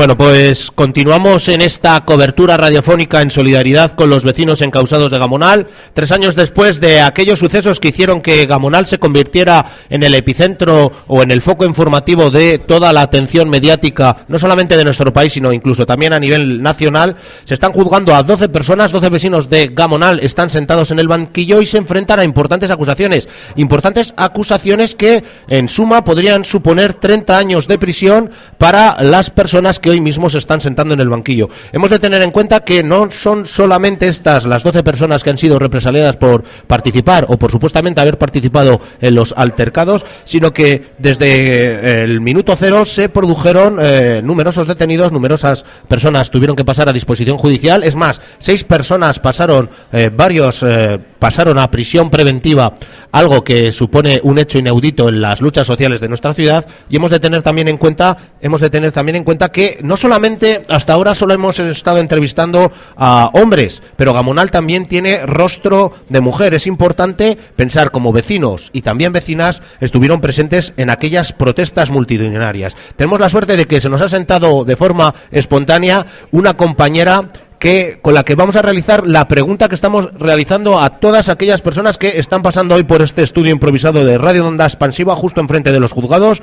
Bueno, 0.00 0.16
pues 0.16 0.70
continuamos 0.70 1.46
en 1.50 1.60
esta 1.60 2.06
cobertura 2.06 2.56
radiofónica 2.56 3.20
en 3.20 3.28
solidaridad 3.28 3.90
con 3.90 4.08
los 4.08 4.24
vecinos 4.24 4.62
encausados 4.62 5.10
de 5.10 5.18
Gamonal, 5.18 5.66
tres 5.92 6.10
años 6.10 6.36
después 6.36 6.80
de 6.80 7.02
aquellos 7.02 7.38
sucesos 7.38 7.80
que 7.80 7.88
hicieron 7.88 8.22
que 8.22 8.46
Gamonal 8.46 8.86
se 8.86 8.98
convirtiera 8.98 9.66
en 9.90 10.02
el 10.02 10.14
epicentro 10.14 10.90
o 11.06 11.22
en 11.22 11.30
el 11.30 11.42
foco 11.42 11.66
informativo 11.66 12.30
de 12.30 12.56
toda 12.56 12.94
la 12.94 13.02
atención 13.02 13.50
mediática, 13.50 14.24
no 14.28 14.38
solamente 14.38 14.78
de 14.78 14.84
nuestro 14.84 15.12
país, 15.12 15.34
sino 15.34 15.52
incluso 15.52 15.84
también 15.84 16.14
a 16.14 16.18
nivel 16.18 16.62
nacional. 16.62 17.16
Se 17.44 17.52
están 17.52 17.72
juzgando 17.72 18.14
a 18.14 18.22
12 18.22 18.48
personas, 18.48 18.92
12 18.92 19.10
vecinos 19.10 19.50
de 19.50 19.66
Gamonal 19.66 20.20
están 20.20 20.48
sentados 20.48 20.92
en 20.92 20.98
el 20.98 21.08
banquillo 21.08 21.60
y 21.60 21.66
se 21.66 21.76
enfrentan 21.76 22.20
a 22.20 22.24
importantes 22.24 22.70
acusaciones. 22.70 23.28
Importantes 23.56 24.14
acusaciones 24.16 24.94
que, 24.94 25.22
en 25.46 25.68
suma, 25.68 26.04
podrían 26.04 26.46
suponer 26.46 26.94
30 26.94 27.36
años 27.36 27.68
de 27.68 27.78
prisión 27.78 28.30
para 28.56 29.02
las 29.02 29.28
personas 29.28 29.78
que 29.78 29.89
hoy 29.90 30.00
mismo 30.00 30.30
se 30.30 30.38
están 30.38 30.60
sentando 30.60 30.94
en 30.94 31.00
el 31.00 31.08
banquillo. 31.08 31.48
Hemos 31.72 31.90
de 31.90 31.98
tener 31.98 32.22
en 32.22 32.30
cuenta 32.30 32.60
que 32.60 32.82
no 32.82 33.10
son 33.10 33.46
solamente 33.46 34.08
estas 34.08 34.46
las 34.46 34.62
12 34.62 34.82
personas 34.82 35.22
que 35.22 35.30
han 35.30 35.38
sido 35.38 35.58
represaliadas 35.58 36.16
por 36.16 36.44
participar 36.66 37.26
o 37.28 37.38
por 37.38 37.50
supuestamente 37.50 38.00
haber 38.00 38.18
participado 38.18 38.80
en 39.00 39.14
los 39.14 39.34
altercados, 39.36 40.04
sino 40.24 40.52
que 40.52 40.92
desde 40.98 42.02
el 42.02 42.20
minuto 42.20 42.56
cero 42.58 42.84
se 42.84 43.08
produjeron 43.08 43.78
eh, 43.80 44.20
numerosos 44.22 44.66
detenidos, 44.66 45.12
numerosas 45.12 45.64
personas 45.88 46.30
tuvieron 46.30 46.56
que 46.56 46.64
pasar 46.64 46.88
a 46.88 46.92
disposición 46.92 47.36
judicial. 47.36 47.84
Es 47.84 47.96
más, 47.96 48.20
seis 48.38 48.64
personas 48.64 49.18
pasaron, 49.18 49.70
eh, 49.92 50.10
varios 50.14 50.62
eh, 50.62 50.98
pasaron 51.20 51.58
a 51.58 51.70
prisión 51.70 52.10
preventiva, 52.10 52.74
algo 53.12 53.44
que 53.44 53.70
supone 53.70 54.20
un 54.24 54.38
hecho 54.38 54.58
inaudito 54.58 55.08
en 55.08 55.20
las 55.20 55.40
luchas 55.40 55.68
sociales 55.68 56.00
de 56.00 56.08
nuestra 56.08 56.34
ciudad. 56.34 56.66
Y 56.88 56.96
hemos 56.96 57.12
de 57.12 57.20
tener 57.20 57.42
también 57.42 57.68
en 57.68 57.76
cuenta, 57.76 58.16
hemos 58.40 58.60
de 58.60 58.70
tener 58.70 58.90
también 58.90 59.14
en 59.16 59.24
cuenta 59.24 59.52
que 59.52 59.78
no 59.82 59.96
solamente 59.96 60.62
hasta 60.68 60.94
ahora 60.94 61.14
solo 61.14 61.34
hemos 61.34 61.60
estado 61.60 61.98
entrevistando 61.98 62.72
a 62.96 63.30
hombres, 63.34 63.82
pero 63.94 64.12
Gamonal 64.12 64.50
también 64.50 64.88
tiene 64.88 65.24
rostro 65.26 65.92
de 66.08 66.20
mujer. 66.20 66.54
Es 66.54 66.66
importante 66.66 67.38
pensar 67.54 67.92
como 67.92 68.12
vecinos 68.12 68.70
y 68.72 68.82
también 68.82 69.12
vecinas 69.12 69.62
estuvieron 69.80 70.20
presentes 70.20 70.72
en 70.76 70.90
aquellas 70.90 71.32
protestas 71.32 71.90
multitudinarias. 71.90 72.76
Tenemos 72.96 73.20
la 73.20 73.28
suerte 73.28 73.56
de 73.56 73.66
que 73.66 73.80
se 73.80 73.88
nos 73.88 74.00
ha 74.00 74.08
sentado 74.08 74.64
de 74.64 74.76
forma 74.76 75.14
espontánea 75.30 76.06
una 76.30 76.56
compañera 76.56 77.28
que 77.60 77.98
con 78.00 78.14
la 78.14 78.24
que 78.24 78.34
vamos 78.34 78.56
a 78.56 78.62
realizar 78.62 79.06
la 79.06 79.28
pregunta 79.28 79.68
que 79.68 79.74
estamos 79.74 80.12
realizando 80.14 80.80
a 80.80 80.98
todas 80.98 81.28
aquellas 81.28 81.60
personas 81.60 81.98
que 81.98 82.18
están 82.18 82.42
pasando 82.42 82.74
hoy 82.74 82.84
por 82.84 83.02
este 83.02 83.22
estudio 83.22 83.52
improvisado 83.52 84.04
de 84.04 84.18
Radio 84.18 84.48
Onda 84.48 84.64
Expansiva 84.64 85.14
justo 85.14 85.42
enfrente 85.42 85.70
de 85.70 85.78
los 85.78 85.92
juzgados. 85.92 86.42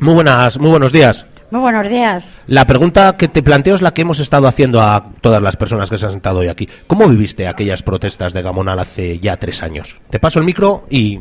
Muy 0.00 0.14
buenas, 0.14 0.58
muy 0.58 0.70
buenos 0.70 0.92
días. 0.92 1.24
Muy 1.52 1.60
buenos 1.60 1.88
días. 1.88 2.26
La 2.48 2.66
pregunta 2.66 3.16
que 3.16 3.28
te 3.28 3.42
planteo 3.42 3.76
es 3.76 3.80
la 3.80 3.94
que 3.94 4.02
hemos 4.02 4.18
estado 4.18 4.48
haciendo 4.48 4.82
a 4.82 5.12
todas 5.20 5.40
las 5.40 5.56
personas 5.56 5.88
que 5.88 5.96
se 5.96 6.06
han 6.06 6.12
sentado 6.12 6.40
hoy 6.40 6.48
aquí. 6.48 6.68
¿Cómo 6.88 7.08
viviste 7.08 7.46
aquellas 7.46 7.82
protestas 7.82 8.34
de 8.34 8.42
Gamonal 8.42 8.80
hace 8.80 9.20
ya 9.20 9.36
tres 9.36 9.62
años? 9.62 10.00
Te 10.10 10.18
paso 10.18 10.40
el 10.40 10.44
micro 10.44 10.84
y 10.90 11.20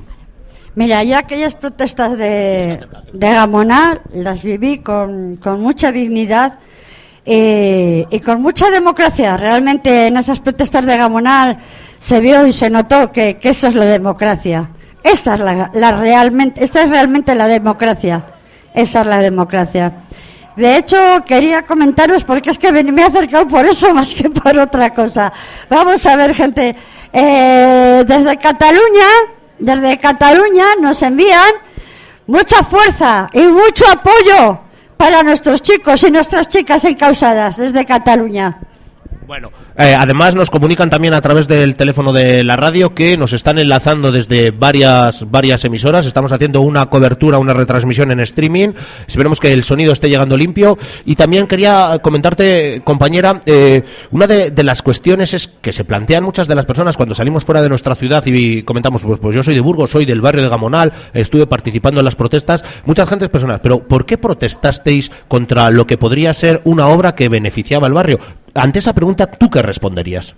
Mira, 0.73 1.03
yo 1.03 1.17
aquellas 1.17 1.55
protestas 1.55 2.17
de, 2.17 2.79
de 3.13 3.31
Gamonal 3.31 4.01
las 4.13 4.43
viví 4.43 4.79
con, 4.79 5.37
con 5.37 5.61
mucha 5.61 5.91
dignidad 5.91 6.59
eh, 7.30 8.05
y 8.09 8.19
con 8.21 8.41
mucha 8.41 8.69
democracia. 8.69 9.36
Realmente 9.36 10.07
en 10.07 10.15
esas 10.15 10.39
protestas 10.39 10.86
de 10.86 10.95
Gamonal 10.95 11.57
se 11.99 12.21
vio 12.21 12.47
y 12.47 12.53
se 12.53 12.69
notó 12.69 13.11
que, 13.11 13.38
que 13.38 13.49
eso 13.49 13.67
es 13.67 13.75
la 13.75 13.84
democracia. 13.84 14.69
Esa 15.03 15.34
es 15.36 15.39
la, 15.73 15.91
realmente, 15.91 16.63
esa 16.63 16.84
es 16.84 16.89
realmente 16.89 17.36
la 17.36 17.47
democracia. 17.47 18.25
Esa 18.73 19.01
es 19.01 19.07
la 19.07 19.17
democracia. 19.17 19.97
De 20.55 20.78
hecho, 20.78 20.97
quería 21.25 21.65
comentaros, 21.65 22.23
porque 22.23 22.49
es 22.49 22.57
que 22.57 22.71
me 22.71 22.82
me 22.84 23.01
he 23.01 23.05
acercado 23.05 23.45
por 23.45 23.65
eso 23.65 23.93
más 23.93 24.15
que 24.15 24.30
por 24.30 24.57
otra 24.57 24.93
cosa. 24.93 25.32
Vamos 25.69 26.05
a 26.05 26.15
ver, 26.15 26.34
gente. 26.34 26.78
Eh, 27.11 28.05
desde 28.07 28.38
Cataluña, 28.38 29.07
desde 29.59 29.99
Cataluña 29.99 30.65
nos 30.80 31.03
envían 31.03 31.51
mucha 32.25 32.63
fuerza 32.63 33.28
y 33.34 33.41
mucho 33.43 33.84
apoyo 33.91 34.66
para 34.97 35.23
nuestros 35.23 35.61
chicos 35.61 36.03
y 36.03 36.11
nuestras 36.11 36.47
chicas 36.47 36.83
encausadas 36.85 37.55
desde 37.57 37.85
Cataluña. 37.85 38.59
Eh, 39.78 39.95
además 39.97 40.36
nos 40.36 40.49
comunican 40.49 40.89
también 40.89 41.13
a 41.13 41.21
través 41.21 41.47
del 41.47 41.75
teléfono 41.75 42.13
de 42.13 42.43
la 42.43 42.55
radio 42.55 42.95
que 42.95 43.17
nos 43.17 43.34
están 43.34 43.59
enlazando 43.59 44.11
desde 44.11 44.51
varias 44.51 45.30
varias 45.30 45.65
emisoras. 45.65 46.05
Estamos 46.05 46.32
haciendo 46.32 46.61
una 46.61 46.86
cobertura, 46.88 47.38
una 47.38 47.53
retransmisión 47.53 48.11
en 48.11 48.19
streaming. 48.21 48.69
Esperemos 49.07 49.39
que 49.39 49.53
el 49.53 49.63
sonido 49.63 49.91
esté 49.91 50.09
llegando 50.09 50.38
limpio. 50.38 50.78
Y 51.05 51.15
también 51.15 51.47
quería 51.47 51.99
comentarte, 52.01 52.82
compañera, 52.84 53.41
eh, 53.45 53.84
una 54.11 54.28
de, 54.28 54.51
de 54.51 54.63
las 54.63 54.82
cuestiones 54.82 55.34
es 55.34 55.47
que 55.47 55.73
se 55.73 55.84
plantean 55.84 56.23
muchas 56.23 56.47
de 56.47 56.55
las 56.55 56.65
personas 56.65 56.97
cuando 56.97 57.15
salimos 57.15 57.45
fuera 57.45 57.61
de 57.61 57.69
nuestra 57.69 57.95
ciudad 57.95 58.23
y 58.25 58.63
comentamos, 58.63 59.03
pues, 59.03 59.19
pues 59.19 59.36
yo 59.36 59.43
soy 59.43 59.53
de 59.53 59.61
Burgos, 59.61 59.91
soy 59.91 60.05
del 60.05 60.21
barrio 60.21 60.43
de 60.43 60.49
Gamonal, 60.49 60.93
estuve 61.13 61.47
participando 61.47 61.99
en 61.99 62.05
las 62.05 62.15
protestas. 62.15 62.63
Muchas 62.86 63.09
gentes 63.09 63.30
personas, 63.30 63.59
pero 63.61 63.88
¿por 63.88 64.05
qué 64.05 64.17
protestasteis 64.17 65.11
contra 65.28 65.69
lo 65.71 65.86
que 65.86 65.97
podría 65.97 66.34
ser 66.34 66.61
una 66.63 66.88
obra 66.88 67.15
que 67.15 67.30
beneficiaba 67.30 67.88
al 67.88 67.93
barrio? 67.93 68.19
Ante 68.53 68.79
esa 68.79 68.93
pregunta, 68.93 69.27
¿tú 69.27 69.49
qué 69.49 69.61
responderías? 69.61 70.35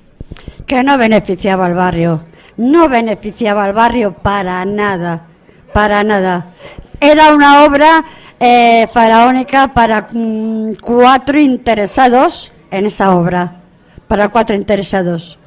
que 0.66 0.84
no 0.84 0.97
beneficiaba 0.97 1.66
al 1.66 1.74
barrio, 1.74 2.26
no 2.57 2.89
beneficiaba 2.89 3.64
al 3.64 3.74
barrio 3.74 4.14
para 4.14 4.64
nada, 4.66 5.26
para 5.74 6.03
nada. 6.03 6.53
Era 6.99 7.34
una 7.34 7.64
obra 7.64 8.03
eh, 8.39 8.88
faraónica 8.93 9.74
para 9.74 10.10
mm, 10.12 10.74
cuatro 10.82 11.39
interesados 11.39 12.51
en 12.70 12.86
esa 12.86 13.16
obra, 13.16 13.62
para 14.07 14.30
cuatro 14.30 14.55
interesados. 14.55 15.38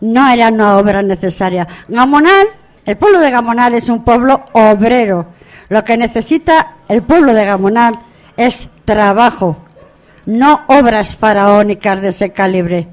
No 0.00 0.28
era 0.28 0.48
una 0.48 0.76
obra 0.78 1.02
necesaria. 1.02 1.66
Gamonal, 1.88 2.48
el 2.84 2.96
pueblo 2.96 3.20
de 3.20 3.30
Gamonal 3.30 3.74
es 3.74 3.88
un 3.88 4.04
pueblo 4.04 4.44
obrero. 4.52 5.26
Lo 5.68 5.84
que 5.84 5.96
necesita 5.96 6.76
el 6.88 7.02
pueblo 7.02 7.34
de 7.34 7.44
Gamonal 7.44 7.98
es 8.36 8.68
trabajo, 8.84 9.56
no 10.26 10.62
obras 10.66 11.16
faraónicas 11.16 12.02
de 12.02 12.08
ese 12.08 12.30
calibre. 12.30 12.88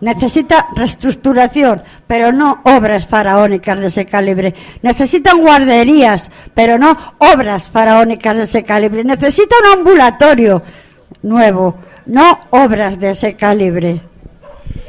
Necesita 0.00 0.68
reestructuración, 0.74 1.82
pero 2.06 2.30
no 2.30 2.60
obras 2.64 3.06
faraónicas 3.06 3.80
de 3.80 3.86
ese 3.86 4.04
calibre. 4.04 4.54
Necesitan 4.82 5.40
guarderías, 5.40 6.30
pero 6.52 6.78
no 6.78 6.96
obras 7.18 7.64
faraónicas 7.64 8.36
de 8.36 8.44
ese 8.44 8.64
calibre. 8.64 9.02
Necesita 9.02 9.56
un 9.64 9.78
ambulatorio 9.78 10.62
nuevo, 11.22 11.76
no 12.06 12.38
obras 12.50 12.98
de 12.98 13.10
ese 13.10 13.34
calibre. 13.34 14.02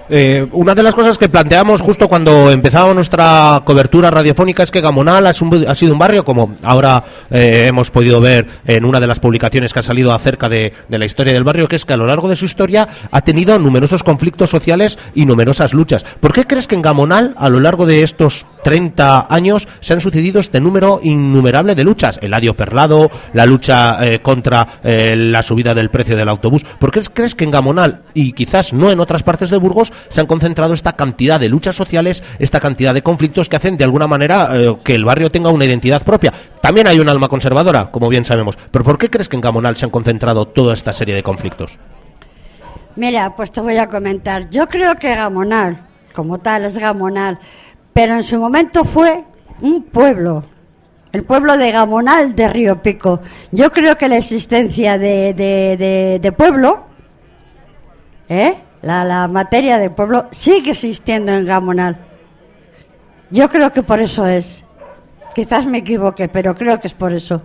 Eh, 0.10 0.48
una 0.52 0.76
de 0.76 0.84
las 0.84 0.94
cosas 0.94 1.18
que 1.18 1.30
planteamos 1.30 1.82
justo 1.82 2.08
cuando 2.08 2.52
empezaba 2.52 2.94
nuestra 2.94 3.62
cobertura 3.66 4.12
radiofónica 4.12 4.62
es 4.62 4.70
que 4.70 4.82
Gamonal 4.82 5.26
ha 5.26 5.34
sido 5.34 5.94
un 5.94 6.00
barrio, 6.00 6.24
como 6.24 6.56
ahora 6.62 7.04
eh, 7.32 7.66
hemos 7.68 7.90
podido 7.90 8.22
ver 8.22 8.46
en 8.66 8.86
una 8.86 9.00
de 9.00 9.08
las 9.08 9.20
publicaciones 9.20 9.74
que 9.74 9.80
ha 9.80 9.84
salido 9.84 10.14
acerca 10.14 10.48
de, 10.48 10.74
de 10.88 11.00
la 11.00 11.06
historia 11.06 11.34
del 11.34 11.44
barrio, 11.44 11.68
que 11.68 11.76
es 11.76 11.86
que 11.86 11.94
a 11.94 11.98
lo 11.98 12.06
largo 12.06 12.30
de 12.30 12.36
su 12.36 12.46
historia 12.46 12.88
ha 13.10 13.22
tenido 13.22 13.58
numerosos 13.58 14.04
conflictos 14.04 14.50
sociales 14.50 15.00
y 15.16 15.26
numerosas 15.26 15.74
luchas. 15.74 16.06
¿Por 16.20 16.34
qué 16.34 16.46
crees 16.46 16.68
que 16.68 16.76
en 16.76 16.84
Gamonal, 16.84 17.34
a 17.38 17.50
lo 17.50 17.60
largo 17.60 17.86
de 17.86 18.04
estos 18.04 18.46
30 18.66 19.28
años, 19.30 19.68
se 19.80 19.94
han 19.94 20.02
sucedido 20.02 20.40
este 20.40 20.60
número 20.60 21.00
innumerable 21.04 21.76
de 21.76 21.84
luchas? 21.84 22.18
El 22.24 22.34
adio 22.34 22.56
perlado, 22.56 23.12
la 23.34 23.46
lucha 23.46 24.04
eh, 24.04 24.24
contra 24.24 24.80
eh, 24.84 25.16
la 25.16 25.44
subida 25.44 25.76
del 25.76 25.92
precio 25.92 26.18
del 26.18 26.28
autobús. 26.28 26.66
¿Por 26.80 26.90
qué 26.90 27.02
crees 27.14 27.36
que 27.36 27.44
en 27.44 27.52
Gamonal, 27.52 28.02
y 28.16 28.32
quizás 28.32 28.74
no 28.74 28.90
en 28.90 29.00
otras 29.00 29.22
partes 29.22 29.52
de 29.52 29.58
Burgos, 29.58 29.94
se 30.10 30.20
han 30.20 30.26
concentrado 30.26 30.74
esta 30.74 30.94
cantidad 30.94 31.40
de 31.40 31.48
luchas 31.48 31.76
sociales, 31.76 32.24
esta 32.40 32.60
cantidad 32.60 32.96
de 32.96 33.04
conflictos 33.04 33.50
que 33.50 33.56
hacen 33.56 33.78
de 33.78 33.84
alguna 33.84 34.08
manera 34.08 34.50
eh, 34.54 34.76
que 34.84 34.96
el 34.96 35.06
barrio 35.06 35.30
tenga 35.30 35.52
una 35.52 35.66
identidad 35.66 36.02
propia? 36.02 36.34
También 36.60 36.88
hay 36.88 37.00
un 37.00 37.08
alma 37.08 37.28
conservadora, 37.28 37.92
como 37.92 38.10
bien 38.10 38.26
sabemos. 38.26 38.58
Pero 38.72 38.84
¿por 38.84 38.98
qué 38.98 39.12
crees 39.12 39.30
que 39.30 39.36
en 39.36 39.42
Gamonal 39.42 39.76
se 39.76 39.86
han 39.86 39.92
concentrado 39.92 40.48
toda 40.48 40.74
esta 40.74 40.92
serie 40.92 41.14
de 41.14 41.22
conflictos? 41.22 41.78
Mira, 42.96 43.36
pues 43.36 43.52
te 43.52 43.62
voy 43.62 43.78
a 43.78 43.86
comentar. 43.86 44.50
Yo 44.50 44.66
creo 44.66 44.96
que 44.96 45.14
Gamonal, 45.14 45.86
como 46.16 46.40
tal, 46.40 46.66
es 46.66 46.80
Gamonal, 46.80 47.38
pero 47.96 48.16
en 48.16 48.24
su 48.24 48.38
momento 48.42 48.84
fue 48.84 49.24
un 49.62 49.84
pueblo, 49.84 50.44
el 51.14 51.24
pueblo 51.24 51.56
de 51.58 51.72
Gamonal 51.72 52.36
de 52.36 52.50
Río 52.50 52.82
Pico. 52.82 53.22
Yo 53.54 53.72
creo 53.72 53.98
que 53.98 54.10
la 54.10 54.18
existencia 54.18 54.98
de, 54.98 55.34
de- 55.34 56.20
de- 56.22 56.32
pueblo, 56.34 56.88
¿eh? 58.28 58.56
la, 58.82 59.06
la 59.06 59.30
materia 59.30 59.78
de 59.78 59.90
pueblo, 59.92 60.28
sigue 60.32 60.72
existiendo 60.72 61.32
en 61.32 61.46
Gamonal. 61.46 61.96
Yo 63.32 63.48
creo 63.48 63.72
que 63.72 63.82
por 63.82 64.02
eso 64.02 64.28
es. 64.28 64.66
Quizás 65.34 65.66
me 65.66 65.78
equivoque, 65.78 66.28
pero 66.28 66.54
creo 66.54 66.78
que 66.82 66.88
es 66.88 66.94
por 66.94 67.14
eso. 67.14 67.44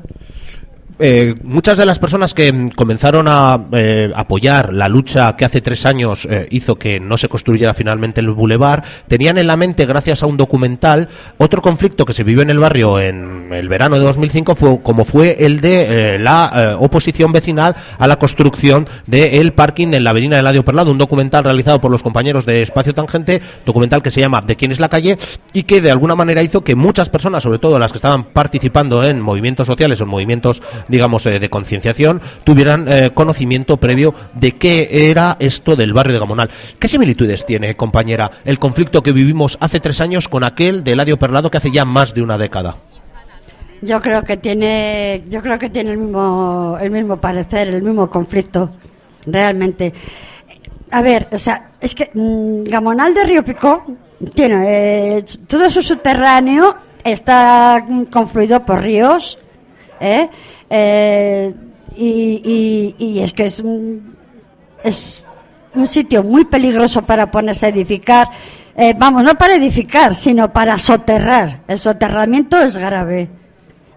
Eh, 1.03 1.35
muchas 1.43 1.79
de 1.79 1.87
las 1.87 1.99
personas 1.99 2.35
que 2.35 2.53
mm, 2.53 2.69
comenzaron 2.71 3.27
a 3.27 3.59
eh, 3.73 4.13
apoyar 4.15 4.75
la 4.75 4.87
lucha 4.87 5.35
que 5.35 5.47
hace 5.47 5.63
tres 5.63 5.87
años 5.87 6.29
eh, 6.31 6.47
hizo 6.51 6.77
que 6.77 7.01
no 7.01 7.17
se 7.17 7.31
construyera 7.31 7.73
finalmente 7.73 8.21
el 8.21 8.31
bulevar 8.31 8.85
tenían 9.09 9.39
en 9.39 9.47
la 9.47 9.57
mente, 9.57 9.87
gracias 9.87 10.23
a 10.23 10.27
un 10.27 10.37
documental, 10.37 11.09
otro 11.39 11.63
conflicto 11.63 12.05
que 12.05 12.13
se 12.13 12.23
vivió 12.23 12.43
en 12.43 12.51
el 12.51 12.59
barrio 12.59 13.01
en 13.01 13.51
el 13.51 13.69
verano 13.69 13.97
de 13.97 14.03
2005, 14.03 14.55
fue, 14.55 14.83
como 14.83 15.07
fue 15.07 15.45
el 15.45 15.61
de 15.63 16.19
la 16.21 16.77
oposición 16.79 17.33
vecinal 17.33 17.75
a 17.99 18.07
la 18.07 18.19
construcción 18.19 18.87
del 19.07 19.53
parking 19.53 19.95
en 19.95 20.05
la 20.05 20.11
avenida 20.11 20.37
de 20.37 20.43
Ladio 20.43 20.65
Perlado, 20.65 20.91
un 20.91 20.99
documental 20.99 21.45
realizado 21.45 21.81
por 21.81 21.91
los 21.91 22.03
compañeros 22.03 22.45
de 22.47 22.63
Espacio 22.63 22.95
Tangente, 22.95 23.41
documental 23.65 24.03
que 24.03 24.11
se 24.11 24.21
llama 24.21 24.41
¿De 24.43 24.57
quién 24.57 24.73
es 24.73 24.81
la 24.81 24.89
calle? 24.89 25.17
y 25.53 25.65
que 25.65 25.81
de 25.81 25.91
alguna 25.91 26.15
manera 26.15 26.43
hizo 26.43 26.63
que 26.63 26.75
muchas 26.75 27.09
personas, 27.09 27.43
sobre 27.43 27.59
todo 27.59 27.79
las 27.79 27.93
que 27.93 27.99
estaban 27.99 28.25
participando 28.25 29.03
en 29.05 29.21
movimientos 29.21 29.67
sociales 29.67 30.01
o 30.01 30.05
en 30.05 30.11
movimientos 30.11 30.63
digamos, 30.91 31.25
eh, 31.27 31.39
de 31.39 31.49
concienciación, 31.49 32.21
tuvieran 32.45 32.87
eh, 32.89 33.11
conocimiento 33.15 33.77
previo 33.79 34.15
de 34.35 34.53
qué 34.53 35.11
era 35.11 35.37
esto 35.41 35.77
del 35.77 35.93
barrio 35.93 36.15
de 36.15 36.21
Gamonal. 36.21 36.51
¿Qué 36.79 36.89
similitudes 36.89 37.47
tiene, 37.47 37.77
compañera, 37.77 38.31
el 38.45 38.59
conflicto 38.59 39.03
que 39.03 39.13
vivimos 39.13 39.57
hace 39.61 39.81
tres 39.81 40.01
años 40.01 40.29
con 40.29 40.45
aquel 40.45 40.85
de 40.85 40.93
Eladio 40.93 41.19
Perlado 41.19 41.51
que 41.51 41.59
hace 41.59 41.71
ya 41.71 41.85
más 41.85 42.15
de 42.15 42.23
una 42.23 42.37
década? 42.39 42.77
Yo 43.83 44.01
creo 44.01 44.23
que 44.23 44.37
tiene, 44.37 45.25
yo 45.31 45.41
creo 45.41 45.59
que 45.59 45.71
tiene 45.71 45.93
el 45.93 45.99
mismo, 45.99 46.77
el 46.81 46.91
mismo 46.91 47.17
parecer, 47.17 47.69
el 47.69 47.83
mismo 47.83 48.11
conflicto, 48.11 48.71
realmente. 49.25 49.95
A 50.91 51.01
ver, 51.01 51.29
o 51.33 51.39
sea, 51.39 51.71
es 51.81 51.95
que 51.95 52.11
mm, 52.13 52.65
Gamonal 52.65 53.15
de 53.15 53.25
Río 53.25 53.45
Pico 53.45 53.85
tiene 54.35 55.17
eh, 55.17 55.25
todo 55.47 55.71
su 55.71 55.81
subterráneo 55.81 56.77
está 57.05 57.85
mm, 57.87 58.05
confluido 58.05 58.65
por 58.65 58.83
ríos, 58.83 59.39
¿eh? 60.01 60.29
Eh, 60.69 61.55
y, 61.97 63.21
es 63.23 63.33
que 63.33 63.47
es 63.47 63.61
un, 63.61 64.17
es 64.83 65.25
un 65.75 65.87
sitio 65.87 66.23
muy 66.23 66.45
peligroso 66.47 67.03
para 67.03 67.31
ponerse 67.31 67.67
a 67.67 67.69
edificar. 67.69 68.29
Eh, 68.77 68.95
vamos, 68.97 69.23
no 69.23 69.35
para 69.35 69.55
edificar, 69.55 70.15
sino 70.15 70.53
para 70.53 70.79
soterrar. 70.79 71.63
El 71.69 71.79
soterramiento 71.79 72.59
es 72.59 72.77
grave. 72.77 73.29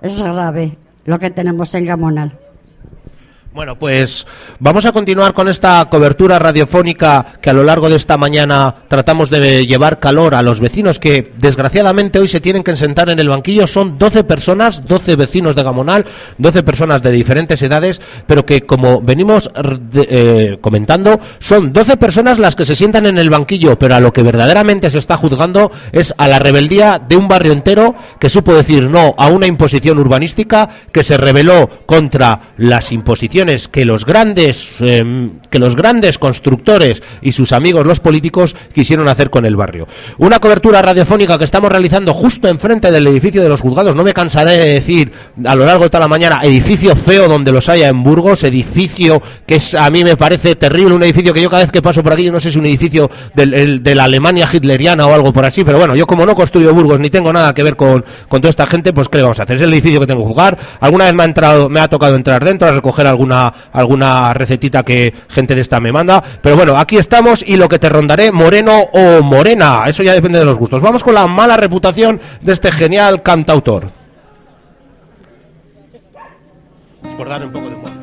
Es 0.01 0.21
grave 0.21 0.77
lo 1.05 1.17
que 1.17 1.29
tenemos 1.29 1.73
en 1.75 1.85
Gamonal. 1.85 2.42
Bueno, 3.53 3.77
pues 3.77 4.25
vamos 4.57 4.83
a 4.87 4.91
continuar 4.91 5.35
con 5.35 5.47
esta 5.47 5.85
cobertura 5.85 6.39
radiofónica 6.39 7.23
que 7.39 7.51
a 7.51 7.53
lo 7.53 7.63
largo 7.63 7.87
de 7.87 7.97
esta 7.97 8.17
mañana 8.17 8.73
tratamos 8.87 9.29
de 9.29 9.67
llevar 9.67 9.99
calor 9.99 10.33
a 10.33 10.41
los 10.41 10.59
vecinos 10.59 10.97
que 10.97 11.33
desgraciadamente 11.37 12.17
hoy 12.17 12.27
se 12.27 12.41
tienen 12.41 12.63
que 12.63 12.75
sentar 12.75 13.11
en 13.11 13.19
el 13.19 13.29
banquillo. 13.29 13.67
Son 13.67 13.99
12 13.99 14.23
personas, 14.23 14.87
12 14.87 15.15
vecinos 15.17 15.55
de 15.55 15.61
Gamonal, 15.61 16.03
12 16.39 16.63
personas 16.63 17.03
de 17.03 17.11
diferentes 17.11 17.61
edades, 17.61 18.01
pero 18.25 18.43
que 18.43 18.65
como 18.65 19.01
venimos 19.01 19.51
eh, 19.93 20.57
comentando, 20.59 21.19
son 21.37 21.71
12 21.73 21.97
personas 21.97 22.39
las 22.39 22.55
que 22.55 22.65
se 22.65 22.75
sientan 22.75 23.05
en 23.05 23.19
el 23.19 23.29
banquillo, 23.29 23.77
pero 23.77 23.93
a 23.93 23.99
lo 23.99 24.11
que 24.11 24.23
verdaderamente 24.23 24.89
se 24.89 24.97
está 24.97 25.15
juzgando 25.15 25.71
es 25.91 26.15
a 26.17 26.27
la 26.27 26.39
rebeldía 26.39 26.97
de 26.97 27.17
un 27.17 27.27
barrio 27.27 27.51
entero 27.53 27.93
que 28.19 28.31
supo 28.31 28.55
decir 28.55 28.89
no 28.89 29.13
a 29.15 29.27
una 29.27 29.45
imposición 29.45 29.99
urbanística, 29.99 30.67
que 30.91 31.03
se 31.03 31.17
rebeló 31.17 31.69
contra 31.85 32.53
las 32.57 32.91
imposiciones 32.91 33.42
que 33.71 33.83
los 33.85 34.05
grandes 34.05 34.75
eh, 34.79 35.29
que 35.49 35.59
los 35.59 35.75
grandes 35.75 36.17
constructores 36.17 37.03
y 37.21 37.31
sus 37.33 37.51
amigos 37.51 37.85
los 37.85 37.99
políticos 37.99 38.55
quisieron 38.73 39.07
hacer 39.07 39.29
con 39.29 39.45
el 39.45 39.55
barrio. 39.55 39.87
Una 40.17 40.39
cobertura 40.39 40.81
radiofónica 40.81 41.37
que 41.37 41.43
estamos 41.43 41.69
realizando 41.71 42.13
justo 42.13 42.47
enfrente 42.47 42.91
del 42.91 43.05
edificio 43.07 43.41
de 43.43 43.49
los 43.49 43.61
juzgados. 43.61 43.95
No 43.95 44.03
me 44.03 44.13
cansaré 44.13 44.57
de 44.57 44.73
decir 44.75 45.11
a 45.45 45.55
lo 45.55 45.65
largo 45.65 45.83
de 45.83 45.89
toda 45.89 46.01
la 46.01 46.07
mañana 46.07 46.39
edificio 46.43 46.95
feo 46.95 47.27
donde 47.27 47.51
los 47.51 47.67
haya 47.69 47.89
en 47.89 48.01
Burgos, 48.03 48.43
edificio 48.43 49.21
que 49.45 49.55
es 49.55 49.73
a 49.75 49.89
mí 49.89 50.03
me 50.03 50.15
parece 50.17 50.55
terrible, 50.55 50.93
un 50.95 51.03
edificio 51.03 51.33
que 51.33 51.41
yo 51.41 51.49
cada 51.49 51.63
vez 51.63 51.71
que 51.71 51.81
paso 51.81 52.01
por 52.01 52.13
aquí 52.13 52.23
yo 52.23 52.31
no 52.31 52.39
sé 52.39 52.51
si 52.51 52.57
un 52.59 52.65
edificio 52.65 53.09
del- 53.35 53.53
el- 53.53 53.83
de 53.83 53.95
la 53.95 54.05
Alemania 54.05 54.47
hitleriana 54.51 55.05
o 55.05 55.13
algo 55.13 55.33
por 55.33 55.45
así, 55.45 55.63
pero 55.63 55.77
bueno, 55.77 55.95
yo 55.95 56.07
como 56.07 56.25
no 56.25 56.35
construyo 56.35 56.73
Burgos 56.73 56.99
ni 56.99 57.09
tengo 57.09 57.31
nada 57.33 57.53
que 57.53 57.63
ver 57.63 57.75
con, 57.75 58.03
con 58.27 58.41
toda 58.41 58.49
esta 58.49 58.65
gente, 58.65 58.93
pues 58.93 59.09
¿qué 59.09 59.17
le 59.17 59.23
vamos 59.23 59.39
a 59.39 59.43
hacer? 59.43 59.57
Es 59.57 59.61
el 59.63 59.73
edificio 59.73 59.99
que 59.99 60.07
tengo 60.07 60.21
que 60.21 60.27
jugar. 60.27 60.57
Alguna 60.79 61.05
vez 61.05 61.13
me 61.13 61.23
ha 61.23 61.25
entrado, 61.25 61.69
me 61.69 61.79
ha 61.79 61.87
tocado 61.87 62.15
entrar 62.15 62.43
dentro 62.43 62.67
a 62.67 62.71
recoger 62.71 63.07
alguna, 63.07 63.32
alguna 63.71 64.33
recetita 64.33 64.83
que 64.83 65.13
gente 65.29 65.55
de 65.55 65.61
esta 65.61 65.79
me 65.79 65.91
manda. 65.91 66.23
Pero 66.41 66.55
bueno, 66.55 66.77
aquí 66.77 66.97
estamos 66.97 67.43
y 67.47 67.57
lo 67.57 67.67
que 67.67 67.79
te 67.79 67.89
rondaré, 67.89 68.31
moreno 68.31 68.79
o 68.93 69.21
morena. 69.21 69.83
Eso 69.87 70.03
ya 70.03 70.13
depende 70.13 70.39
de 70.39 70.45
los 70.45 70.57
gustos. 70.57 70.81
Vamos 70.81 71.03
con 71.03 71.13
la 71.13 71.27
mala 71.27 71.57
reputación 71.57 72.19
de 72.41 72.53
este 72.53 72.71
genial 72.71 73.21
cantautor. 73.21 73.91
Es 77.07 77.15
por 77.15 77.27
dar 77.27 77.43
un 77.45 77.51
poco 77.51 77.69
de 77.69 77.75
humor. 77.75 78.02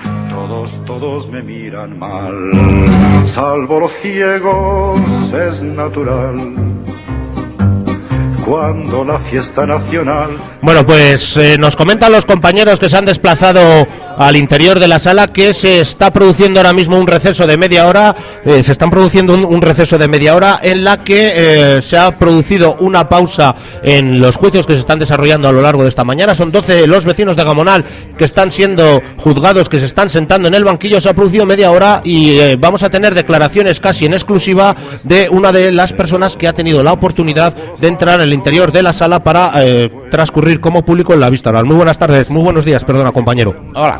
Todos, 0.31 0.85
todos 0.85 1.27
me 1.27 1.43
miran 1.43 1.99
mal, 1.99 2.33
salvo 3.25 3.81
los 3.81 3.91
ciegos, 3.91 4.99
es 5.33 5.61
natural. 5.61 6.55
Cuando 8.45 9.03
la 9.05 9.19
fiesta 9.19 9.65
nacional 9.65 10.29
Bueno, 10.61 10.85
pues 10.85 11.37
eh, 11.37 11.57
nos 11.57 11.75
comentan 11.75 12.11
los 12.11 12.25
compañeros 12.25 12.79
que 12.79 12.89
se 12.89 12.97
han 12.97 13.05
desplazado 13.05 13.87
al 14.21 14.35
interior 14.35 14.79
de 14.79 14.87
la 14.87 14.99
sala 14.99 15.29
que 15.29 15.51
se 15.55 15.81
está 15.81 16.11
produciendo 16.11 16.59
ahora 16.59 16.73
mismo 16.73 16.97
un 16.97 17.07
receso 17.07 17.47
de 17.47 17.57
media 17.57 17.87
hora. 17.87 18.15
eh, 18.45 18.61
se 18.61 18.71
están 18.71 18.91
produciendo 18.91 19.33
un, 19.33 19.61
receso 19.61 19.97
de 19.97 20.07
media 20.07 20.35
hora 20.35 20.59
en 20.61 20.83
la 20.83 21.03
que 21.03 21.33
eh, 21.35 21.81
se 21.81 21.97
ha 21.97 22.17
producido 22.17 22.75
una 22.79 23.09
pausa 23.09 23.55
en 23.83 24.19
los 24.19 24.35
juicios 24.35 24.67
que 24.67 24.73
se 24.73 24.79
están 24.79 24.99
desarrollando 24.99 25.47
a 25.47 25.51
lo 25.51 25.61
largo 25.61 25.81
de 25.81 25.89
esta 25.89 26.03
mañana. 26.03 26.35
Son 26.35 26.51
12 26.51 26.85
los 26.85 27.05
vecinos 27.05 27.35
de 27.35 27.43
Gamonal 27.43 27.83
que 28.15 28.25
están 28.25 28.51
siendo 28.51 29.01
juzgados, 29.17 29.69
que 29.69 29.79
se 29.79 29.85
están 29.85 30.09
sentando 30.09 30.47
en 30.47 30.53
el 30.53 30.63
banquillo. 30.63 31.01
Se 31.01 31.09
ha 31.09 31.13
producido 31.13 31.47
media 31.47 31.71
hora 31.71 32.01
y 32.03 32.39
eh, 32.39 32.57
vamos 32.57 32.83
a 32.83 32.89
tener 32.89 33.15
declaraciones 33.15 33.79
casi 33.79 34.05
en 34.05 34.13
exclusiva 34.13 34.75
de 35.03 35.29
una 35.29 35.51
de 35.51 35.71
las 35.71 35.93
personas 35.93 36.37
que 36.37 36.47
ha 36.47 36.53
tenido 36.53 36.83
la 36.83 36.93
oportunidad 36.93 37.55
de 37.79 37.87
entrar 37.87 38.19
en 38.19 38.27
el 38.27 38.33
interior 38.33 38.71
de 38.71 38.83
la 38.83 38.93
sala 38.93 39.23
para 39.23 39.51
transcurrir 40.11 40.59
como 40.59 40.85
público 40.85 41.13
en 41.15 41.19
la 41.21 41.29
vista 41.31 41.49
oral. 41.49 41.65
Muy 41.65 41.75
buenas 41.75 41.97
tardes, 41.97 42.29
muy 42.29 42.43
buenos 42.43 42.63
días, 42.65 42.85
perdona 42.85 43.11
compañero. 43.11 43.55
Hola. 43.73 43.99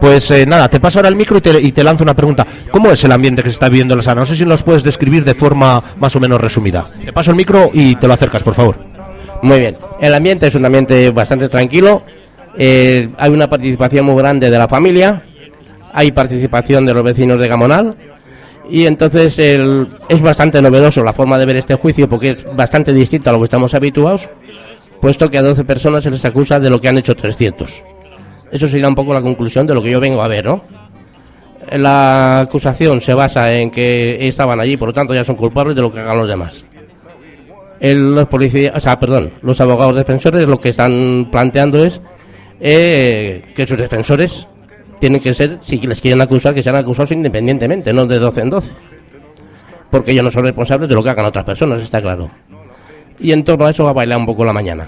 Pues 0.00 0.30
eh, 0.30 0.46
nada, 0.46 0.68
te 0.70 0.78
paso 0.78 1.00
ahora 1.00 1.08
el 1.08 1.16
micro 1.16 1.38
y 1.38 1.40
te, 1.40 1.60
y 1.60 1.72
te 1.72 1.82
lanzo 1.84 2.04
una 2.04 2.14
pregunta. 2.14 2.46
¿Cómo 2.70 2.90
es 2.92 3.02
el 3.04 3.10
ambiente 3.12 3.42
que 3.42 3.50
se 3.50 3.54
está 3.54 3.68
viviendo 3.68 3.94
en 3.94 3.98
la 3.98 4.02
sala? 4.04 4.20
No 4.20 4.26
sé 4.26 4.36
si 4.36 4.46
nos 4.46 4.62
puedes 4.62 4.84
describir 4.84 5.24
de 5.24 5.34
forma 5.34 5.82
más 5.98 6.14
o 6.14 6.20
menos 6.20 6.40
resumida. 6.40 6.84
Te 7.04 7.12
paso 7.12 7.32
el 7.32 7.36
micro 7.36 7.68
y 7.74 7.96
te 7.96 8.06
lo 8.06 8.14
acercas, 8.14 8.42
por 8.44 8.54
favor. 8.54 8.76
Muy 9.42 9.58
bien. 9.58 9.76
El 10.00 10.14
ambiente 10.14 10.46
es 10.46 10.54
un 10.54 10.64
ambiente 10.64 11.10
bastante 11.10 11.48
tranquilo. 11.48 12.04
Eh, 12.56 13.08
hay 13.18 13.30
una 13.30 13.50
participación 13.50 14.06
muy 14.06 14.16
grande 14.16 14.50
de 14.50 14.58
la 14.58 14.68
familia. 14.68 15.22
Hay 15.92 16.12
participación 16.12 16.86
de 16.86 16.94
los 16.94 17.02
vecinos 17.02 17.40
de 17.40 17.48
Gamonal. 17.48 17.96
Y 18.70 18.86
entonces 18.86 19.36
el- 19.40 19.88
es 20.08 20.20
bastante 20.22 20.60
novedoso 20.62 21.02
la 21.02 21.12
forma 21.12 21.38
de 21.38 21.46
ver 21.46 21.56
este 21.56 21.74
juicio 21.74 22.08
porque 22.08 22.30
es 22.30 22.46
bastante 22.54 22.92
distinto 22.92 23.30
a 23.30 23.32
lo 23.32 23.38
que 23.38 23.44
estamos 23.44 23.72
habituados, 23.74 24.28
puesto 25.00 25.30
que 25.30 25.38
a 25.38 25.42
12 25.42 25.64
personas 25.64 26.04
se 26.04 26.10
les 26.10 26.24
acusa 26.24 26.60
de 26.60 26.70
lo 26.70 26.80
que 26.80 26.88
han 26.88 26.98
hecho 26.98 27.14
300. 27.14 27.82
Eso 28.50 28.66
sería 28.66 28.88
un 28.88 28.94
poco 28.94 29.12
la 29.12 29.20
conclusión 29.20 29.66
de 29.66 29.74
lo 29.74 29.82
que 29.82 29.90
yo 29.90 30.00
vengo 30.00 30.22
a 30.22 30.28
ver, 30.28 30.44
¿no? 30.46 30.62
La 31.72 32.40
acusación 32.40 33.00
se 33.00 33.12
basa 33.12 33.52
en 33.52 33.70
que 33.70 34.26
estaban 34.26 34.58
allí, 34.58 34.76
por 34.76 34.88
lo 34.88 34.94
tanto 34.94 35.14
ya 35.14 35.24
son 35.24 35.36
culpables 35.36 35.76
de 35.76 35.82
lo 35.82 35.92
que 35.92 36.00
hagan 36.00 36.18
los 36.18 36.28
demás. 36.28 36.64
Los 37.80 38.26
policías, 38.26 38.74
o 38.74 38.80
sea, 38.80 38.98
perdón, 38.98 39.30
los 39.42 39.60
abogados 39.60 39.94
defensores 39.94 40.46
lo 40.48 40.58
que 40.58 40.70
están 40.70 41.28
planteando 41.30 41.84
es 41.84 42.00
eh, 42.60 43.42
que 43.54 43.66
sus 43.66 43.78
defensores 43.78 44.46
tienen 44.98 45.20
que 45.20 45.32
ser, 45.32 45.58
si 45.62 45.78
les 45.78 46.00
quieren 46.00 46.20
acusar, 46.20 46.54
que 46.54 46.62
sean 46.62 46.76
acusados 46.76 47.12
independientemente, 47.12 47.92
no 47.92 48.06
de 48.06 48.18
12 48.18 48.40
en 48.40 48.50
12. 48.50 48.72
Porque 49.90 50.12
ellos 50.12 50.24
no 50.24 50.30
son 50.30 50.44
responsables 50.44 50.88
de 50.88 50.94
lo 50.94 51.02
que 51.02 51.10
hagan 51.10 51.26
otras 51.26 51.44
personas, 51.44 51.82
está 51.82 52.00
claro. 52.00 52.28
Y 53.20 53.32
en 53.32 53.44
torno 53.44 53.66
a 53.66 53.70
eso 53.70 53.84
va 53.84 53.90
a 53.90 53.94
bailar 53.94 54.18
un 54.18 54.26
poco 54.26 54.44
la 54.44 54.52
mañana. 54.52 54.86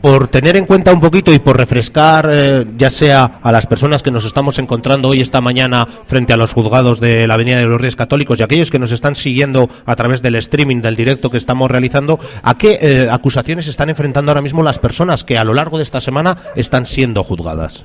por 0.00 0.28
tener 0.28 0.56
en 0.56 0.64
cuenta 0.64 0.92
un 0.92 1.00
poquito 1.00 1.32
y 1.32 1.38
por 1.38 1.58
refrescar, 1.58 2.28
eh, 2.32 2.64
ya 2.76 2.88
sea 2.88 3.38
a 3.42 3.52
las 3.52 3.66
personas 3.66 4.02
que 4.02 4.10
nos 4.10 4.24
estamos 4.24 4.58
encontrando 4.58 5.08
hoy 5.08 5.20
esta 5.20 5.42
mañana 5.42 5.86
frente 6.06 6.32
a 6.32 6.38
los 6.38 6.52
juzgados 6.52 7.00
de 7.00 7.26
la 7.26 7.34
Avenida 7.34 7.58
de 7.58 7.66
los 7.66 7.80
Reyes 7.80 7.96
Católicos 7.96 8.40
y 8.40 8.42
aquellos 8.42 8.70
que 8.70 8.78
nos 8.78 8.92
están 8.92 9.14
siguiendo 9.14 9.68
a 9.84 9.94
través 9.94 10.22
del 10.22 10.36
streaming 10.36 10.80
del 10.80 10.96
directo 10.96 11.30
que 11.30 11.36
estamos 11.36 11.70
realizando, 11.70 12.18
¿a 12.42 12.56
qué 12.56 12.78
eh, 12.80 13.08
acusaciones 13.10 13.66
están 13.68 13.90
enfrentando 13.90 14.30
ahora 14.30 14.40
mismo 14.40 14.62
las 14.62 14.78
personas 14.78 15.22
que 15.22 15.36
a 15.36 15.44
lo 15.44 15.52
largo 15.52 15.76
de 15.76 15.82
esta 15.82 16.00
semana 16.00 16.38
están 16.54 16.86
siendo 16.86 17.22
juzgadas? 17.22 17.84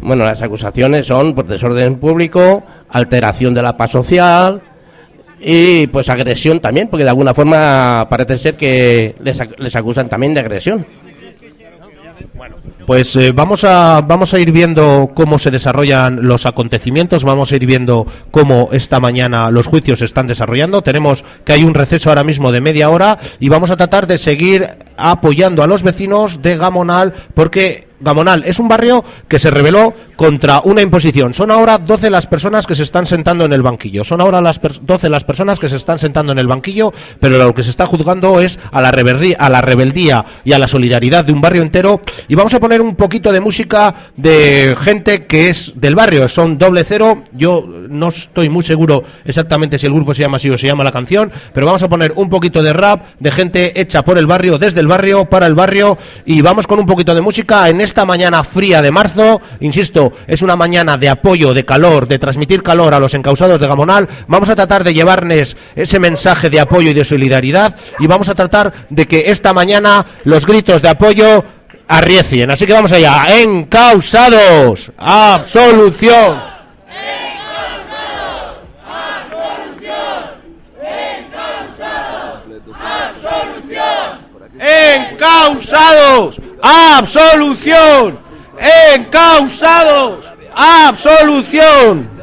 Bueno, 0.00 0.24
las 0.24 0.42
acusaciones 0.42 1.06
son 1.06 1.34
por 1.34 1.46
desorden 1.46 1.96
público, 1.96 2.64
alteración 2.88 3.52
de 3.52 3.62
la 3.62 3.76
paz 3.76 3.90
social 3.90 4.62
y 5.40 5.86
pues 5.88 6.08
agresión 6.08 6.60
también, 6.60 6.88
porque 6.88 7.04
de 7.04 7.10
alguna 7.10 7.34
forma 7.34 8.06
parece 8.08 8.38
ser 8.38 8.56
que 8.56 9.14
les, 9.22 9.38
les 9.58 9.76
acusan 9.76 10.08
también 10.08 10.34
de 10.34 10.40
agresión. 10.40 10.86
Pues 12.88 13.14
eh, 13.16 13.32
vamos 13.32 13.64
a 13.64 14.00
vamos 14.00 14.32
a 14.32 14.40
ir 14.40 14.50
viendo 14.50 15.10
cómo 15.14 15.38
se 15.38 15.50
desarrollan 15.50 16.26
los 16.26 16.46
acontecimientos, 16.46 17.22
vamos 17.22 17.52
a 17.52 17.56
ir 17.56 17.66
viendo 17.66 18.06
cómo 18.30 18.70
esta 18.72 18.98
mañana 18.98 19.50
los 19.50 19.66
juicios 19.66 19.98
se 19.98 20.06
están 20.06 20.26
desarrollando. 20.26 20.80
Tenemos 20.80 21.22
que 21.44 21.52
hay 21.52 21.64
un 21.64 21.74
receso 21.74 22.08
ahora 22.08 22.24
mismo 22.24 22.50
de 22.50 22.62
media 22.62 22.88
hora 22.88 23.18
y 23.40 23.50
vamos 23.50 23.70
a 23.70 23.76
tratar 23.76 24.06
de 24.06 24.16
seguir 24.16 24.66
apoyando 24.96 25.62
a 25.62 25.66
los 25.66 25.82
vecinos 25.82 26.40
de 26.40 26.56
Gamonal 26.56 27.12
porque 27.34 27.87
Gamonal 28.00 28.44
es 28.46 28.58
un 28.58 28.68
barrio 28.68 29.04
que 29.26 29.38
se 29.38 29.50
rebeló 29.50 29.92
contra 30.16 30.60
una 30.64 30.82
imposición. 30.82 31.34
Son 31.34 31.50
ahora 31.50 31.78
12 31.78 32.10
las 32.10 32.26
personas 32.26 32.66
que 32.66 32.74
se 32.74 32.82
están 32.82 33.06
sentando 33.06 33.44
en 33.44 33.52
el 33.52 33.62
banquillo. 33.62 34.04
Son 34.04 34.20
ahora 34.20 34.40
las 34.40 34.60
pers- 34.60 34.80
12 34.82 35.08
las 35.08 35.24
personas 35.24 35.58
que 35.58 35.68
se 35.68 35.76
están 35.76 35.98
sentando 35.98 36.32
en 36.32 36.38
el 36.38 36.46
banquillo, 36.46 36.92
pero 37.20 37.38
lo 37.38 37.54
que 37.54 37.62
se 37.62 37.70
está 37.70 37.86
juzgando 37.86 38.40
es 38.40 38.58
a 38.72 38.80
la, 38.80 38.90
rebeldía, 38.90 39.36
a 39.38 39.48
la 39.48 39.60
rebeldía 39.60 40.24
y 40.44 40.52
a 40.52 40.58
la 40.58 40.68
solidaridad 40.68 41.24
de 41.24 41.32
un 41.32 41.40
barrio 41.40 41.62
entero. 41.62 42.00
Y 42.28 42.34
vamos 42.34 42.54
a 42.54 42.60
poner 42.60 42.80
un 42.80 42.94
poquito 42.96 43.32
de 43.32 43.40
música 43.40 43.94
de 44.16 44.76
gente 44.80 45.26
que 45.26 45.50
es 45.50 45.72
del 45.76 45.94
barrio. 45.94 46.28
Son 46.28 46.58
doble 46.58 46.84
cero. 46.84 47.24
Yo 47.32 47.64
no 47.88 48.08
estoy 48.08 48.48
muy 48.48 48.62
seguro 48.62 49.02
exactamente 49.24 49.78
si 49.78 49.86
el 49.86 49.92
grupo 49.92 50.14
se 50.14 50.22
llama 50.22 50.36
así 50.36 50.50
o 50.50 50.58
se 50.58 50.66
llama 50.66 50.84
la 50.84 50.92
canción, 50.92 51.30
pero 51.52 51.66
vamos 51.66 51.82
a 51.82 51.88
poner 51.88 52.12
un 52.16 52.28
poquito 52.28 52.62
de 52.62 52.72
rap 52.72 53.02
de 53.18 53.30
gente 53.30 53.80
hecha 53.80 54.02
por 54.04 54.18
el 54.18 54.26
barrio, 54.26 54.58
desde 54.58 54.80
el 54.80 54.86
barrio, 54.86 55.24
para 55.26 55.46
el 55.46 55.54
barrio. 55.54 55.98
Y 56.24 56.40
vamos 56.42 56.66
con 56.66 56.78
un 56.78 56.86
poquito 56.86 57.14
de 57.14 57.20
música 57.20 57.68
en 57.68 57.80
esta 57.88 58.04
mañana 58.04 58.44
fría 58.44 58.82
de 58.82 58.92
marzo. 58.92 59.40
Insisto, 59.60 60.12
es 60.26 60.42
una 60.42 60.56
mañana 60.56 60.98
de 60.98 61.08
apoyo, 61.08 61.54
de 61.54 61.64
calor, 61.64 62.06
de 62.06 62.18
transmitir 62.18 62.62
calor 62.62 62.92
a 62.92 63.00
los 63.00 63.14
encausados 63.14 63.58
de 63.58 63.66
Gamonal. 63.66 64.06
Vamos 64.26 64.50
a 64.50 64.56
tratar 64.56 64.84
de 64.84 64.92
llevarles 64.92 65.56
ese 65.74 65.98
mensaje 65.98 66.50
de 66.50 66.60
apoyo 66.60 66.90
y 66.90 66.94
de 66.94 67.04
solidaridad. 67.04 67.74
Y 67.98 68.06
vamos 68.06 68.28
a 68.28 68.34
tratar 68.34 68.72
de 68.90 69.06
que 69.06 69.30
esta 69.30 69.54
mañana 69.54 70.04
los 70.24 70.46
gritos 70.46 70.82
de 70.82 70.90
apoyo 70.90 71.42
arriecien. 71.88 72.50
Así 72.50 72.66
que 72.66 72.74
vamos 72.74 72.92
allá. 72.92 73.40
Encausados. 73.40 74.92
Absolución. 74.98 76.57
Encausados. 84.94 86.40
Absolución. 86.62 88.18
Encausados. 88.94 90.24
Absolución. 90.54 92.18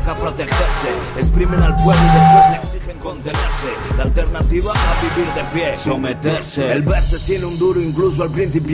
para 0.00 0.16
protegerse. 0.16 0.88
Exprimen 1.16 1.60
al 1.62 1.74
pueblo 1.76 2.02
y 2.02 2.14
después 2.14 2.50
le 2.50 2.56
exigen 2.56 2.98
contenerse. 2.98 3.68
La 3.96 4.04
alternativa 4.04 4.72
a 4.72 5.02
vivir 5.02 5.32
de 5.34 5.44
pie, 5.52 5.76
someterse. 5.76 6.72
El 6.72 6.82
verse 6.82 7.18
tiene 7.18 7.44
un 7.46 7.58
duro 7.58 7.80
incluso 7.80 8.22
al 8.22 8.30
principio. 8.30 8.70